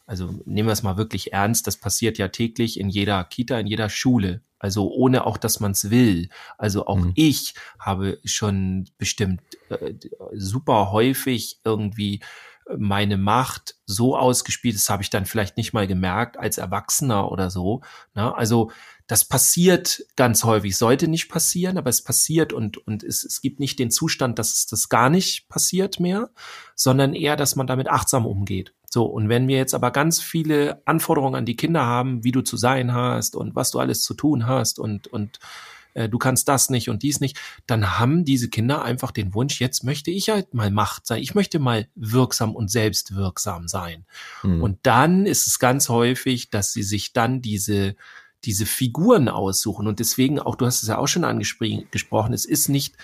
also 0.09 0.41
nehmen 0.45 0.69
wir 0.69 0.73
es 0.73 0.85
mal 0.85 0.97
wirklich 0.97 1.33
ernst, 1.33 1.67
das 1.67 1.77
passiert 1.77 2.17
ja 2.17 2.29
täglich 2.29 2.79
in 2.79 2.89
jeder 2.89 3.25
Kita, 3.25 3.59
in 3.59 3.67
jeder 3.67 3.89
Schule. 3.89 4.41
Also 4.59 4.91
ohne 4.91 5.27
auch, 5.27 5.37
dass 5.37 5.61
man 5.61 5.73
es 5.73 5.91
will. 5.91 6.29
Also 6.59 6.87
auch 6.87 6.99
mhm. 6.99 7.13
ich 7.17 7.55
habe 7.79 8.21
schon 8.25 8.89
bestimmt 8.99 9.41
äh, 9.69 9.95
super 10.33 10.93
häufig 10.93 11.61
irgendwie 11.65 12.21
meine 12.77 13.17
Macht 13.17 13.77
so 13.87 14.17
ausgespielt, 14.17 14.75
das 14.75 14.91
habe 14.91 15.03
ich 15.03 15.11
dann 15.11 15.27
vielleicht 15.27 15.57
nicht 15.57 15.73
mal 15.73 15.87
gemerkt 15.87 16.39
als 16.39 16.59
Erwachsener 16.59 17.31
oder 17.31 17.51
so. 17.51 17.83
Ne? 18.15 18.35
Also 18.35 18.71
das 19.07 19.25
passiert 19.25 20.05
ganz 20.17 20.43
häufig, 20.43 20.77
sollte 20.77 21.07
nicht 21.07 21.29
passieren, 21.29 21.79
aber 21.79 21.91
es 21.91 22.03
passiert 22.03 22.53
und, 22.53 22.77
und 22.79 23.05
es, 23.05 23.25
es 23.25 23.41
gibt 23.41 23.61
nicht 23.61 23.79
den 23.79 23.91
Zustand, 23.91 24.39
dass 24.39 24.53
es 24.53 24.67
das 24.67 24.89
gar 24.89 25.11
nicht 25.11 25.49
passiert 25.49 26.01
mehr, 26.01 26.31
sondern 26.75 27.15
eher, 27.15 27.37
dass 27.37 27.55
man 27.55 27.69
damit 27.69 27.89
achtsam 27.89 28.27
umgeht. 28.27 28.75
So, 28.91 29.05
und 29.05 29.29
wenn 29.29 29.47
wir 29.47 29.57
jetzt 29.57 29.75
aber 29.75 29.91
ganz 29.93 30.21
viele 30.21 30.83
Anforderungen 30.87 31.37
an 31.37 31.45
die 31.45 31.57
Kinder 31.57 31.87
haben, 31.87 32.25
wie 32.25 32.33
du 32.33 32.41
zu 32.41 32.57
sein 32.57 32.95
hast 32.95 33.37
und 33.37 33.55
was 33.55 33.71
du 33.71 33.79
alles 33.79 34.03
zu 34.03 34.15
tun 34.15 34.47
hast 34.47 34.79
und, 34.79 35.07
und 35.07 35.39
äh, 35.97 36.09
du 36.09 36.19
kannst 36.19 36.49
das 36.49 36.71
nicht 36.71 36.91
und 36.91 37.03
dies 37.03 37.21
nicht, 37.21 37.39
dann 37.67 37.99
haben 37.99 38.25
diese 38.25 38.49
Kinder 38.49 38.83
einfach 38.83 39.11
den 39.11 39.35
Wunsch, 39.35 39.61
jetzt 39.61 39.83
möchte 39.83 40.11
ich 40.11 40.29
halt 40.29 40.55
mal 40.55 40.71
Macht 40.71 41.07
sein, 41.07 41.23
ich 41.23 41.35
möchte 41.35 41.59
mal 41.59 41.89
wirksam 41.95 42.55
und 42.55 42.71
selbstwirksam 42.71 43.67
sein. 43.67 44.05
Mhm. 44.43 44.63
Und 44.63 44.79
dann 44.83 45.27
ist 45.27 45.47
es 45.47 45.59
ganz 45.59 45.89
häufig, 45.89 46.51
dass 46.51 46.73
sie 46.73 46.83
sich 46.83 47.13
dann 47.13 47.43
diese 47.43 47.97
diese 48.45 48.67
Figuren 48.67 49.29
aussuchen 49.29 49.89
und 49.89 49.99
deswegen 49.99 50.39
auch, 50.39 50.55
du 50.55 50.67
hast 50.67 50.83
es 50.83 50.89
ja 50.89 50.99
auch 50.99 51.09
schon 51.09 51.25
angesprochen, 51.25 52.33
es 52.33 52.45
ist 52.45 52.69
nicht 52.69 52.95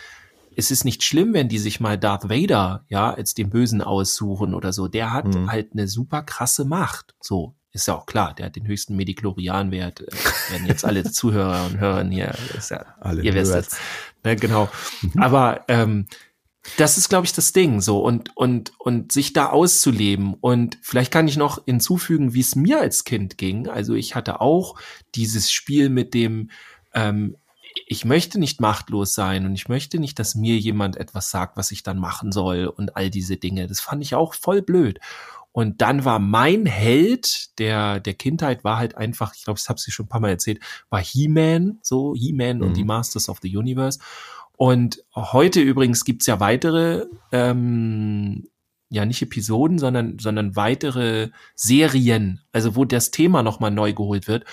es 0.54 0.70
ist 0.70 0.84
nicht 0.84 1.02
schlimm, 1.02 1.32
wenn 1.32 1.48
die 1.48 1.58
sich 1.58 1.80
mal 1.80 1.98
Darth 1.98 2.28
Vader, 2.28 2.84
ja, 2.90 3.12
als 3.12 3.32
den 3.32 3.48
Bösen 3.48 3.80
aussuchen 3.80 4.52
oder 4.52 4.74
so. 4.74 4.86
Der 4.86 5.12
hat 5.12 5.26
mhm. 5.26 5.50
halt 5.50 5.72
eine 5.72 5.88
super 5.88 6.22
krasse 6.22 6.66
Macht. 6.66 7.14
So, 7.20 7.54
ist 7.72 7.88
ja 7.88 7.94
auch 7.96 8.06
klar, 8.06 8.34
der 8.34 8.46
hat 8.46 8.56
den 8.56 8.66
höchsten 8.66 8.96
Mediklorian-Wert. 8.96 10.00
Äh, 10.00 10.52
werden 10.52 10.66
jetzt 10.66 10.84
alle 10.84 11.04
Zuhörer 11.10 11.66
und 11.66 11.78
Hörer 11.78 12.04
hier, 12.04 12.34
ist 12.56 12.70
ja, 12.70 12.84
alle 13.00 13.22
ihr 13.22 13.34
wisst 13.34 13.54
es. 13.54 13.76
Ne, 14.24 14.36
genau. 14.36 14.68
Mhm. 15.00 15.22
Aber 15.22 15.64
ähm, 15.68 16.06
das 16.76 16.96
ist, 16.96 17.08
glaube 17.08 17.26
ich, 17.26 17.32
das 17.32 17.52
Ding 17.52 17.80
so 17.80 18.00
und 18.04 18.36
und 18.36 18.72
und 18.78 19.10
sich 19.10 19.32
da 19.32 19.46
auszuleben 19.46 20.34
und 20.34 20.78
vielleicht 20.80 21.10
kann 21.10 21.26
ich 21.26 21.36
noch 21.36 21.64
hinzufügen, 21.64 22.34
wie 22.34 22.40
es 22.40 22.54
mir 22.54 22.80
als 22.80 23.04
Kind 23.04 23.36
ging. 23.36 23.68
Also 23.68 23.94
ich 23.94 24.14
hatte 24.14 24.40
auch 24.40 24.76
dieses 25.14 25.50
Spiel 25.50 25.88
mit 25.88 26.14
dem 26.14 26.50
ähm, 26.94 27.36
ich 27.86 28.04
möchte 28.04 28.38
nicht 28.38 28.60
machtlos 28.60 29.14
sein 29.14 29.46
und 29.46 29.54
ich 29.54 29.68
möchte 29.68 29.98
nicht, 29.98 30.18
dass 30.18 30.34
mir 30.34 30.56
jemand 30.58 30.96
etwas 30.96 31.30
sagt, 31.30 31.56
was 31.56 31.70
ich 31.70 31.82
dann 31.82 31.98
machen 31.98 32.30
soll 32.30 32.66
und 32.66 32.96
all 32.96 33.10
diese 33.10 33.38
Dinge. 33.38 33.66
Das 33.66 33.80
fand 33.80 34.02
ich 34.02 34.14
auch 34.14 34.34
voll 34.34 34.62
blöd. 34.62 35.00
Und 35.52 35.82
dann 35.82 36.04
war 36.04 36.18
mein 36.18 36.64
Held 36.66 37.58
der, 37.58 38.00
der 38.00 38.14
Kindheit 38.14 38.64
war 38.64 38.78
halt 38.78 38.96
einfach, 38.96 39.34
ich 39.34 39.44
glaube, 39.44 39.58
das 39.58 39.68
habe 39.68 39.78
ich 39.86 39.92
schon 39.92 40.06
ein 40.06 40.08
paar 40.08 40.20
Mal 40.20 40.30
erzählt, 40.30 40.60
war 40.88 41.00
He-Man, 41.00 41.78
so 41.82 42.14
He-Man 42.14 42.58
mhm. 42.58 42.62
und 42.62 42.76
die 42.76 42.84
Masters 42.84 43.28
of 43.28 43.38
the 43.42 43.54
Universe. 43.54 43.98
Und 44.56 45.04
heute 45.14 45.60
übrigens 45.60 46.04
gibt's 46.04 46.26
ja 46.26 46.40
weitere, 46.40 47.06
ähm, 47.32 48.48
ja 48.88 49.04
nicht 49.04 49.22
Episoden, 49.22 49.78
sondern, 49.78 50.18
sondern 50.18 50.56
weitere 50.56 51.30
Serien, 51.54 52.40
also 52.52 52.76
wo 52.76 52.84
das 52.84 53.10
Thema 53.10 53.42
nochmal 53.42 53.70
neu 53.70 53.92
geholt 53.92 54.28
wird. 54.28 54.44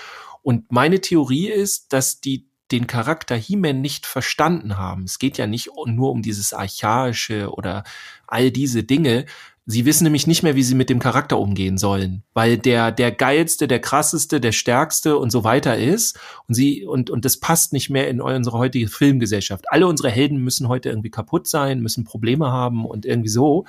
Und 0.41 0.71
meine 0.71 1.01
Theorie 1.01 1.49
ist, 1.49 1.93
dass 1.93 2.21
die 2.21 2.49
den 2.71 2.87
Charakter 2.87 3.35
He-Man 3.35 3.81
nicht 3.81 4.05
verstanden 4.05 4.77
haben. 4.77 5.03
Es 5.03 5.19
geht 5.19 5.37
ja 5.37 5.47
nicht 5.47 5.69
nur 5.85 6.11
um 6.11 6.21
dieses 6.21 6.53
Archaische 6.53 7.51
oder 7.51 7.83
all 8.27 8.51
diese 8.51 8.83
Dinge. 8.83 9.25
Sie 9.71 9.85
wissen 9.85 10.03
nämlich 10.03 10.25
nicht 10.25 10.41
mehr, 10.41 10.55
wie 10.55 10.63
sie 10.63 10.73
mit 10.73 10.89
dem 10.89 10.97
Charakter 10.97 11.37
umgehen 11.37 11.77
sollen, 11.77 12.23
weil 12.33 12.57
der 12.57 12.91
der 12.91 13.11
geilste, 13.11 13.67
der 13.67 13.79
krasseste, 13.79 14.41
der 14.41 14.51
stärkste 14.51 15.15
und 15.15 15.31
so 15.31 15.43
weiter 15.43 15.77
ist 15.77 16.19
und 16.47 16.55
sie 16.55 16.87
und 16.87 17.11
und 17.11 17.23
das 17.23 17.37
passt 17.37 17.71
nicht 17.71 17.91
mehr 17.91 18.07
in 18.07 18.19
unsere 18.19 18.57
heutige 18.57 18.87
Filmgesellschaft. 18.87 19.65
Alle 19.71 19.85
unsere 19.85 20.09
Helden 20.09 20.39
müssen 20.39 20.69
heute 20.69 20.89
irgendwie 20.89 21.11
kaputt 21.11 21.47
sein, 21.47 21.81
müssen 21.81 22.03
Probleme 22.03 22.51
haben 22.51 22.83
und 22.83 23.05
irgendwie 23.05 23.29
so 23.29 23.65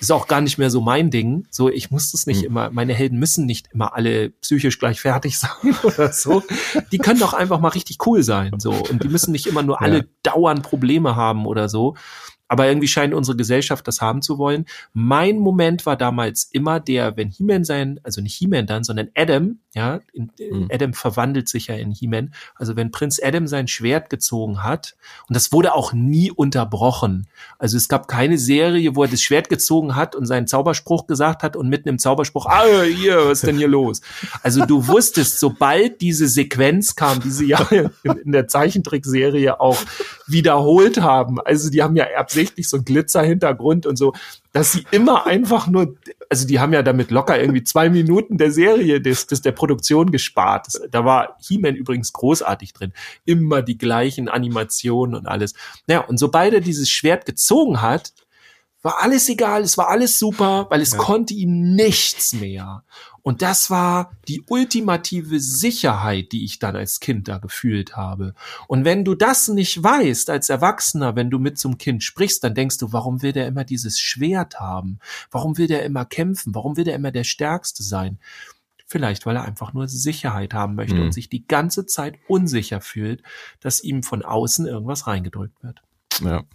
ist 0.00 0.10
auch 0.10 0.26
gar 0.26 0.40
nicht 0.40 0.56
mehr 0.56 0.70
so 0.70 0.80
mein 0.80 1.10
Ding. 1.10 1.46
So, 1.50 1.68
ich 1.68 1.90
muss 1.90 2.12
das 2.12 2.26
nicht 2.26 2.40
mhm. 2.40 2.46
immer, 2.46 2.70
meine 2.70 2.94
Helden 2.94 3.18
müssen 3.18 3.44
nicht 3.44 3.68
immer 3.72 3.94
alle 3.94 4.30
psychisch 4.30 4.78
gleich 4.78 5.00
fertig 5.00 5.38
sein 5.40 5.76
oder 5.82 6.12
so. 6.12 6.42
Die 6.90 6.98
können 6.98 7.20
doch 7.20 7.34
einfach 7.34 7.60
mal 7.60 7.68
richtig 7.68 7.98
cool 8.06 8.22
sein. 8.22 8.52
So. 8.58 8.72
Und 8.72 9.04
die 9.04 9.08
müssen 9.08 9.32
nicht 9.32 9.46
immer 9.46 9.62
nur 9.62 9.82
alle 9.82 9.98
ja. 9.98 10.04
dauernd 10.22 10.62
Probleme 10.62 11.16
haben 11.16 11.46
oder 11.46 11.68
so. 11.68 11.96
Aber 12.50 12.66
irgendwie 12.66 12.88
scheint 12.88 13.14
unsere 13.14 13.36
Gesellschaft 13.36 13.86
das 13.86 14.00
haben 14.00 14.22
zu 14.22 14.36
wollen. 14.36 14.66
Mein 14.92 15.38
Moment 15.38 15.86
war 15.86 15.96
damals 15.96 16.48
immer 16.50 16.80
der, 16.80 17.16
wenn 17.16 17.30
He-Man 17.30 17.62
sein, 17.62 18.00
also 18.02 18.20
nicht 18.20 18.34
He-Man 18.34 18.66
dann, 18.66 18.82
sondern 18.82 19.08
Adam, 19.14 19.60
ja, 19.72 20.00
in, 20.12 20.32
mhm. 20.40 20.68
Adam 20.68 20.92
verwandelt 20.92 21.48
sich 21.48 21.68
ja 21.68 21.76
in 21.76 21.92
He-Man. 21.92 22.34
Also 22.56 22.74
wenn 22.74 22.90
Prinz 22.90 23.20
Adam 23.22 23.46
sein 23.46 23.68
Schwert 23.68 24.10
gezogen 24.10 24.64
hat, 24.64 24.96
und 25.28 25.36
das 25.36 25.52
wurde 25.52 25.74
auch 25.74 25.92
nie 25.92 26.32
unterbrochen. 26.32 27.28
Also 27.60 27.76
es 27.76 27.88
gab 27.88 28.08
keine 28.08 28.36
Serie, 28.36 28.96
wo 28.96 29.04
er 29.04 29.08
das 29.08 29.22
Schwert 29.22 29.48
gezogen 29.48 29.94
hat 29.94 30.16
und 30.16 30.26
seinen 30.26 30.48
Zauberspruch 30.48 31.06
gesagt 31.06 31.44
hat 31.44 31.54
und 31.54 31.68
mitten 31.68 31.88
im 31.88 32.00
Zauberspruch, 32.00 32.46
ah, 32.46 32.82
hier, 32.82 33.26
was 33.26 33.38
ist 33.38 33.46
denn 33.46 33.58
hier 33.58 33.68
los? 33.68 34.00
Also 34.42 34.66
du 34.66 34.88
wusstest, 34.88 35.38
sobald 35.38 36.00
diese 36.00 36.26
Sequenz 36.26 36.96
kam, 36.96 37.20
diese 37.20 37.44
ja 37.44 37.60
in 38.02 38.32
der 38.32 38.48
Zeichentrickserie 38.48 39.60
auch 39.60 39.78
wiederholt 40.26 41.00
haben, 41.00 41.40
also 41.40 41.70
die 41.70 41.84
haben 41.84 41.94
ja 41.94 42.06
absichtlich 42.40 42.68
so 42.68 42.76
einen 42.78 42.84
Glitzerhintergrund 42.84 43.86
und 43.86 43.96
so, 43.96 44.12
dass 44.52 44.72
sie 44.72 44.84
immer 44.90 45.26
einfach 45.26 45.66
nur, 45.66 45.96
also 46.28 46.46
die 46.46 46.58
haben 46.58 46.72
ja 46.72 46.82
damit 46.82 47.10
locker 47.10 47.40
irgendwie 47.40 47.62
zwei 47.62 47.90
Minuten 47.90 48.38
der 48.38 48.50
Serie, 48.50 49.00
des, 49.00 49.26
des 49.26 49.42
der 49.42 49.52
Produktion 49.52 50.10
gespart. 50.10 50.66
Da 50.90 51.04
war 51.04 51.36
He-Man 51.46 51.76
übrigens 51.76 52.12
großartig 52.12 52.72
drin. 52.72 52.92
Immer 53.24 53.62
die 53.62 53.78
gleichen 53.78 54.28
Animationen 54.28 55.14
und 55.14 55.26
alles. 55.26 55.54
Naja, 55.86 56.00
und 56.00 56.18
sobald 56.18 56.54
er 56.54 56.60
dieses 56.60 56.88
Schwert 56.88 57.26
gezogen 57.26 57.82
hat, 57.82 58.12
war 58.82 59.02
alles 59.02 59.28
egal, 59.28 59.60
es 59.60 59.76
war 59.76 59.88
alles 59.88 60.18
super, 60.18 60.66
weil 60.70 60.80
es 60.80 60.92
ja. 60.92 60.98
konnte 60.98 61.34
ihm 61.34 61.74
nichts 61.74 62.32
mehr. 62.32 62.82
Und 63.22 63.42
das 63.42 63.70
war 63.70 64.12
die 64.28 64.42
ultimative 64.48 65.40
Sicherheit, 65.40 66.32
die 66.32 66.44
ich 66.44 66.58
dann 66.58 66.76
als 66.76 67.00
Kind 67.00 67.28
da 67.28 67.38
gefühlt 67.38 67.96
habe. 67.96 68.34
Und 68.66 68.84
wenn 68.84 69.04
du 69.04 69.14
das 69.14 69.48
nicht 69.48 69.82
weißt 69.82 70.30
als 70.30 70.48
Erwachsener, 70.48 71.16
wenn 71.16 71.30
du 71.30 71.38
mit 71.38 71.58
zum 71.58 71.78
Kind 71.78 72.02
sprichst, 72.02 72.42
dann 72.44 72.54
denkst 72.54 72.78
du, 72.78 72.92
warum 72.92 73.22
will 73.22 73.32
der 73.32 73.46
immer 73.46 73.64
dieses 73.64 73.98
Schwert 73.98 74.60
haben? 74.60 74.98
Warum 75.30 75.58
will 75.58 75.66
der 75.66 75.84
immer 75.84 76.04
kämpfen? 76.04 76.54
Warum 76.54 76.76
will 76.76 76.84
der 76.84 76.94
immer 76.94 77.12
der 77.12 77.24
Stärkste 77.24 77.82
sein? 77.82 78.18
Vielleicht, 78.86 79.24
weil 79.24 79.36
er 79.36 79.44
einfach 79.44 79.72
nur 79.72 79.86
Sicherheit 79.86 80.52
haben 80.52 80.74
möchte 80.74 80.96
mhm. 80.96 81.02
und 81.02 81.12
sich 81.12 81.28
die 81.28 81.46
ganze 81.46 81.86
Zeit 81.86 82.18
unsicher 82.26 82.80
fühlt, 82.80 83.22
dass 83.60 83.84
ihm 83.84 84.02
von 84.02 84.24
außen 84.24 84.66
irgendwas 84.66 85.06
reingedrückt 85.06 85.62
wird. 85.62 85.80
Ja. 86.22 86.44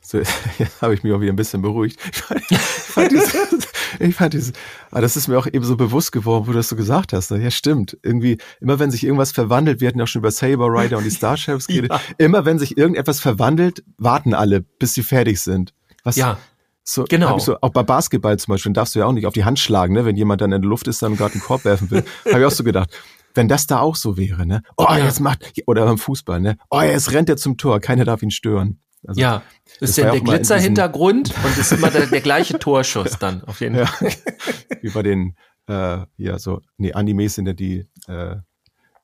So, 0.00 0.18
jetzt 0.58 0.82
habe 0.82 0.94
ich 0.94 1.02
mich 1.02 1.12
auch 1.12 1.20
wieder 1.20 1.32
ein 1.32 1.36
bisschen 1.36 1.62
beruhigt. 1.62 1.98
Ich 2.04 2.22
fand, 2.22 2.42
ich 2.48 2.58
fand 2.58 3.10
dieses, 3.10 3.68
ich 4.00 4.14
fand 4.14 4.34
dieses, 4.34 4.52
aber 4.90 5.00
das 5.00 5.16
ist 5.16 5.28
mir 5.28 5.38
auch 5.38 5.46
eben 5.46 5.64
so 5.64 5.76
bewusst 5.76 6.12
geworden, 6.12 6.46
wo 6.46 6.52
du 6.52 6.58
das 6.58 6.68
so 6.68 6.76
gesagt 6.76 7.12
hast. 7.12 7.30
Ja, 7.30 7.50
stimmt. 7.50 7.96
Irgendwie, 8.02 8.38
immer 8.60 8.78
wenn 8.78 8.90
sich 8.90 9.04
irgendwas 9.04 9.32
verwandelt, 9.32 9.80
wir 9.80 9.88
hatten 9.88 9.98
ja 9.98 10.04
auch 10.04 10.08
schon 10.08 10.20
über 10.20 10.30
Saber 10.30 10.66
Rider 10.68 10.98
und 10.98 11.04
die 11.04 11.10
Starships 11.10 11.66
geredet, 11.68 11.90
ja. 11.90 12.00
immer 12.18 12.44
wenn 12.44 12.58
sich 12.58 12.76
irgendetwas 12.76 13.20
verwandelt, 13.20 13.84
warten 13.98 14.34
alle, 14.34 14.60
bis 14.60 14.94
sie 14.94 15.02
fertig 15.02 15.40
sind. 15.40 15.74
Was, 16.02 16.16
ja. 16.16 16.38
So, 16.86 17.04
genau. 17.08 17.38
Ich 17.38 17.44
so, 17.44 17.56
auch 17.62 17.70
bei 17.70 17.82
Basketball 17.82 18.38
zum 18.38 18.52
Beispiel, 18.52 18.72
darfst 18.74 18.94
du 18.94 18.98
ja 18.98 19.06
auch 19.06 19.12
nicht 19.12 19.26
auf 19.26 19.32
die 19.32 19.44
Hand 19.44 19.58
schlagen, 19.58 19.94
ne, 19.94 20.04
wenn 20.04 20.16
jemand 20.16 20.42
dann 20.42 20.52
in 20.52 20.60
der 20.60 20.68
Luft 20.68 20.86
ist, 20.86 21.00
dann 21.02 21.16
gerade 21.16 21.32
einen 21.32 21.42
Korb 21.42 21.64
werfen 21.64 21.90
will. 21.90 22.04
habe 22.26 22.40
ich 22.40 22.46
auch 22.46 22.50
so 22.50 22.62
gedacht. 22.62 22.90
Wenn 23.34 23.48
das 23.48 23.66
da 23.66 23.80
auch 23.80 23.96
so 23.96 24.16
wäre, 24.16 24.46
ne? 24.46 24.62
Oh, 24.76 24.86
jetzt 24.94 25.18
macht, 25.18 25.52
oder 25.66 25.86
beim 25.86 25.98
Fußball, 25.98 26.40
ne? 26.40 26.56
Oh, 26.70 26.82
jetzt 26.82 27.10
rennt 27.12 27.28
er 27.28 27.36
zum 27.36 27.56
Tor, 27.56 27.80
keiner 27.80 28.04
darf 28.04 28.22
ihn 28.22 28.30
stören. 28.30 28.78
Also, 29.06 29.20
ja, 29.20 29.42
ist 29.80 29.98
ja 29.98 30.10
der 30.10 30.20
Glitzerhintergrund 30.20 31.32
und 31.44 31.58
ist 31.58 31.72
immer 31.72 31.90
der, 31.90 32.06
der 32.06 32.20
gleiche 32.20 32.58
Torschuss 32.58 33.18
dann, 33.18 33.42
auf 33.44 33.60
jeden 33.60 33.84
Fall. 33.84 34.10
Wie 34.82 34.90
bei 34.90 35.02
den, 35.02 35.36
äh, 35.68 35.98
ja, 36.16 36.38
so, 36.38 36.60
nee, 36.76 36.92
Animes 36.92 37.34
sind 37.34 37.46
ja 37.46 37.52
die, 37.52 37.88
äh, 38.06 38.36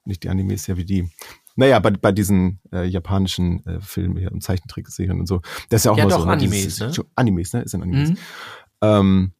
nicht 0.05 0.23
die 0.23 0.29
Animes, 0.29 0.67
ja 0.67 0.77
wie 0.77 0.85
die. 0.85 1.11
Naja, 1.57 1.79
bei, 1.79 1.91
bei 1.91 2.13
diesen 2.13 2.61
äh, 2.73 2.85
japanischen 2.85 3.65
äh, 3.67 3.81
Filmen 3.81 4.17
hier 4.17 4.33
und 4.33 4.43
Zeichentrickserien 4.43 5.21
und 5.21 5.27
so. 5.27 5.41
Das 5.69 5.81
ist 5.81 5.85
ja 5.85 5.93
auch 5.93 5.99
ja, 5.99 6.05
mal 6.05 6.11
doch, 6.11 6.21
so. 6.21 6.27
Ne? 6.27 6.33
Animes, 6.33 6.63
Dieses, 6.63 6.99
ne? 6.99 7.05
Animes, 7.17 7.53
ne? 7.53 7.63
Ist 7.63 7.75
ein 7.75 7.83
Animes. 7.83 8.11
Mhm. 8.11 8.17
Ähm, 8.83 9.33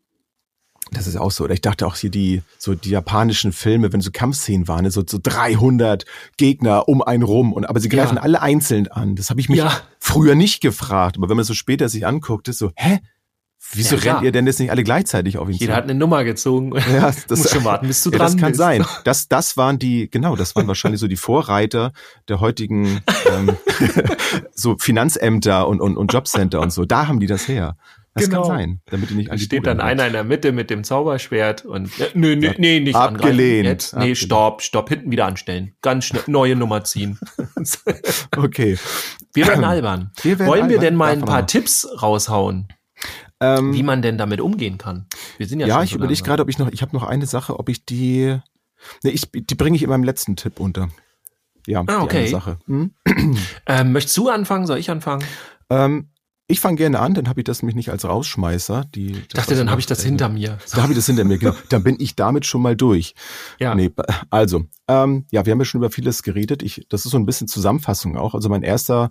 das 0.93 1.07
ist 1.07 1.17
auch 1.17 1.31
so. 1.31 1.45
Oder 1.45 1.55
ich 1.55 1.61
dachte 1.61 1.87
auch 1.87 1.97
hier 1.97 2.11
die, 2.11 2.43
so 2.59 2.75
die 2.75 2.91
japanischen 2.91 3.53
Filme, 3.53 3.93
wenn 3.93 4.01
so 4.01 4.11
Kampfszenen 4.13 4.69
waren, 4.69 4.85
ne, 4.85 4.91
so, 4.91 5.03
so 5.07 5.19
300 5.23 6.05
Gegner 6.37 6.89
um 6.89 7.03
einen 7.03 7.23
rum 7.23 7.53
und, 7.53 7.69
aber 7.69 7.81
sie 7.81 7.89
greifen 7.89 8.17
ja. 8.17 8.23
alle 8.23 8.43
einzeln 8.43 8.89
an. 8.89 9.17
Das 9.17 9.31
habe 9.31 9.41
ich 9.41 9.49
mich 9.49 9.59
ja. 9.59 9.81
früher 9.99 10.35
nicht 10.35 10.61
gefragt. 10.61 11.17
Aber 11.17 11.29
wenn 11.29 11.37
man 11.37 11.45
so 11.45 11.55
später 11.55 11.89
sich 11.89 12.07
anguckt, 12.07 12.49
ist 12.49 12.59
so, 12.59 12.73
hä? 12.77 13.01
Wieso 13.73 13.97
ja, 13.97 14.15
rennt 14.15 14.25
ihr 14.25 14.33
denn 14.33 14.47
jetzt 14.47 14.59
nicht 14.59 14.71
alle 14.71 14.83
gleichzeitig 14.83 15.39
auf 15.39 15.49
ihn 15.49 15.55
Jeder 15.55 15.75
zu? 15.75 15.77
hat 15.77 15.85
eine 15.85 15.95
Nummer 15.95 16.25
gezogen. 16.25 16.73
Ja, 16.91 17.13
das 17.29 17.29
muss 17.29 17.51
schon 17.51 17.65
warten, 17.65 17.87
bis 17.87 18.03
du 18.03 18.11
ja, 18.11 18.19
dran 18.19 18.33
Das 18.33 18.37
kann 18.41 18.51
bist. 18.53 18.59
sein. 18.59 18.85
Das, 19.05 19.29
das 19.29 19.57
waren 19.57 19.79
die, 19.79 20.11
genau, 20.11 20.35
das 20.35 20.57
waren 20.57 20.67
wahrscheinlich 20.67 21.01
so 21.01 21.07
die 21.07 21.17
Vorreiter 21.17 21.93
der 22.29 22.41
heutigen 22.41 23.01
ähm, 23.31 23.57
so 24.53 24.77
Finanzämter 24.79 25.69
und, 25.69 25.81
und, 25.81 25.97
und 25.97 26.13
Jobcenter 26.13 26.61
und 26.61 26.73
so. 26.73 26.85
Da 26.85 27.07
haben 27.07 27.21
die 27.21 27.27
das 27.27 27.47
her. 27.47 27.77
Das 28.15 28.25
genau. 28.25 28.43
kann 28.43 28.59
sein, 28.59 28.81
damit 28.87 29.11
die 29.11 29.15
nicht 29.15 29.31
an 29.31 29.37
die 29.37 29.45
steht 29.45 29.67
dann 29.67 29.81
einer 29.81 30.07
in 30.07 30.13
der 30.13 30.25
Mitte 30.25 30.51
mit 30.51 30.69
dem 30.69 30.83
Zauberschwert 30.83 31.65
und 31.65 31.87
äh, 32.01 32.11
nö, 32.15 32.35
nö, 32.35 32.53
nee, 32.59 32.81
nicht 32.81 32.97
abgelehnt. 32.97 33.67
Jetzt, 33.67 33.93
nee, 33.93 33.99
abgelehnt. 33.99 34.19
stopp, 34.19 34.63
stopp, 34.63 34.89
hinten 34.89 35.13
wieder 35.13 35.27
anstellen. 35.27 35.75
Ganz 35.81 36.07
schnell 36.07 36.25
neue 36.27 36.57
Nummer 36.57 36.83
ziehen. 36.83 37.21
okay. 38.37 38.77
Wir 39.33 39.47
werden 39.47 39.65
albern. 39.65 40.11
Wir 40.23 40.39
werden 40.41 40.49
Wollen 40.49 40.63
albern. 40.63 40.71
wir 40.71 40.79
denn 40.81 40.97
mal 40.97 41.13
ein 41.13 41.25
paar 41.25 41.47
Tipps 41.47 41.87
raushauen? 42.03 42.67
Ähm, 43.41 43.73
wie 43.73 43.83
man 43.85 44.03
denn 44.03 44.19
damit 44.19 44.41
umgehen 44.41 44.77
kann. 44.77 45.07
Wir 45.39 45.47
sind 45.47 45.61
ja 45.61 45.67
Ja, 45.67 45.83
ich 45.83 45.91
so 45.91 45.97
überlege 45.97 46.23
gerade, 46.23 46.43
ob 46.43 46.51
ich 46.51 46.59
noch, 46.59 46.71
ich 46.73 46.83
habe 46.83 46.95
noch 46.95 47.05
eine 47.05 47.27
Sache, 47.27 47.59
ob 47.59 47.69
ich 47.69 47.87
die, 47.87 48.39
nee, 49.03 49.11
ich, 49.11 49.31
die 49.33 49.55
bringe 49.55 49.77
ich 49.77 49.83
in 49.83 49.89
meinem 49.89 50.05
letzten 50.05 50.37
Tipp 50.37 50.61
unter. 50.61 50.89
Ja, 51.67 51.85
ah, 51.87 52.03
okay. 52.03 52.25
die 52.25 52.31
Sache. 52.31 52.59
Hm? 52.67 52.93
Ähm, 53.67 53.93
möchtest 53.93 54.17
du 54.17 54.29
anfangen? 54.29 54.67
Soll 54.67 54.79
ich 54.79 54.91
anfangen? 54.91 55.25
Ähm, 55.71 56.11
ich 56.51 56.61
fange 56.61 56.77
gerne 56.77 57.01
an, 57.01 57.15
dann 57.15 57.29
habe 57.29 57.41
ich 57.41 57.45
das 57.45 57.63
mich 57.63 57.75
nicht 57.75 57.91
als 57.91 58.05
Rausschmeißer. 58.05 58.85
Die, 58.95 59.13
ich 59.13 59.29
dachte, 59.29 59.55
dann 59.55 59.71
habe 59.71 59.81
ich 59.81 59.87
das 59.87 60.03
hinter 60.03 60.29
mir. 60.29 60.59
Da 60.73 60.83
habe 60.83 60.93
ich 60.93 60.99
das 60.99 61.07
hinter 61.07 61.25
mir, 61.25 61.39
genau. 61.39 61.55
Dann 61.69 61.83
bin 61.83 61.97
ich 61.99 62.17
damit 62.17 62.47
schon 62.47 62.63
mal 62.63 62.77
durch. 62.77 63.15
Ja. 63.59 63.75
Nee, 63.75 63.91
also, 64.31 64.65
ähm, 64.89 65.27
ja, 65.31 65.47
wir 65.47 65.53
haben 65.53 65.61
ja 65.61 65.65
schon 65.65 65.81
über 65.81 65.91
vieles 65.91 66.23
geredet. 66.23 66.63
Ich, 66.63 66.87
das 66.89 67.05
ist 67.05 67.13
so 67.13 67.19
ein 67.19 67.27
bisschen 67.27 67.49
Zusammenfassung 67.49 68.17
auch. 68.17 68.35
Also 68.35 68.49
mein 68.49 68.63
erster 68.63 69.11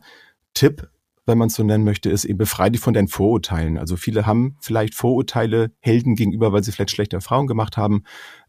Tipp, 0.54 0.90
wenn 1.26 1.38
man 1.38 1.48
es 1.48 1.56
so 1.56 1.64
nennen 1.64 1.84
möchte, 1.84 2.10
ist 2.10 2.26
eben 2.26 2.38
befreie 2.38 2.72
dich 2.72 2.82
von 2.82 2.94
deinen 2.94 3.08
Vorurteilen. 3.08 3.78
Also 3.78 3.96
viele 3.96 4.26
haben 4.26 4.58
vielleicht 4.60 4.96
Vorurteile 4.96 5.72
Helden 5.80 6.16
gegenüber, 6.16 6.52
weil 6.52 6.64
sie 6.64 6.72
vielleicht 6.72 6.92
schlechte 6.92 7.16
Erfahrungen 7.16 7.48
gemacht 7.48 7.78
haben. 7.78 8.04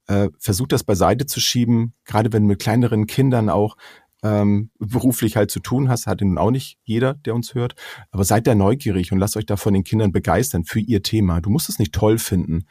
Äh, 0.07 0.31
versuch 0.39 0.67
das 0.67 0.83
beiseite 0.83 1.27
zu 1.27 1.41
schieben, 1.41 1.95
gerade 2.05 2.33
wenn 2.33 2.43
du 2.43 2.49
mit 2.49 2.61
kleineren 2.61 3.07
Kindern 3.07 3.49
auch 3.49 3.77
ähm, 4.23 4.71
beruflich 4.79 5.37
halt 5.37 5.51
zu 5.51 5.61
tun 5.61 5.89
hast, 5.89 6.07
hat 6.07 6.21
nun 6.21 6.39
auch 6.39 6.51
nicht 6.51 6.79
jeder, 6.85 7.15
der 7.15 7.35
uns 7.35 7.55
hört. 7.55 7.75
Aber 8.11 8.25
seid 8.25 8.47
da 8.47 8.55
neugierig 8.55 9.13
und 9.13 9.19
lasst 9.19 9.37
euch 9.37 9.47
da 9.47 9.57
von 9.57 9.75
den 9.75 9.85
Kindern 9.85 10.13
begeistern 10.13 10.65
für 10.65 10.81
ihr 10.81 11.03
Thema. 11.03 11.41
Du 11.41 11.51
musst 11.51 11.69
es 11.69 11.79
nicht 11.79 11.95
toll 11.95 12.19
finden, 12.19 12.67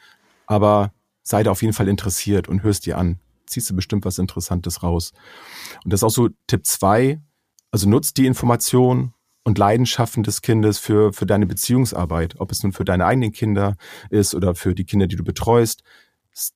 aber 0.46 0.92
sei 1.22 1.42
da 1.42 1.50
auf 1.50 1.62
jeden 1.62 1.74
Fall 1.74 1.88
interessiert 1.88 2.48
und 2.48 2.62
hörst 2.62 2.86
dir 2.86 2.98
an. 2.98 3.18
Ziehst 3.46 3.70
du 3.70 3.74
bestimmt 3.74 4.04
was 4.04 4.18
Interessantes 4.18 4.82
raus. 4.82 5.12
Und 5.84 5.92
das 5.92 6.00
ist 6.00 6.04
auch 6.04 6.10
so 6.10 6.28
Tipp 6.46 6.66
zwei. 6.66 7.20
Also 7.72 7.88
nutzt 7.88 8.16
die 8.16 8.26
Information 8.26 9.12
und 9.42 9.58
Leidenschaften 9.58 10.22
des 10.22 10.42
Kindes 10.42 10.78
für, 10.78 11.12
für 11.12 11.26
deine 11.26 11.46
Beziehungsarbeit. 11.46 12.36
Ob 12.38 12.52
es 12.52 12.62
nun 12.62 12.72
für 12.72 12.84
deine 12.84 13.06
eigenen 13.06 13.32
Kinder 13.32 13.76
ist 14.10 14.34
oder 14.34 14.54
für 14.54 14.74
die 14.74 14.84
Kinder, 14.84 15.06
die 15.06 15.16
du 15.16 15.24
betreust 15.24 15.82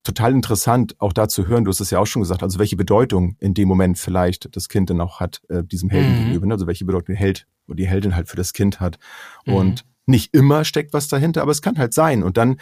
total 0.03 0.33
interessant, 0.33 0.95
auch 0.99 1.13
da 1.13 1.29
zu 1.29 1.47
hören, 1.47 1.65
du 1.65 1.71
hast 1.71 1.81
es 1.81 1.91
ja 1.91 1.99
auch 1.99 2.07
schon 2.07 2.23
gesagt, 2.23 2.43
also 2.43 2.59
welche 2.59 2.77
Bedeutung 2.77 3.37
in 3.41 3.55
dem 3.55 3.69
Moment 3.69 3.99
vielleicht 3.99 4.55
das 4.57 4.69
Kind 4.69 4.91
dann 4.91 5.01
auch 5.01 5.21
hat, 5.21 5.43
äh, 5.49 5.63
diesem 5.65 5.91
Helden 5.91 6.13
mhm. 6.13 6.19
gegenüber, 6.19 6.47
ne? 6.47 6.55
also 6.55 6.67
welche 6.67 6.85
Bedeutung 6.85 7.15
der 7.15 7.17
Held 7.17 7.47
oder 7.67 7.77
die 7.77 7.87
Heldin 7.87 8.15
halt 8.15 8.29
für 8.29 8.37
das 8.37 8.53
Kind 8.53 8.81
hat. 8.81 8.99
Mhm. 9.47 9.55
Und 9.55 9.85
nicht 10.07 10.35
immer 10.35 10.65
steckt 10.65 10.93
was 10.93 11.09
dahinter, 11.09 11.43
aber 11.43 11.51
es 11.51 11.63
kann 11.63 11.79
halt 11.79 11.95
sein. 11.95 12.23
Und 12.23 12.37
dann 12.37 12.59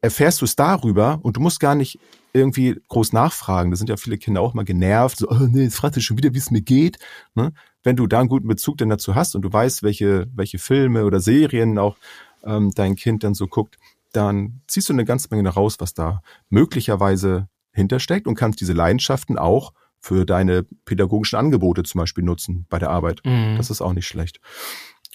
erfährst 0.00 0.40
du 0.40 0.44
es 0.44 0.56
darüber 0.56 1.18
und 1.22 1.36
du 1.36 1.40
musst 1.40 1.60
gar 1.60 1.74
nicht 1.74 1.98
irgendwie 2.34 2.80
groß 2.88 3.12
nachfragen. 3.12 3.70
Da 3.70 3.76
sind 3.76 3.88
ja 3.88 3.96
viele 3.96 4.18
Kinder 4.18 4.40
auch 4.40 4.52
mal 4.52 4.64
genervt, 4.64 5.18
so, 5.18 5.30
oh 5.30 5.46
nee, 5.48 5.62
jetzt 5.62 5.76
fragst 5.76 5.96
du 5.96 6.00
schon 6.00 6.18
wieder, 6.18 6.34
wie 6.34 6.38
es 6.38 6.50
mir 6.50 6.62
geht. 6.62 6.98
Ne? 7.34 7.52
Wenn 7.82 7.96
du 7.96 8.06
da 8.06 8.20
einen 8.20 8.28
guten 8.28 8.48
Bezug 8.48 8.76
denn 8.78 8.88
dazu 8.88 9.14
hast 9.14 9.34
und 9.34 9.42
du 9.42 9.52
weißt, 9.52 9.82
welche, 9.82 10.26
welche 10.34 10.58
Filme 10.58 11.04
oder 11.04 11.20
Serien 11.20 11.78
auch 11.78 11.96
ähm, 12.44 12.72
dein 12.74 12.96
Kind 12.96 13.24
dann 13.24 13.34
so 13.34 13.46
guckt, 13.46 13.78
dann 14.14 14.62
ziehst 14.68 14.88
du 14.88 14.92
eine 14.92 15.04
ganze 15.04 15.28
Menge 15.30 15.48
raus, 15.48 15.76
was 15.78 15.94
da 15.94 16.22
möglicherweise 16.48 17.48
hintersteckt 17.72 18.26
und 18.26 18.36
kannst 18.36 18.60
diese 18.60 18.72
Leidenschaften 18.72 19.38
auch 19.38 19.72
für 19.98 20.24
deine 20.24 20.64
pädagogischen 20.84 21.38
Angebote 21.38 21.82
zum 21.82 21.98
Beispiel 21.98 22.24
nutzen 22.24 22.66
bei 22.68 22.78
der 22.78 22.90
Arbeit. 22.90 23.20
Mhm. 23.24 23.56
Das 23.56 23.70
ist 23.70 23.80
auch 23.80 23.92
nicht 23.92 24.06
schlecht. 24.06 24.40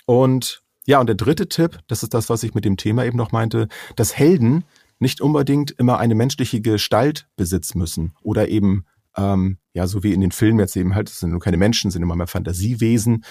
Und 0.05 0.63
ja, 0.85 0.99
und 0.99 1.07
der 1.07 1.15
dritte 1.15 1.47
Tipp, 1.47 1.79
das 1.87 2.03
ist 2.03 2.13
das, 2.13 2.29
was 2.29 2.43
ich 2.43 2.53
mit 2.55 2.65
dem 2.65 2.75
Thema 2.75 3.05
eben 3.05 3.17
noch 3.17 3.31
meinte, 3.31 3.67
dass 3.95 4.17
Helden 4.17 4.65
nicht 4.97 5.21
unbedingt 5.21 5.71
immer 5.71 5.99
eine 5.99 6.15
menschliche 6.15 6.61
Gestalt 6.61 7.29
besitzen 7.35 7.77
müssen 7.77 8.13
oder 8.21 8.49
eben 8.49 8.85
ähm, 9.15 9.59
ja, 9.73 9.87
so 9.87 10.03
wie 10.03 10.13
in 10.13 10.21
den 10.21 10.31
Filmen 10.31 10.59
jetzt 10.59 10.75
eben 10.75 10.95
halt, 10.95 11.09
es 11.09 11.19
sind 11.19 11.31
nur 11.31 11.39
keine 11.39 11.57
Menschen, 11.57 11.91
sind 11.91 12.01
immer 12.03 12.15
mehr 12.15 12.27
Fantasiewesen. 12.27 13.23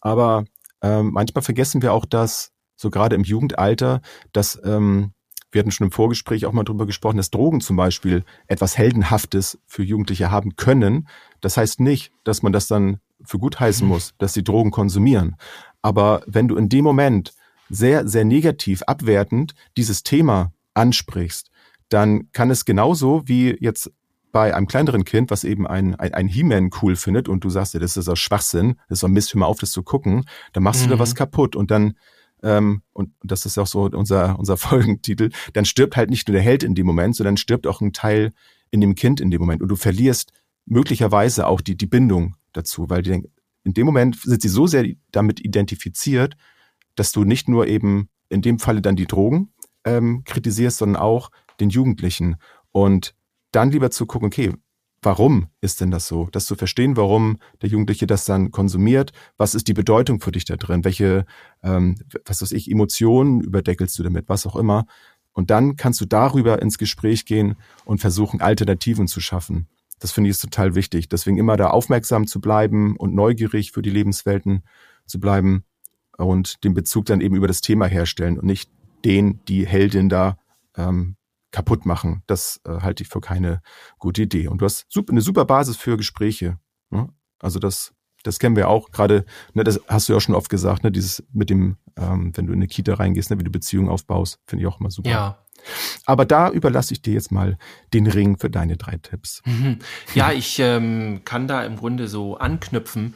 Aber 0.00 0.44
ähm, 0.82 1.12
manchmal 1.12 1.42
vergessen 1.42 1.82
wir 1.82 1.92
auch, 1.92 2.04
dass 2.04 2.52
so 2.76 2.90
gerade 2.90 3.16
im 3.16 3.24
Jugendalter, 3.24 4.02
dass 4.32 4.60
ähm, 4.64 5.12
wir 5.56 5.60
hatten 5.60 5.70
schon 5.70 5.86
im 5.86 5.90
Vorgespräch 5.90 6.44
auch 6.44 6.52
mal 6.52 6.64
drüber 6.64 6.84
gesprochen, 6.84 7.16
dass 7.16 7.30
Drogen 7.30 7.62
zum 7.62 7.76
Beispiel 7.76 8.24
etwas 8.46 8.76
Heldenhaftes 8.76 9.58
für 9.66 9.82
Jugendliche 9.82 10.30
haben 10.30 10.54
können. 10.56 11.08
Das 11.40 11.56
heißt 11.56 11.80
nicht, 11.80 12.12
dass 12.24 12.42
man 12.42 12.52
das 12.52 12.68
dann 12.68 13.00
für 13.24 13.38
gut 13.38 13.58
heißen 13.58 13.88
muss, 13.88 14.12
dass 14.18 14.34
sie 14.34 14.44
Drogen 14.44 14.70
konsumieren. 14.70 15.36
Aber 15.80 16.22
wenn 16.26 16.46
du 16.46 16.56
in 16.56 16.68
dem 16.68 16.84
Moment 16.84 17.32
sehr, 17.70 18.06
sehr 18.06 18.26
negativ, 18.26 18.82
abwertend 18.82 19.54
dieses 19.78 20.02
Thema 20.02 20.52
ansprichst, 20.74 21.50
dann 21.88 22.30
kann 22.32 22.50
es 22.50 22.66
genauso 22.66 23.22
wie 23.26 23.56
jetzt 23.58 23.90
bei 24.32 24.54
einem 24.54 24.66
kleineren 24.66 25.06
Kind, 25.06 25.30
was 25.30 25.42
eben 25.42 25.66
ein, 25.66 25.94
ein, 25.94 26.12
ein 26.12 26.28
He-Man 26.28 26.68
cool 26.82 26.96
findet 26.96 27.30
und 27.30 27.44
du 27.44 27.48
sagst 27.48 27.72
dir, 27.72 27.80
das 27.80 27.96
ist 27.96 28.08
doch 28.08 28.16
Schwachsinn, 28.16 28.76
das 28.90 28.98
ist 28.98 29.02
doch 29.04 29.08
Mist, 29.08 29.32
hör 29.32 29.40
mal 29.40 29.46
auf, 29.46 29.58
das 29.58 29.70
zu 29.70 29.82
gucken, 29.82 30.26
dann 30.52 30.64
machst 30.64 30.82
mhm. 30.82 30.90
du 30.90 30.96
da 30.96 30.98
was 30.98 31.14
kaputt 31.14 31.56
und 31.56 31.70
dann, 31.70 31.94
ähm, 32.42 32.82
und, 32.92 33.10
das 33.22 33.46
ist 33.46 33.58
auch 33.58 33.66
so 33.66 33.82
unser, 33.82 34.38
unser 34.38 34.56
Folgentitel, 34.56 35.30
dann 35.52 35.64
stirbt 35.64 35.96
halt 35.96 36.10
nicht 36.10 36.28
nur 36.28 36.34
der 36.34 36.42
Held 36.42 36.62
in 36.62 36.74
dem 36.74 36.86
Moment, 36.86 37.16
sondern 37.16 37.36
stirbt 37.36 37.66
auch 37.66 37.80
ein 37.80 37.92
Teil 37.92 38.32
in 38.70 38.80
dem 38.80 38.94
Kind 38.94 39.20
in 39.20 39.30
dem 39.30 39.40
Moment 39.40 39.62
und 39.62 39.68
du 39.68 39.76
verlierst 39.76 40.32
möglicherweise 40.64 41.46
auch 41.46 41.60
die, 41.60 41.76
die 41.76 41.86
Bindung 41.86 42.34
dazu, 42.52 42.90
weil 42.90 43.02
die, 43.02 43.22
in 43.64 43.74
dem 43.74 43.86
Moment 43.86 44.20
sind 44.20 44.42
sie 44.42 44.48
so 44.48 44.66
sehr 44.66 44.86
damit 45.12 45.40
identifiziert, 45.40 46.36
dass 46.94 47.12
du 47.12 47.24
nicht 47.24 47.48
nur 47.48 47.66
eben 47.66 48.08
in 48.28 48.42
dem 48.42 48.58
Falle 48.58 48.82
dann 48.82 48.96
die 48.96 49.06
Drogen 49.06 49.52
ähm, 49.84 50.22
kritisierst, 50.24 50.78
sondern 50.78 51.00
auch 51.00 51.30
den 51.60 51.70
Jugendlichen. 51.70 52.36
Und 52.72 53.14
dann 53.52 53.70
lieber 53.70 53.90
zu 53.90 54.06
gucken, 54.06 54.26
okay, 54.26 54.52
warum 55.06 55.46
ist 55.60 55.80
denn 55.80 55.92
das 55.92 56.08
so? 56.08 56.28
Das 56.32 56.46
zu 56.46 56.56
verstehen, 56.56 56.96
warum 56.96 57.38
der 57.62 57.68
Jugendliche 57.68 58.08
das 58.08 58.24
dann 58.24 58.50
konsumiert, 58.50 59.12
was 59.36 59.54
ist 59.54 59.68
die 59.68 59.72
Bedeutung 59.72 60.20
für 60.20 60.32
dich 60.32 60.44
da 60.44 60.56
drin? 60.56 60.84
Welche, 60.84 61.24
ähm, 61.62 61.94
was 62.24 62.42
weiß 62.42 62.50
ich, 62.50 62.68
Emotionen 62.68 63.40
überdeckelst 63.40 63.96
du 63.98 64.02
damit, 64.02 64.28
was 64.28 64.48
auch 64.48 64.56
immer. 64.56 64.86
Und 65.32 65.50
dann 65.50 65.76
kannst 65.76 66.00
du 66.00 66.06
darüber 66.06 66.60
ins 66.60 66.76
Gespräch 66.76 67.24
gehen 67.24 67.54
und 67.84 68.00
versuchen, 68.00 68.40
Alternativen 68.40 69.06
zu 69.06 69.20
schaffen. 69.20 69.68
Das 70.00 70.10
finde 70.10 70.28
ich 70.28 70.36
ist 70.36 70.42
total 70.42 70.74
wichtig. 70.74 71.08
Deswegen 71.08 71.38
immer 71.38 71.56
da 71.56 71.68
aufmerksam 71.68 72.26
zu 72.26 72.40
bleiben 72.40 72.96
und 72.96 73.14
neugierig 73.14 73.70
für 73.70 73.82
die 73.82 73.90
Lebenswelten 73.90 74.64
zu 75.06 75.20
bleiben 75.20 75.62
und 76.18 76.64
den 76.64 76.74
Bezug 76.74 77.04
dann 77.04 77.20
eben 77.20 77.36
über 77.36 77.46
das 77.46 77.60
Thema 77.60 77.86
herstellen 77.86 78.40
und 78.40 78.46
nicht 78.46 78.70
den, 79.04 79.44
die 79.44 79.68
Heldin 79.68 80.08
da 80.08 80.36
ähm, 80.76 81.14
kaputt 81.56 81.86
machen. 81.86 82.22
Das 82.26 82.60
äh, 82.66 82.82
halte 82.82 83.02
ich 83.02 83.08
für 83.08 83.22
keine 83.22 83.62
gute 83.98 84.20
Idee. 84.20 84.48
Und 84.48 84.60
du 84.60 84.66
hast 84.66 84.84
super, 84.90 85.12
eine 85.12 85.22
super 85.22 85.46
Basis 85.46 85.78
für 85.78 85.96
Gespräche. 85.96 86.58
Ne? 86.90 87.08
Also 87.40 87.58
das, 87.58 87.94
das 88.24 88.38
kennen 88.38 88.56
wir 88.56 88.68
auch 88.68 88.90
gerade, 88.90 89.24
ne, 89.54 89.64
das 89.64 89.80
hast 89.88 90.06
du 90.06 90.12
ja 90.12 90.20
schon 90.20 90.34
oft 90.34 90.50
gesagt, 90.50 90.84
ne, 90.84 90.92
dieses 90.92 91.24
mit 91.32 91.48
dem, 91.48 91.78
ähm, 91.96 92.30
wenn 92.34 92.46
du 92.46 92.52
in 92.52 92.58
eine 92.58 92.66
Kita 92.66 92.92
reingehst, 92.92 93.30
ne, 93.30 93.38
wie 93.38 93.44
du 93.44 93.50
Beziehungen 93.50 93.88
aufbaust, 93.88 94.38
finde 94.46 94.64
ich 94.64 94.68
auch 94.68 94.80
immer 94.80 94.90
super. 94.90 95.08
Ja. 95.08 95.38
Aber 96.04 96.26
da 96.26 96.50
überlasse 96.50 96.92
ich 96.92 97.00
dir 97.00 97.14
jetzt 97.14 97.32
mal 97.32 97.56
den 97.94 98.06
Ring 98.06 98.36
für 98.36 98.50
deine 98.50 98.76
drei 98.76 98.98
Tipps. 98.98 99.40
Mhm. 99.46 99.78
Ja, 100.14 100.32
ich 100.32 100.58
ähm, 100.58 101.22
kann 101.24 101.48
da 101.48 101.64
im 101.64 101.76
Grunde 101.76 102.06
so 102.06 102.36
anknüpfen. 102.36 103.14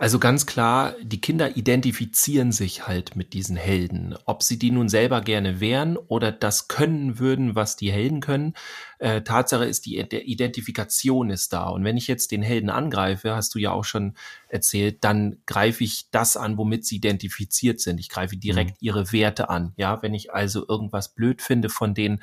Also 0.00 0.18
ganz 0.18 0.46
klar, 0.46 0.94
die 1.02 1.20
Kinder 1.20 1.58
identifizieren 1.58 2.52
sich 2.52 2.86
halt 2.88 3.16
mit 3.16 3.34
diesen 3.34 3.56
Helden. 3.56 4.14
Ob 4.24 4.42
sie 4.42 4.58
die 4.58 4.70
nun 4.70 4.88
selber 4.88 5.20
gerne 5.20 5.60
wären 5.60 5.98
oder 5.98 6.32
das 6.32 6.68
können 6.68 7.18
würden, 7.18 7.54
was 7.54 7.76
die 7.76 7.92
Helden 7.92 8.20
können. 8.20 8.54
Äh, 8.98 9.20
Tatsache 9.20 9.66
ist, 9.66 9.84
die 9.84 9.98
Identifikation 9.98 11.28
ist 11.28 11.52
da. 11.52 11.68
Und 11.68 11.84
wenn 11.84 11.98
ich 11.98 12.06
jetzt 12.06 12.30
den 12.30 12.40
Helden 12.40 12.70
angreife, 12.70 13.34
hast 13.34 13.54
du 13.54 13.58
ja 13.58 13.72
auch 13.72 13.84
schon 13.84 14.14
erzählt, 14.48 15.04
dann 15.04 15.36
greife 15.44 15.84
ich 15.84 16.10
das 16.10 16.38
an, 16.38 16.56
womit 16.56 16.86
sie 16.86 16.96
identifiziert 16.96 17.78
sind. 17.78 18.00
Ich 18.00 18.08
greife 18.08 18.38
direkt 18.38 18.80
mhm. 18.80 18.86
ihre 18.86 19.12
Werte 19.12 19.50
an. 19.50 19.74
Ja, 19.76 20.00
wenn 20.00 20.14
ich 20.14 20.32
also 20.32 20.66
irgendwas 20.66 21.14
blöd 21.14 21.42
finde 21.42 21.68
von 21.68 21.92
den 21.92 22.20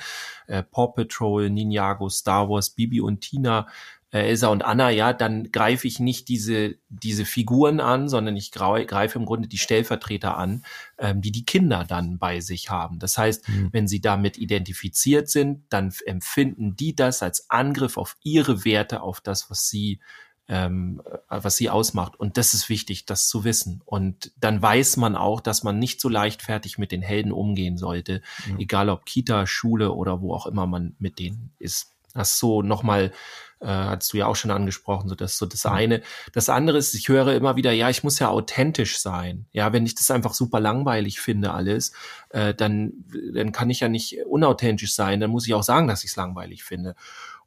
äh, 0.47 0.63
Paw 0.63 0.93
Patrol, 0.95 1.51
Ninjago, 1.51 2.09
Star 2.09 2.49
Wars, 2.49 2.71
Bibi 2.71 3.01
und 3.01 3.21
Tina, 3.21 3.67
äh, 4.11 4.19
Elsa 4.19 4.47
und 4.47 4.63
Anna, 4.63 4.89
ja, 4.89 5.13
dann 5.13 5.51
greife 5.51 5.87
ich 5.87 5.99
nicht 5.99 6.29
diese, 6.29 6.75
diese 6.89 7.25
Figuren 7.25 7.79
an, 7.79 8.07
sondern 8.07 8.37
ich 8.37 8.51
greife 8.51 9.19
im 9.19 9.25
Grunde 9.25 9.47
die 9.47 9.57
Stellvertreter 9.57 10.37
an, 10.37 10.63
ähm, 10.97 11.21
die 11.21 11.31
die 11.31 11.45
Kinder 11.45 11.83
dann 11.83 12.17
bei 12.17 12.39
sich 12.39 12.69
haben. 12.69 12.99
Das 12.99 13.17
heißt, 13.17 13.47
mhm. 13.49 13.69
wenn 13.71 13.87
sie 13.87 13.99
damit 13.99 14.37
identifiziert 14.37 15.29
sind, 15.29 15.65
dann 15.69 15.93
empfinden 16.05 16.75
die 16.75 16.95
das 16.95 17.21
als 17.21 17.49
Angriff 17.49 17.97
auf 17.97 18.15
ihre 18.23 18.63
Werte, 18.63 19.01
auf 19.01 19.19
das, 19.19 19.49
was 19.49 19.69
sie 19.69 19.99
ähm, 20.49 21.01
was 21.27 21.57
sie 21.57 21.69
ausmacht. 21.69 22.17
Und 22.17 22.37
das 22.37 22.53
ist 22.53 22.69
wichtig, 22.69 23.05
das 23.05 23.27
zu 23.27 23.43
wissen. 23.43 23.81
Und 23.85 24.31
dann 24.39 24.61
weiß 24.61 24.95
man 24.95 25.15
auch, 25.17 25.41
dass 25.41 25.63
man 25.63 25.77
nicht 25.77 25.99
so 25.99 26.07
leichtfertig 26.07 26.77
mit 26.77 26.93
den 26.93 27.01
Helden 27.01 27.33
umgehen 27.33 27.77
sollte, 27.77 28.21
mhm. 28.47 28.59
egal 28.59 28.89
ob 28.89 29.05
Kita, 29.05 29.45
Schule 29.45 29.91
oder 29.91 30.21
wo 30.21 30.33
auch 30.33 30.45
immer 30.45 30.65
man 30.65 30.95
mit 30.99 31.19
denen 31.19 31.51
ist. 31.59 31.91
Das 32.13 32.39
so 32.39 32.61
nochmal 32.61 33.11
äh, 33.59 33.67
hast 33.67 34.13
du 34.13 34.17
ja 34.17 34.27
auch 34.27 34.35
schon 34.35 34.51
angesprochen, 34.51 35.09
so 35.09 35.15
das 35.15 35.37
so 35.37 35.45
das 35.45 35.65
eine. 35.65 36.01
Das 36.33 36.49
andere 36.49 36.77
ist, 36.77 36.93
ich 36.93 37.09
höre 37.09 37.33
immer 37.33 37.55
wieder, 37.55 37.71
ja, 37.71 37.89
ich 37.89 38.03
muss 38.03 38.19
ja 38.19 38.29
authentisch 38.29 38.99
sein. 38.99 39.45
Ja, 39.51 39.73
wenn 39.73 39.85
ich 39.85 39.95
das 39.95 40.11
einfach 40.11 40.33
super 40.33 40.59
langweilig 40.59 41.19
finde 41.19 41.51
alles, 41.51 41.91
äh, 42.29 42.53
dann 42.53 42.93
dann 43.33 43.51
kann 43.51 43.69
ich 43.69 43.79
ja 43.79 43.89
nicht 43.89 44.17
unauthentisch 44.25 44.93
sein. 44.93 45.19
Dann 45.19 45.31
muss 45.31 45.47
ich 45.47 45.53
auch 45.53 45.63
sagen, 45.63 45.87
dass 45.87 46.03
ich 46.03 46.11
es 46.11 46.15
langweilig 46.15 46.63
finde. 46.63 46.95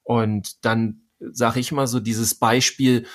Und 0.03 0.65
dann 0.65 1.03
sage 1.21 1.61
ich 1.61 1.71
immer 1.71 1.87
so 1.87 2.01
dieses 2.01 2.35
Beispiel 2.35 3.07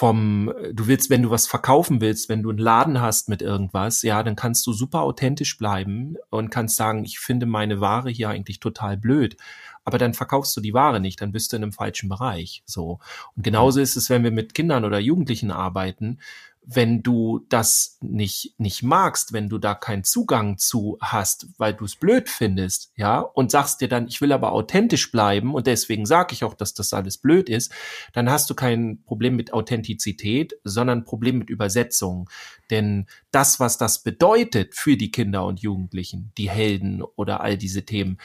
vom, 0.00 0.50
du 0.72 0.86
willst, 0.86 1.10
wenn 1.10 1.20
du 1.20 1.28
was 1.28 1.46
verkaufen 1.46 2.00
willst, 2.00 2.30
wenn 2.30 2.42
du 2.42 2.48
einen 2.48 2.58
Laden 2.58 3.02
hast 3.02 3.28
mit 3.28 3.42
irgendwas, 3.42 4.00
ja, 4.00 4.22
dann 4.22 4.34
kannst 4.34 4.66
du 4.66 4.72
super 4.72 5.02
authentisch 5.02 5.58
bleiben 5.58 6.16
und 6.30 6.50
kannst 6.50 6.76
sagen, 6.76 7.04
ich 7.04 7.18
finde 7.18 7.44
meine 7.44 7.82
Ware 7.82 8.08
hier 8.08 8.30
eigentlich 8.30 8.60
total 8.60 8.96
blöd 8.96 9.36
aber 9.84 9.98
dann 9.98 10.14
verkaufst 10.14 10.56
du 10.56 10.60
die 10.60 10.74
Ware 10.74 11.00
nicht, 11.00 11.20
dann 11.20 11.32
bist 11.32 11.52
du 11.52 11.56
in 11.56 11.62
einem 11.62 11.72
falschen 11.72 12.08
Bereich. 12.08 12.62
So. 12.66 13.00
Und 13.36 13.42
genauso 13.42 13.80
ist 13.80 13.96
es, 13.96 14.10
wenn 14.10 14.22
wir 14.22 14.30
mit 14.30 14.54
Kindern 14.54 14.84
oder 14.84 14.98
Jugendlichen 14.98 15.50
arbeiten. 15.50 16.18
Wenn 16.62 17.02
du 17.02 17.46
das 17.48 17.98
nicht, 18.00 18.54
nicht 18.58 18.82
magst, 18.82 19.32
wenn 19.32 19.48
du 19.48 19.58
da 19.58 19.74
keinen 19.74 20.04
Zugang 20.04 20.58
zu 20.58 20.98
hast, 21.00 21.48
weil 21.58 21.74
du 21.74 21.84
es 21.84 21.96
blöd 21.96 22.28
findest, 22.28 22.92
ja, 22.96 23.20
und 23.20 23.50
sagst 23.50 23.80
dir 23.80 23.88
dann, 23.88 24.08
ich 24.08 24.20
will 24.20 24.32
aber 24.32 24.52
authentisch 24.52 25.10
bleiben 25.10 25.54
und 25.54 25.66
deswegen 25.66 26.06
sage 26.06 26.34
ich 26.34 26.44
auch, 26.44 26.54
dass 26.54 26.74
das 26.74 26.92
alles 26.92 27.18
blöd 27.18 27.48
ist, 27.48 27.72
dann 28.12 28.30
hast 28.30 28.50
du 28.50 28.54
kein 28.54 29.02
Problem 29.04 29.36
mit 29.36 29.52
Authentizität, 29.52 30.54
sondern 30.64 31.00
ein 31.00 31.04
Problem 31.04 31.38
mit 31.38 31.50
Übersetzung. 31.50 32.28
Denn 32.70 33.06
das, 33.30 33.58
was 33.58 33.78
das 33.78 34.02
bedeutet 34.02 34.74
für 34.74 34.96
die 34.96 35.10
Kinder 35.10 35.44
und 35.46 35.60
Jugendlichen, 35.60 36.32
die 36.38 36.50
Helden 36.50 37.02
oder 37.02 37.40
all 37.40 37.56
diese 37.56 37.84
Themen, 37.84 38.18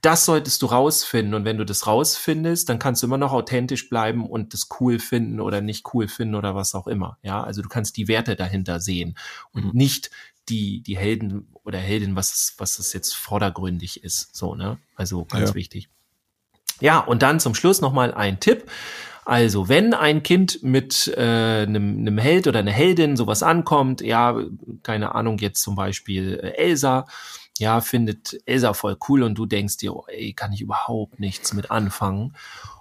das 0.00 0.24
solltest 0.24 0.62
du 0.62 0.66
rausfinden. 0.66 1.34
Und 1.34 1.44
wenn 1.44 1.58
du 1.58 1.64
das 1.64 1.86
rausfindest, 1.86 2.68
dann 2.68 2.78
kannst 2.78 3.02
du 3.02 3.06
immer 3.06 3.18
noch 3.18 3.32
authentisch 3.32 3.88
bleiben 3.88 4.26
und 4.26 4.54
das 4.54 4.68
cool 4.80 4.98
finden 4.98 5.40
oder 5.40 5.60
nicht 5.60 5.92
cool 5.92 6.08
finden 6.08 6.34
oder 6.34 6.54
was 6.54 6.74
auch 6.74 6.86
immer. 6.86 7.18
Ja, 7.22 7.42
also 7.42 7.62
du 7.62 7.68
kannst 7.68 7.96
die 7.96 8.08
Werte 8.08 8.36
dahinter 8.36 8.80
sehen 8.80 9.18
und 9.52 9.66
mhm. 9.66 9.70
nicht 9.74 10.10
die, 10.48 10.82
die 10.82 10.96
Helden 10.96 11.48
oder 11.64 11.78
Heldin, 11.78 12.16
was, 12.16 12.54
was 12.58 12.78
es 12.78 12.92
jetzt 12.92 13.14
vordergründig 13.14 14.02
ist. 14.02 14.34
So, 14.34 14.54
ne? 14.54 14.78
Also 14.94 15.24
ganz 15.24 15.50
ja. 15.50 15.54
wichtig. 15.54 15.88
Ja, 16.80 17.00
und 17.00 17.22
dann 17.22 17.40
zum 17.40 17.54
Schluss 17.54 17.80
nochmal 17.80 18.14
ein 18.14 18.40
Tipp. 18.40 18.70
Also, 19.24 19.68
wenn 19.68 19.92
ein 19.92 20.22
Kind 20.22 20.62
mit 20.62 21.12
äh, 21.14 21.20
einem, 21.20 21.98
einem 21.98 22.16
Held 22.16 22.46
oder 22.46 22.60
einer 22.60 22.70
Heldin 22.70 23.14
sowas 23.14 23.42
ankommt, 23.42 24.00
ja, 24.00 24.40
keine 24.82 25.14
Ahnung, 25.14 25.36
jetzt 25.38 25.60
zum 25.60 25.74
Beispiel 25.74 26.40
äh, 26.42 26.56
Elsa, 26.56 27.06
ja, 27.58 27.80
findet 27.80 28.40
Elsa 28.46 28.72
voll 28.72 28.96
cool 29.08 29.22
und 29.22 29.36
du 29.36 29.46
denkst 29.46 29.78
dir, 29.78 29.94
oh, 29.94 30.04
ey, 30.08 30.32
kann 30.32 30.52
ich 30.52 30.60
überhaupt 30.60 31.20
nichts 31.20 31.52
mit 31.54 31.70
anfangen. 31.70 32.34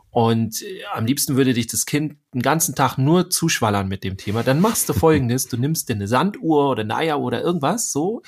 Und 0.09 0.61
äh, 0.61 0.83
am 0.93 1.05
liebsten 1.05 1.35
würde 1.35 1.53
dich 1.53 1.67
das 1.67 1.85
Kind 1.85 2.15
den 2.33 2.41
ganzen 2.41 2.75
Tag 2.75 2.97
nur 2.97 3.29
zuschwallern 3.29 3.87
mit 3.87 4.03
dem 4.03 4.17
Thema. 4.17 4.43
Dann 4.43 4.59
machst 4.59 4.89
du 4.89 4.93
folgendes, 4.93 5.47
du 5.47 5.57
nimmst 5.57 5.89
dir 5.89 5.95
eine 5.95 6.07
Sanduhr 6.07 6.69
oder 6.69 6.81
eine 6.81 6.95
Eieruhr 6.95 7.25
oder 7.25 7.41
irgendwas, 7.41 7.91
so 7.91 8.21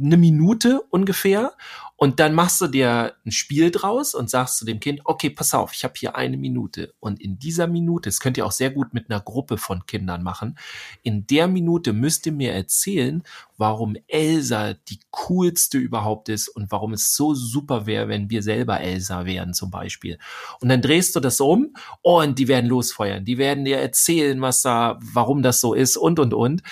eine 0.00 0.16
Minute 0.16 0.82
ungefähr 0.90 1.52
und 1.98 2.20
dann 2.20 2.34
machst 2.34 2.60
du 2.60 2.66
dir 2.66 3.14
ein 3.24 3.32
Spiel 3.32 3.70
draus 3.70 4.14
und 4.14 4.28
sagst 4.28 4.58
zu 4.58 4.66
dem 4.66 4.80
Kind, 4.80 5.00
okay, 5.04 5.30
pass 5.30 5.54
auf, 5.54 5.72
ich 5.72 5.82
habe 5.82 5.94
hier 5.96 6.14
eine 6.14 6.36
Minute. 6.36 6.94
Und 7.00 7.22
in 7.22 7.38
dieser 7.38 7.66
Minute, 7.66 8.10
das 8.10 8.20
könnt 8.20 8.36
ihr 8.36 8.44
auch 8.44 8.52
sehr 8.52 8.70
gut 8.70 8.92
mit 8.92 9.08
einer 9.08 9.20
Gruppe 9.20 9.56
von 9.56 9.86
Kindern 9.86 10.22
machen, 10.22 10.58
in 11.02 11.26
der 11.26 11.48
Minute 11.48 11.94
müsst 11.94 12.26
ihr 12.26 12.32
mir 12.32 12.52
erzählen, 12.52 13.22
warum 13.56 13.96
Elsa 14.08 14.74
die 14.74 15.00
coolste 15.10 15.78
überhaupt 15.78 16.28
ist 16.28 16.48
und 16.48 16.70
warum 16.70 16.92
es 16.92 17.16
so 17.16 17.34
super 17.34 17.86
wäre, 17.86 18.08
wenn 18.08 18.28
wir 18.28 18.42
selber 18.42 18.80
Elsa 18.80 19.24
wären 19.24 19.54
zum 19.54 19.70
Beispiel. 19.70 20.18
Und 20.60 20.68
dann 20.68 20.82
drehst 20.82 21.16
du 21.16 21.20
das 21.20 21.40
um 21.40 21.74
und 22.02 22.38
die 22.38 22.48
werden 22.48 22.68
losfeuern. 22.68 23.24
Die 23.24 23.35
werden 23.38 23.64
dir 23.64 23.78
erzählen, 23.78 24.40
was 24.40 24.62
da, 24.62 24.98
warum 25.00 25.42
das 25.42 25.60
so 25.60 25.74
ist 25.74 25.96
und, 25.96 26.18
und, 26.18 26.34
und. 26.34 26.62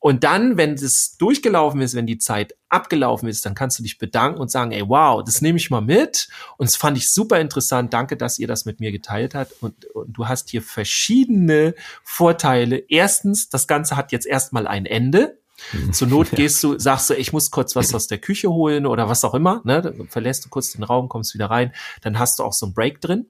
Und 0.00 0.22
dann, 0.22 0.56
wenn 0.56 0.74
es 0.74 1.16
durchgelaufen 1.16 1.80
ist, 1.80 1.94
wenn 1.94 2.06
die 2.06 2.18
Zeit 2.18 2.54
abgelaufen 2.68 3.28
ist, 3.28 3.44
dann 3.44 3.54
kannst 3.54 3.78
du 3.78 3.82
dich 3.82 3.98
bedanken 3.98 4.40
und 4.40 4.50
sagen, 4.50 4.70
ey, 4.70 4.88
wow, 4.88 5.24
das 5.24 5.40
nehme 5.40 5.58
ich 5.58 5.70
mal 5.70 5.80
mit. 5.80 6.28
Und 6.56 6.66
es 6.66 6.76
fand 6.76 6.96
ich 6.96 7.12
super 7.12 7.40
interessant. 7.40 7.92
Danke, 7.92 8.16
dass 8.16 8.38
ihr 8.38 8.46
das 8.46 8.64
mit 8.64 8.78
mir 8.78 8.92
geteilt 8.92 9.34
habt. 9.34 9.54
Und, 9.60 9.86
und 9.86 10.16
du 10.16 10.28
hast 10.28 10.50
hier 10.50 10.62
verschiedene 10.62 11.74
Vorteile. 12.04 12.76
Erstens, 12.88 13.48
das 13.48 13.66
Ganze 13.66 13.96
hat 13.96 14.12
jetzt 14.12 14.26
erstmal 14.26 14.68
ein 14.68 14.86
Ende. 14.86 15.38
Mhm. 15.72 15.92
Zur 15.92 16.06
Not 16.06 16.30
gehst 16.36 16.62
du, 16.62 16.78
sagst 16.78 17.10
du, 17.10 17.14
ich 17.14 17.32
muss 17.32 17.50
kurz 17.50 17.74
was 17.74 17.92
aus 17.92 18.06
der 18.06 18.18
Küche 18.18 18.50
holen 18.50 18.86
oder 18.86 19.08
was 19.08 19.24
auch 19.24 19.34
immer, 19.34 19.60
ne? 19.64 19.82
Dann 19.82 20.06
verlässt 20.08 20.44
du 20.44 20.48
kurz 20.48 20.72
den 20.72 20.84
Raum, 20.84 21.08
kommst 21.08 21.34
wieder 21.34 21.50
rein, 21.50 21.72
dann 22.02 22.20
hast 22.20 22.38
du 22.38 22.44
auch 22.44 22.52
so 22.52 22.66
ein 22.66 22.74
Break 22.74 23.00
drin. 23.00 23.26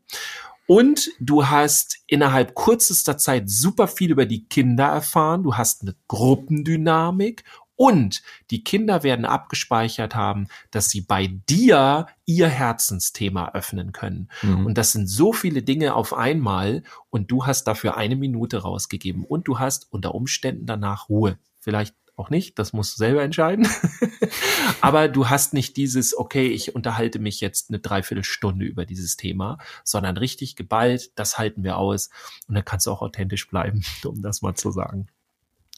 Und 0.68 1.10
du 1.18 1.46
hast 1.46 2.00
innerhalb 2.06 2.54
kürzester 2.54 3.16
Zeit 3.16 3.48
super 3.48 3.88
viel 3.88 4.10
über 4.10 4.26
die 4.26 4.46
Kinder 4.48 4.84
erfahren. 4.84 5.42
Du 5.42 5.56
hast 5.56 5.80
eine 5.80 5.96
Gruppendynamik 6.08 7.42
und 7.74 8.22
die 8.50 8.64
Kinder 8.64 9.02
werden 9.02 9.24
abgespeichert 9.24 10.14
haben, 10.14 10.48
dass 10.70 10.90
sie 10.90 11.00
bei 11.00 11.28
dir 11.48 12.06
ihr 12.26 12.48
Herzensthema 12.48 13.52
öffnen 13.54 13.92
können. 13.92 14.28
Mhm. 14.42 14.66
Und 14.66 14.76
das 14.76 14.92
sind 14.92 15.06
so 15.06 15.32
viele 15.32 15.62
Dinge 15.62 15.94
auf 15.94 16.12
einmal 16.12 16.82
und 17.08 17.30
du 17.30 17.46
hast 17.46 17.64
dafür 17.64 17.96
eine 17.96 18.16
Minute 18.16 18.58
rausgegeben 18.58 19.24
und 19.24 19.48
du 19.48 19.58
hast 19.58 19.90
unter 19.90 20.14
Umständen 20.14 20.66
danach 20.66 21.08
Ruhe. 21.08 21.38
Vielleicht 21.60 21.94
auch 22.18 22.30
nicht, 22.30 22.58
das 22.58 22.72
musst 22.72 22.94
du 22.94 22.98
selber 22.98 23.22
entscheiden. 23.22 23.68
Aber 24.80 25.08
du 25.08 25.28
hast 25.28 25.54
nicht 25.54 25.76
dieses, 25.76 26.16
okay, 26.16 26.48
ich 26.48 26.74
unterhalte 26.74 27.18
mich 27.18 27.40
jetzt 27.40 27.70
eine 27.70 27.78
Dreiviertelstunde 27.78 28.64
über 28.66 28.84
dieses 28.84 29.16
Thema, 29.16 29.58
sondern 29.84 30.16
richtig 30.16 30.56
geballt, 30.56 31.12
das 31.14 31.38
halten 31.38 31.62
wir 31.62 31.76
aus 31.76 32.10
und 32.48 32.54
dann 32.54 32.64
kannst 32.64 32.86
du 32.86 32.90
auch 32.90 33.02
authentisch 33.02 33.48
bleiben, 33.48 33.84
um 34.04 34.20
das 34.22 34.42
mal 34.42 34.54
zu 34.54 34.70
sagen. 34.70 35.06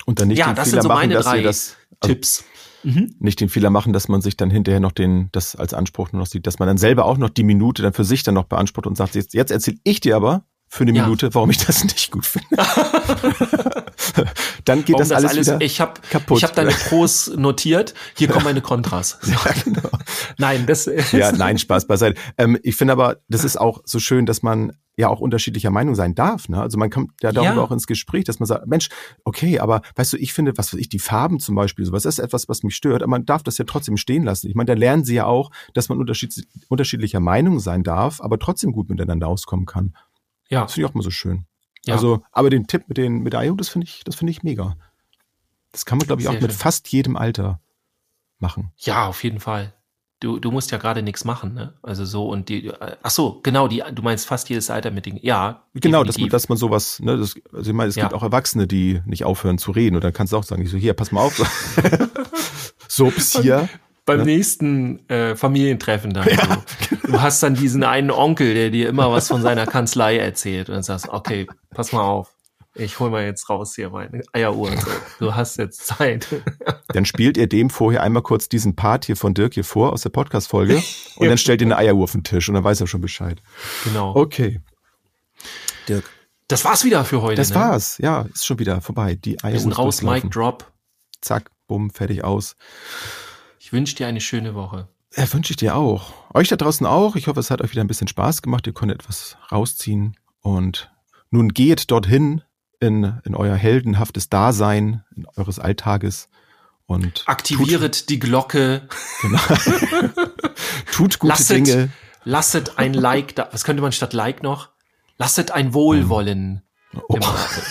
Und 0.07 0.19
dann 0.19 0.29
nicht 0.29 0.39
ja, 0.39 0.53
den 0.53 0.65
Fehler 0.65 0.83
so 0.83 0.89
machen, 0.89 1.11
dass 1.11 1.35
ihr 1.35 1.43
das 1.43 1.77
also 2.01 2.15
Tipps. 2.15 2.45
Mhm. 2.83 3.15
Nicht 3.19 3.41
den 3.41 3.51
Fehler 3.51 3.69
machen, 3.69 3.93
dass 3.93 4.09
man 4.09 4.23
sich 4.23 4.39
dann 4.39 4.51
hinterher 4.51 4.81
noch 4.81 4.93
den, 4.93 5.29
das 5.33 5.55
als 5.55 5.75
Anspruch 5.75 6.13
nur 6.13 6.21
noch 6.21 6.27
sieht, 6.27 6.47
dass 6.47 6.59
man 6.59 6.67
dann 6.67 6.79
selber 6.79 7.05
auch 7.05 7.19
noch 7.19 7.29
die 7.29 7.43
Minute 7.43 7.83
dann 7.83 7.93
für 7.93 8.05
sich 8.05 8.23
dann 8.23 8.35
noch 8.35 8.45
beansprucht 8.45 8.87
und 8.87 8.97
sagt, 8.97 9.15
jetzt, 9.15 9.35
jetzt 9.35 9.51
erzähle 9.51 9.77
ich 9.85 10.01
dir 10.01 10.17
aber 10.17 10.47
für 10.73 10.85
eine 10.85 10.97
ja. 10.97 11.03
Minute, 11.03 11.35
warum 11.35 11.51
ich 11.51 11.59
das 11.59 11.83
nicht 11.83 12.13
gut 12.13 12.25
finde. 12.25 12.47
dann 14.65 14.85
geht 14.85 15.01
das, 15.01 15.09
das, 15.09 15.19
alles, 15.19 15.31
alles 15.33 15.47
wieder 15.49 15.61
ich 15.61 15.81
hab, 15.81 16.09
kaputt. 16.11 16.39
Ich 16.39 16.45
habe 16.45 16.55
deine 16.55 16.71
Pros 16.71 17.27
notiert. 17.37 17.93
Hier 18.17 18.29
kommen 18.29 18.45
meine 18.45 18.61
Kontras. 18.61 19.19
ja, 19.25 19.53
genau. 19.65 19.91
Nein, 20.39 20.67
das 20.67 20.87
ist 20.87 21.13
ja 21.13 21.33
nein 21.33 21.59
Spaß 21.59 21.89
beiseite. 21.89 22.21
Ähm, 22.39 22.57
ich 22.63 22.77
finde 22.77 22.93
aber, 22.93 23.17
das 23.29 23.43
ist 23.43 23.57
auch 23.61 23.81
so 23.85 23.99
schön, 23.99 24.27
dass 24.27 24.45
man 24.45 24.73
ja 24.97 25.09
auch 25.09 25.19
unterschiedlicher 25.19 25.71
Meinung 25.71 25.97
sein 25.97 26.15
darf. 26.15 26.49
Ne? 26.49 26.61
Also 26.61 26.79
man 26.79 26.89
kommt 26.89 27.11
ja 27.21 27.33
darüber 27.33 27.55
ja. 27.57 27.61
auch 27.61 27.73
ins 27.73 27.89
Gespräch, 27.89 28.23
dass 28.25 28.39
man 28.39 28.47
sagt, 28.47 28.69
Mensch, 28.69 28.91
okay, 29.25 29.59
aber 29.59 29.83
weißt 29.97 30.13
du, 30.13 30.19
ich 30.19 30.33
finde, 30.33 30.53
was 30.57 30.73
weiß 30.73 30.79
ich, 30.79 30.89
die 30.89 31.01
Farben 31.01 31.41
zum 31.41 31.57
Beispiel, 31.57 31.85
sowas 31.85 32.05
ist 32.05 32.21
etwas, 32.21 32.49
was 32.49 32.63
mich 32.63 32.77
stört, 32.77 33.03
aber 33.03 33.11
man 33.11 33.27
darf 33.27 33.43
das 33.43 33.59
ja 33.59 33.65
trotzdem 33.65 33.97
stehen 33.97 34.23
lassen. 34.23 34.47
Ich 34.47 34.55
meine, 34.55 34.67
da 34.67 34.75
lernen 34.75 35.05
sie 35.05 35.15
ja 35.17 35.25
auch, 35.25 35.51
dass 35.75 35.89
man 35.89 35.99
unterschied 35.99 36.47
unterschiedlicher 36.69 37.21
Meinung 37.21 37.59
sein 37.59 37.83
darf, 37.83 38.21
aber 38.21 38.39
trotzdem 38.39 38.71
gut 38.71 38.89
miteinander 38.89 39.27
auskommen 39.27 39.67
kann. 39.67 39.95
Ja. 40.51 40.63
Das 40.63 40.75
finde 40.75 40.87
ich 40.87 40.91
auch 40.91 40.95
mal 40.95 41.03
so 41.03 41.11
schön. 41.11 41.47
Ja. 41.87 41.95
Also, 41.95 42.23
aber 42.33 42.51
den 42.51 42.67
Tipp 42.67 42.85
mit 42.89 42.99
den 42.99 43.23
mit 43.23 43.33
der 43.33 43.43
IO, 43.45 43.55
das 43.55 43.71
finde 43.71 43.87
ich, 43.87 44.05
das 44.05 44.17
finde 44.17 44.33
ich 44.33 44.43
mega. 44.43 44.77
Das 45.73 45.87
kann 45.87 45.99
man, 45.99 46.07
glaube 46.07 46.21
ich, 46.21 46.29
Sehr 46.29 46.37
auch 46.37 46.43
mit 46.43 46.51
schön. 46.51 46.59
fast 46.59 46.89
jedem 46.89 47.17
Alter 47.17 47.61
machen. 48.39 48.73
Ja, 48.77 49.07
auf 49.07 49.23
jeden 49.25 49.41
Fall 49.41 49.73
du, 50.21 50.39
du 50.39 50.51
musst 50.51 50.71
ja 50.71 50.79
gerade 50.79 51.03
nichts 51.03 51.25
machen, 51.25 51.55
ne? 51.55 51.75
Also 51.83 52.05
so 52.05 52.29
und 52.29 52.49
die, 52.49 52.67
äh, 52.67 52.97
ach 53.03 53.11
so, 53.11 53.41
genau, 53.43 53.67
die, 53.69 53.83
du 53.93 54.03
meinst 54.03 54.27
fast 54.27 54.49
jedes 54.49 54.71
Alter 54.71 54.91
mit 54.91 55.07
den, 55.07 55.19
ja. 55.23 55.65
Genau, 55.75 56.05
dass 56.05 56.19
man, 56.19 56.29
dass 56.29 56.49
man 56.49 56.59
sowas, 56.59 57.01
ne, 57.01 57.17
das, 57.17 57.35
also 57.53 57.71
ich 57.71 57.77
meine, 57.77 57.89
es 57.89 57.97
ja. 57.97 58.05
gibt 58.05 58.15
auch 58.15 58.23
Erwachsene, 58.23 58.67
die 58.67 59.01
nicht 59.07 59.25
aufhören 59.25 59.59
zu 59.59 59.73
reden 59.73 59.97
und 59.97 60.05
dann 60.05 60.13
kannst 60.13 60.33
du 60.33 60.37
auch 60.37 60.45
sagen, 60.45 60.63
ich 60.63 60.71
so, 60.71 60.77
hier, 60.77 60.95
pass 60.95 61.11
mal 61.11 61.23
auf. 61.23 61.37
so 62.89 63.11
bis 63.11 63.41
hier. 63.41 63.69
Beim 64.07 64.19
ne? 64.21 64.25
nächsten 64.25 65.09
äh, 65.09 65.37
Familientreffen 65.37 66.13
dann. 66.13 66.29
Ja. 66.31 66.63
So. 66.91 66.97
Du 67.13 67.21
hast 67.21 67.43
dann 67.43 67.55
diesen 67.55 67.83
einen 67.83 68.11
Onkel, 68.11 68.55
der 68.55 68.71
dir 68.71 68.89
immer 68.89 69.11
was 69.11 69.29
von 69.29 69.43
seiner 69.43 69.67
Kanzlei 69.67 70.17
erzählt 70.19 70.71
und 70.71 70.85
sagst, 70.85 71.09
okay, 71.09 71.49
pass 71.71 71.93
mal 71.93 72.03
auf 72.03 72.33
ich 72.75 73.01
hol 73.01 73.11
mal 73.11 73.25
jetzt 73.25 73.49
raus 73.49 73.75
hier 73.75 73.91
meine 73.91 74.23
Eieruhr. 74.33 74.71
So. 74.77 74.91
Du 75.19 75.35
hast 75.35 75.59
jetzt 75.59 75.87
Zeit. 75.87 76.27
Dann 76.89 77.05
spielt 77.05 77.37
ihr 77.37 77.49
dem 77.49 77.69
vorher 77.69 78.03
einmal 78.03 78.23
kurz 78.23 78.49
diesen 78.49 78.77
Part 78.77 79.05
hier 79.05 79.17
von 79.17 79.35
Dirk 79.35 79.55
hier 79.55 79.65
vor 79.65 79.93
aus 79.93 80.03
der 80.03 80.11
Podcast-Folge 80.11 80.83
und 81.17 81.29
dann 81.29 81.39
stellt 81.39 81.61
ihr 81.61 81.67
eine 81.67 81.77
Eieruhr 81.77 82.05
auf 82.05 82.13
den 82.13 82.25
Tisch 82.25 82.49
und 82.49 82.55
dann 82.55 82.65
weiß 82.65 82.81
er 82.81 82.87
schon 82.87 83.01
Bescheid. 83.01 83.43
Genau. 83.85 84.15
Okay. 84.15 84.61
Dirk. 85.89 86.05
Das 86.49 86.65
war's 86.65 86.85
wieder 86.85 87.05
für 87.05 87.23
heute. 87.23 87.37
Das 87.37 87.51
ne? 87.51 87.57
war's. 87.57 87.99
Ja, 87.99 88.23
ist 88.33 88.47
schon 88.47 88.59
wieder 88.59 88.81
vorbei. 88.81 89.15
Die 89.15 89.39
Eieruhr. 89.43 89.53
Wir 89.53 89.61
sind 89.61 89.79
raus, 89.79 90.03
Mic 90.03 90.29
Drop. 90.31 90.71
Zack, 91.21 91.51
bumm, 91.69 91.91
fertig 91.91 92.25
aus. 92.25 92.57
Ich 93.63 93.75
wünsche 93.75 93.95
dir 93.95 94.07
eine 94.07 94.23
schöne 94.23 94.55
Woche. 94.55 94.89
Ja, 95.15 95.31
wünsche 95.35 95.53
ich 95.53 95.59
dir 95.59 95.77
auch. 95.77 96.15
Euch 96.33 96.49
da 96.49 96.57
draußen 96.57 96.87
auch. 96.87 97.15
Ich 97.15 97.27
hoffe, 97.27 97.41
es 97.41 97.51
hat 97.51 97.61
euch 97.61 97.73
wieder 97.73 97.85
ein 97.85 97.89
bisschen 97.89 98.09
Spaß 98.09 98.41
gemacht. 98.41 98.67
Ihr 98.67 98.73
konntet 98.73 99.03
etwas 99.03 99.37
rausziehen. 99.53 100.17
Und 100.41 100.91
nun 101.31 101.51
geht 101.51 101.91
dorthin 101.91 102.41
in, 102.81 103.21
in 103.23 103.35
euer 103.35 103.55
heldenhaftes 103.57 104.31
Dasein, 104.31 105.05
in 105.15 105.27
eures 105.37 105.59
Alltages 105.59 106.31
und 106.87 107.23
aktiviert 107.27 108.09
die 108.09 108.19
Glocke. 108.19 108.89
Genau. 109.21 109.39
tut 110.91 111.19
gute 111.19 111.29
lasset, 111.29 111.67
Dinge. 111.67 111.91
Lasset 112.25 112.79
ein 112.79 112.95
Like 112.95 113.37
da. 113.37 113.51
Was 113.53 113.65
könnte 113.65 113.83
man 113.83 113.93
statt 113.93 114.15
Like 114.15 114.43
noch? 114.43 114.71
Lasset 115.19 115.51
ein 115.51 115.75
Wohlwollen. 115.75 116.63
Oh. 116.95 117.19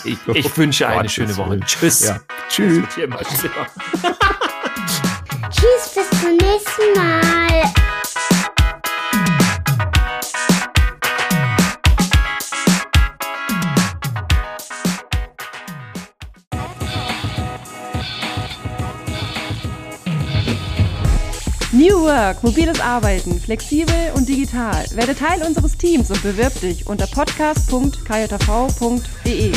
Ich, 0.06 0.20
ich, 0.36 0.58
wünsche 0.58 0.88
eine 0.88 1.10
schöne 1.10 1.36
Woche. 1.36 1.60
Tschüss. 1.62 2.02
Ja. 2.02 2.20
Tschüss. 2.48 2.86
Tschüss, 5.50 5.90
bis 5.96 6.08
zum 6.22 6.38
nächsten 6.38 6.94
Mal. 6.96 7.64
New 21.72 22.02
Work, 22.02 22.44
mobiles 22.44 22.80
Arbeiten, 22.80 23.40
flexibel 23.40 24.12
und 24.14 24.30
digital. 24.30 24.86
Werde 24.92 25.16
Teil 25.16 25.42
unseres 25.42 25.76
Teams 25.78 26.12
und 26.12 26.22
bewirb 26.22 26.62
dich 26.62 26.86
unter 26.86 27.08
podcast.kjv.de. 27.08 29.54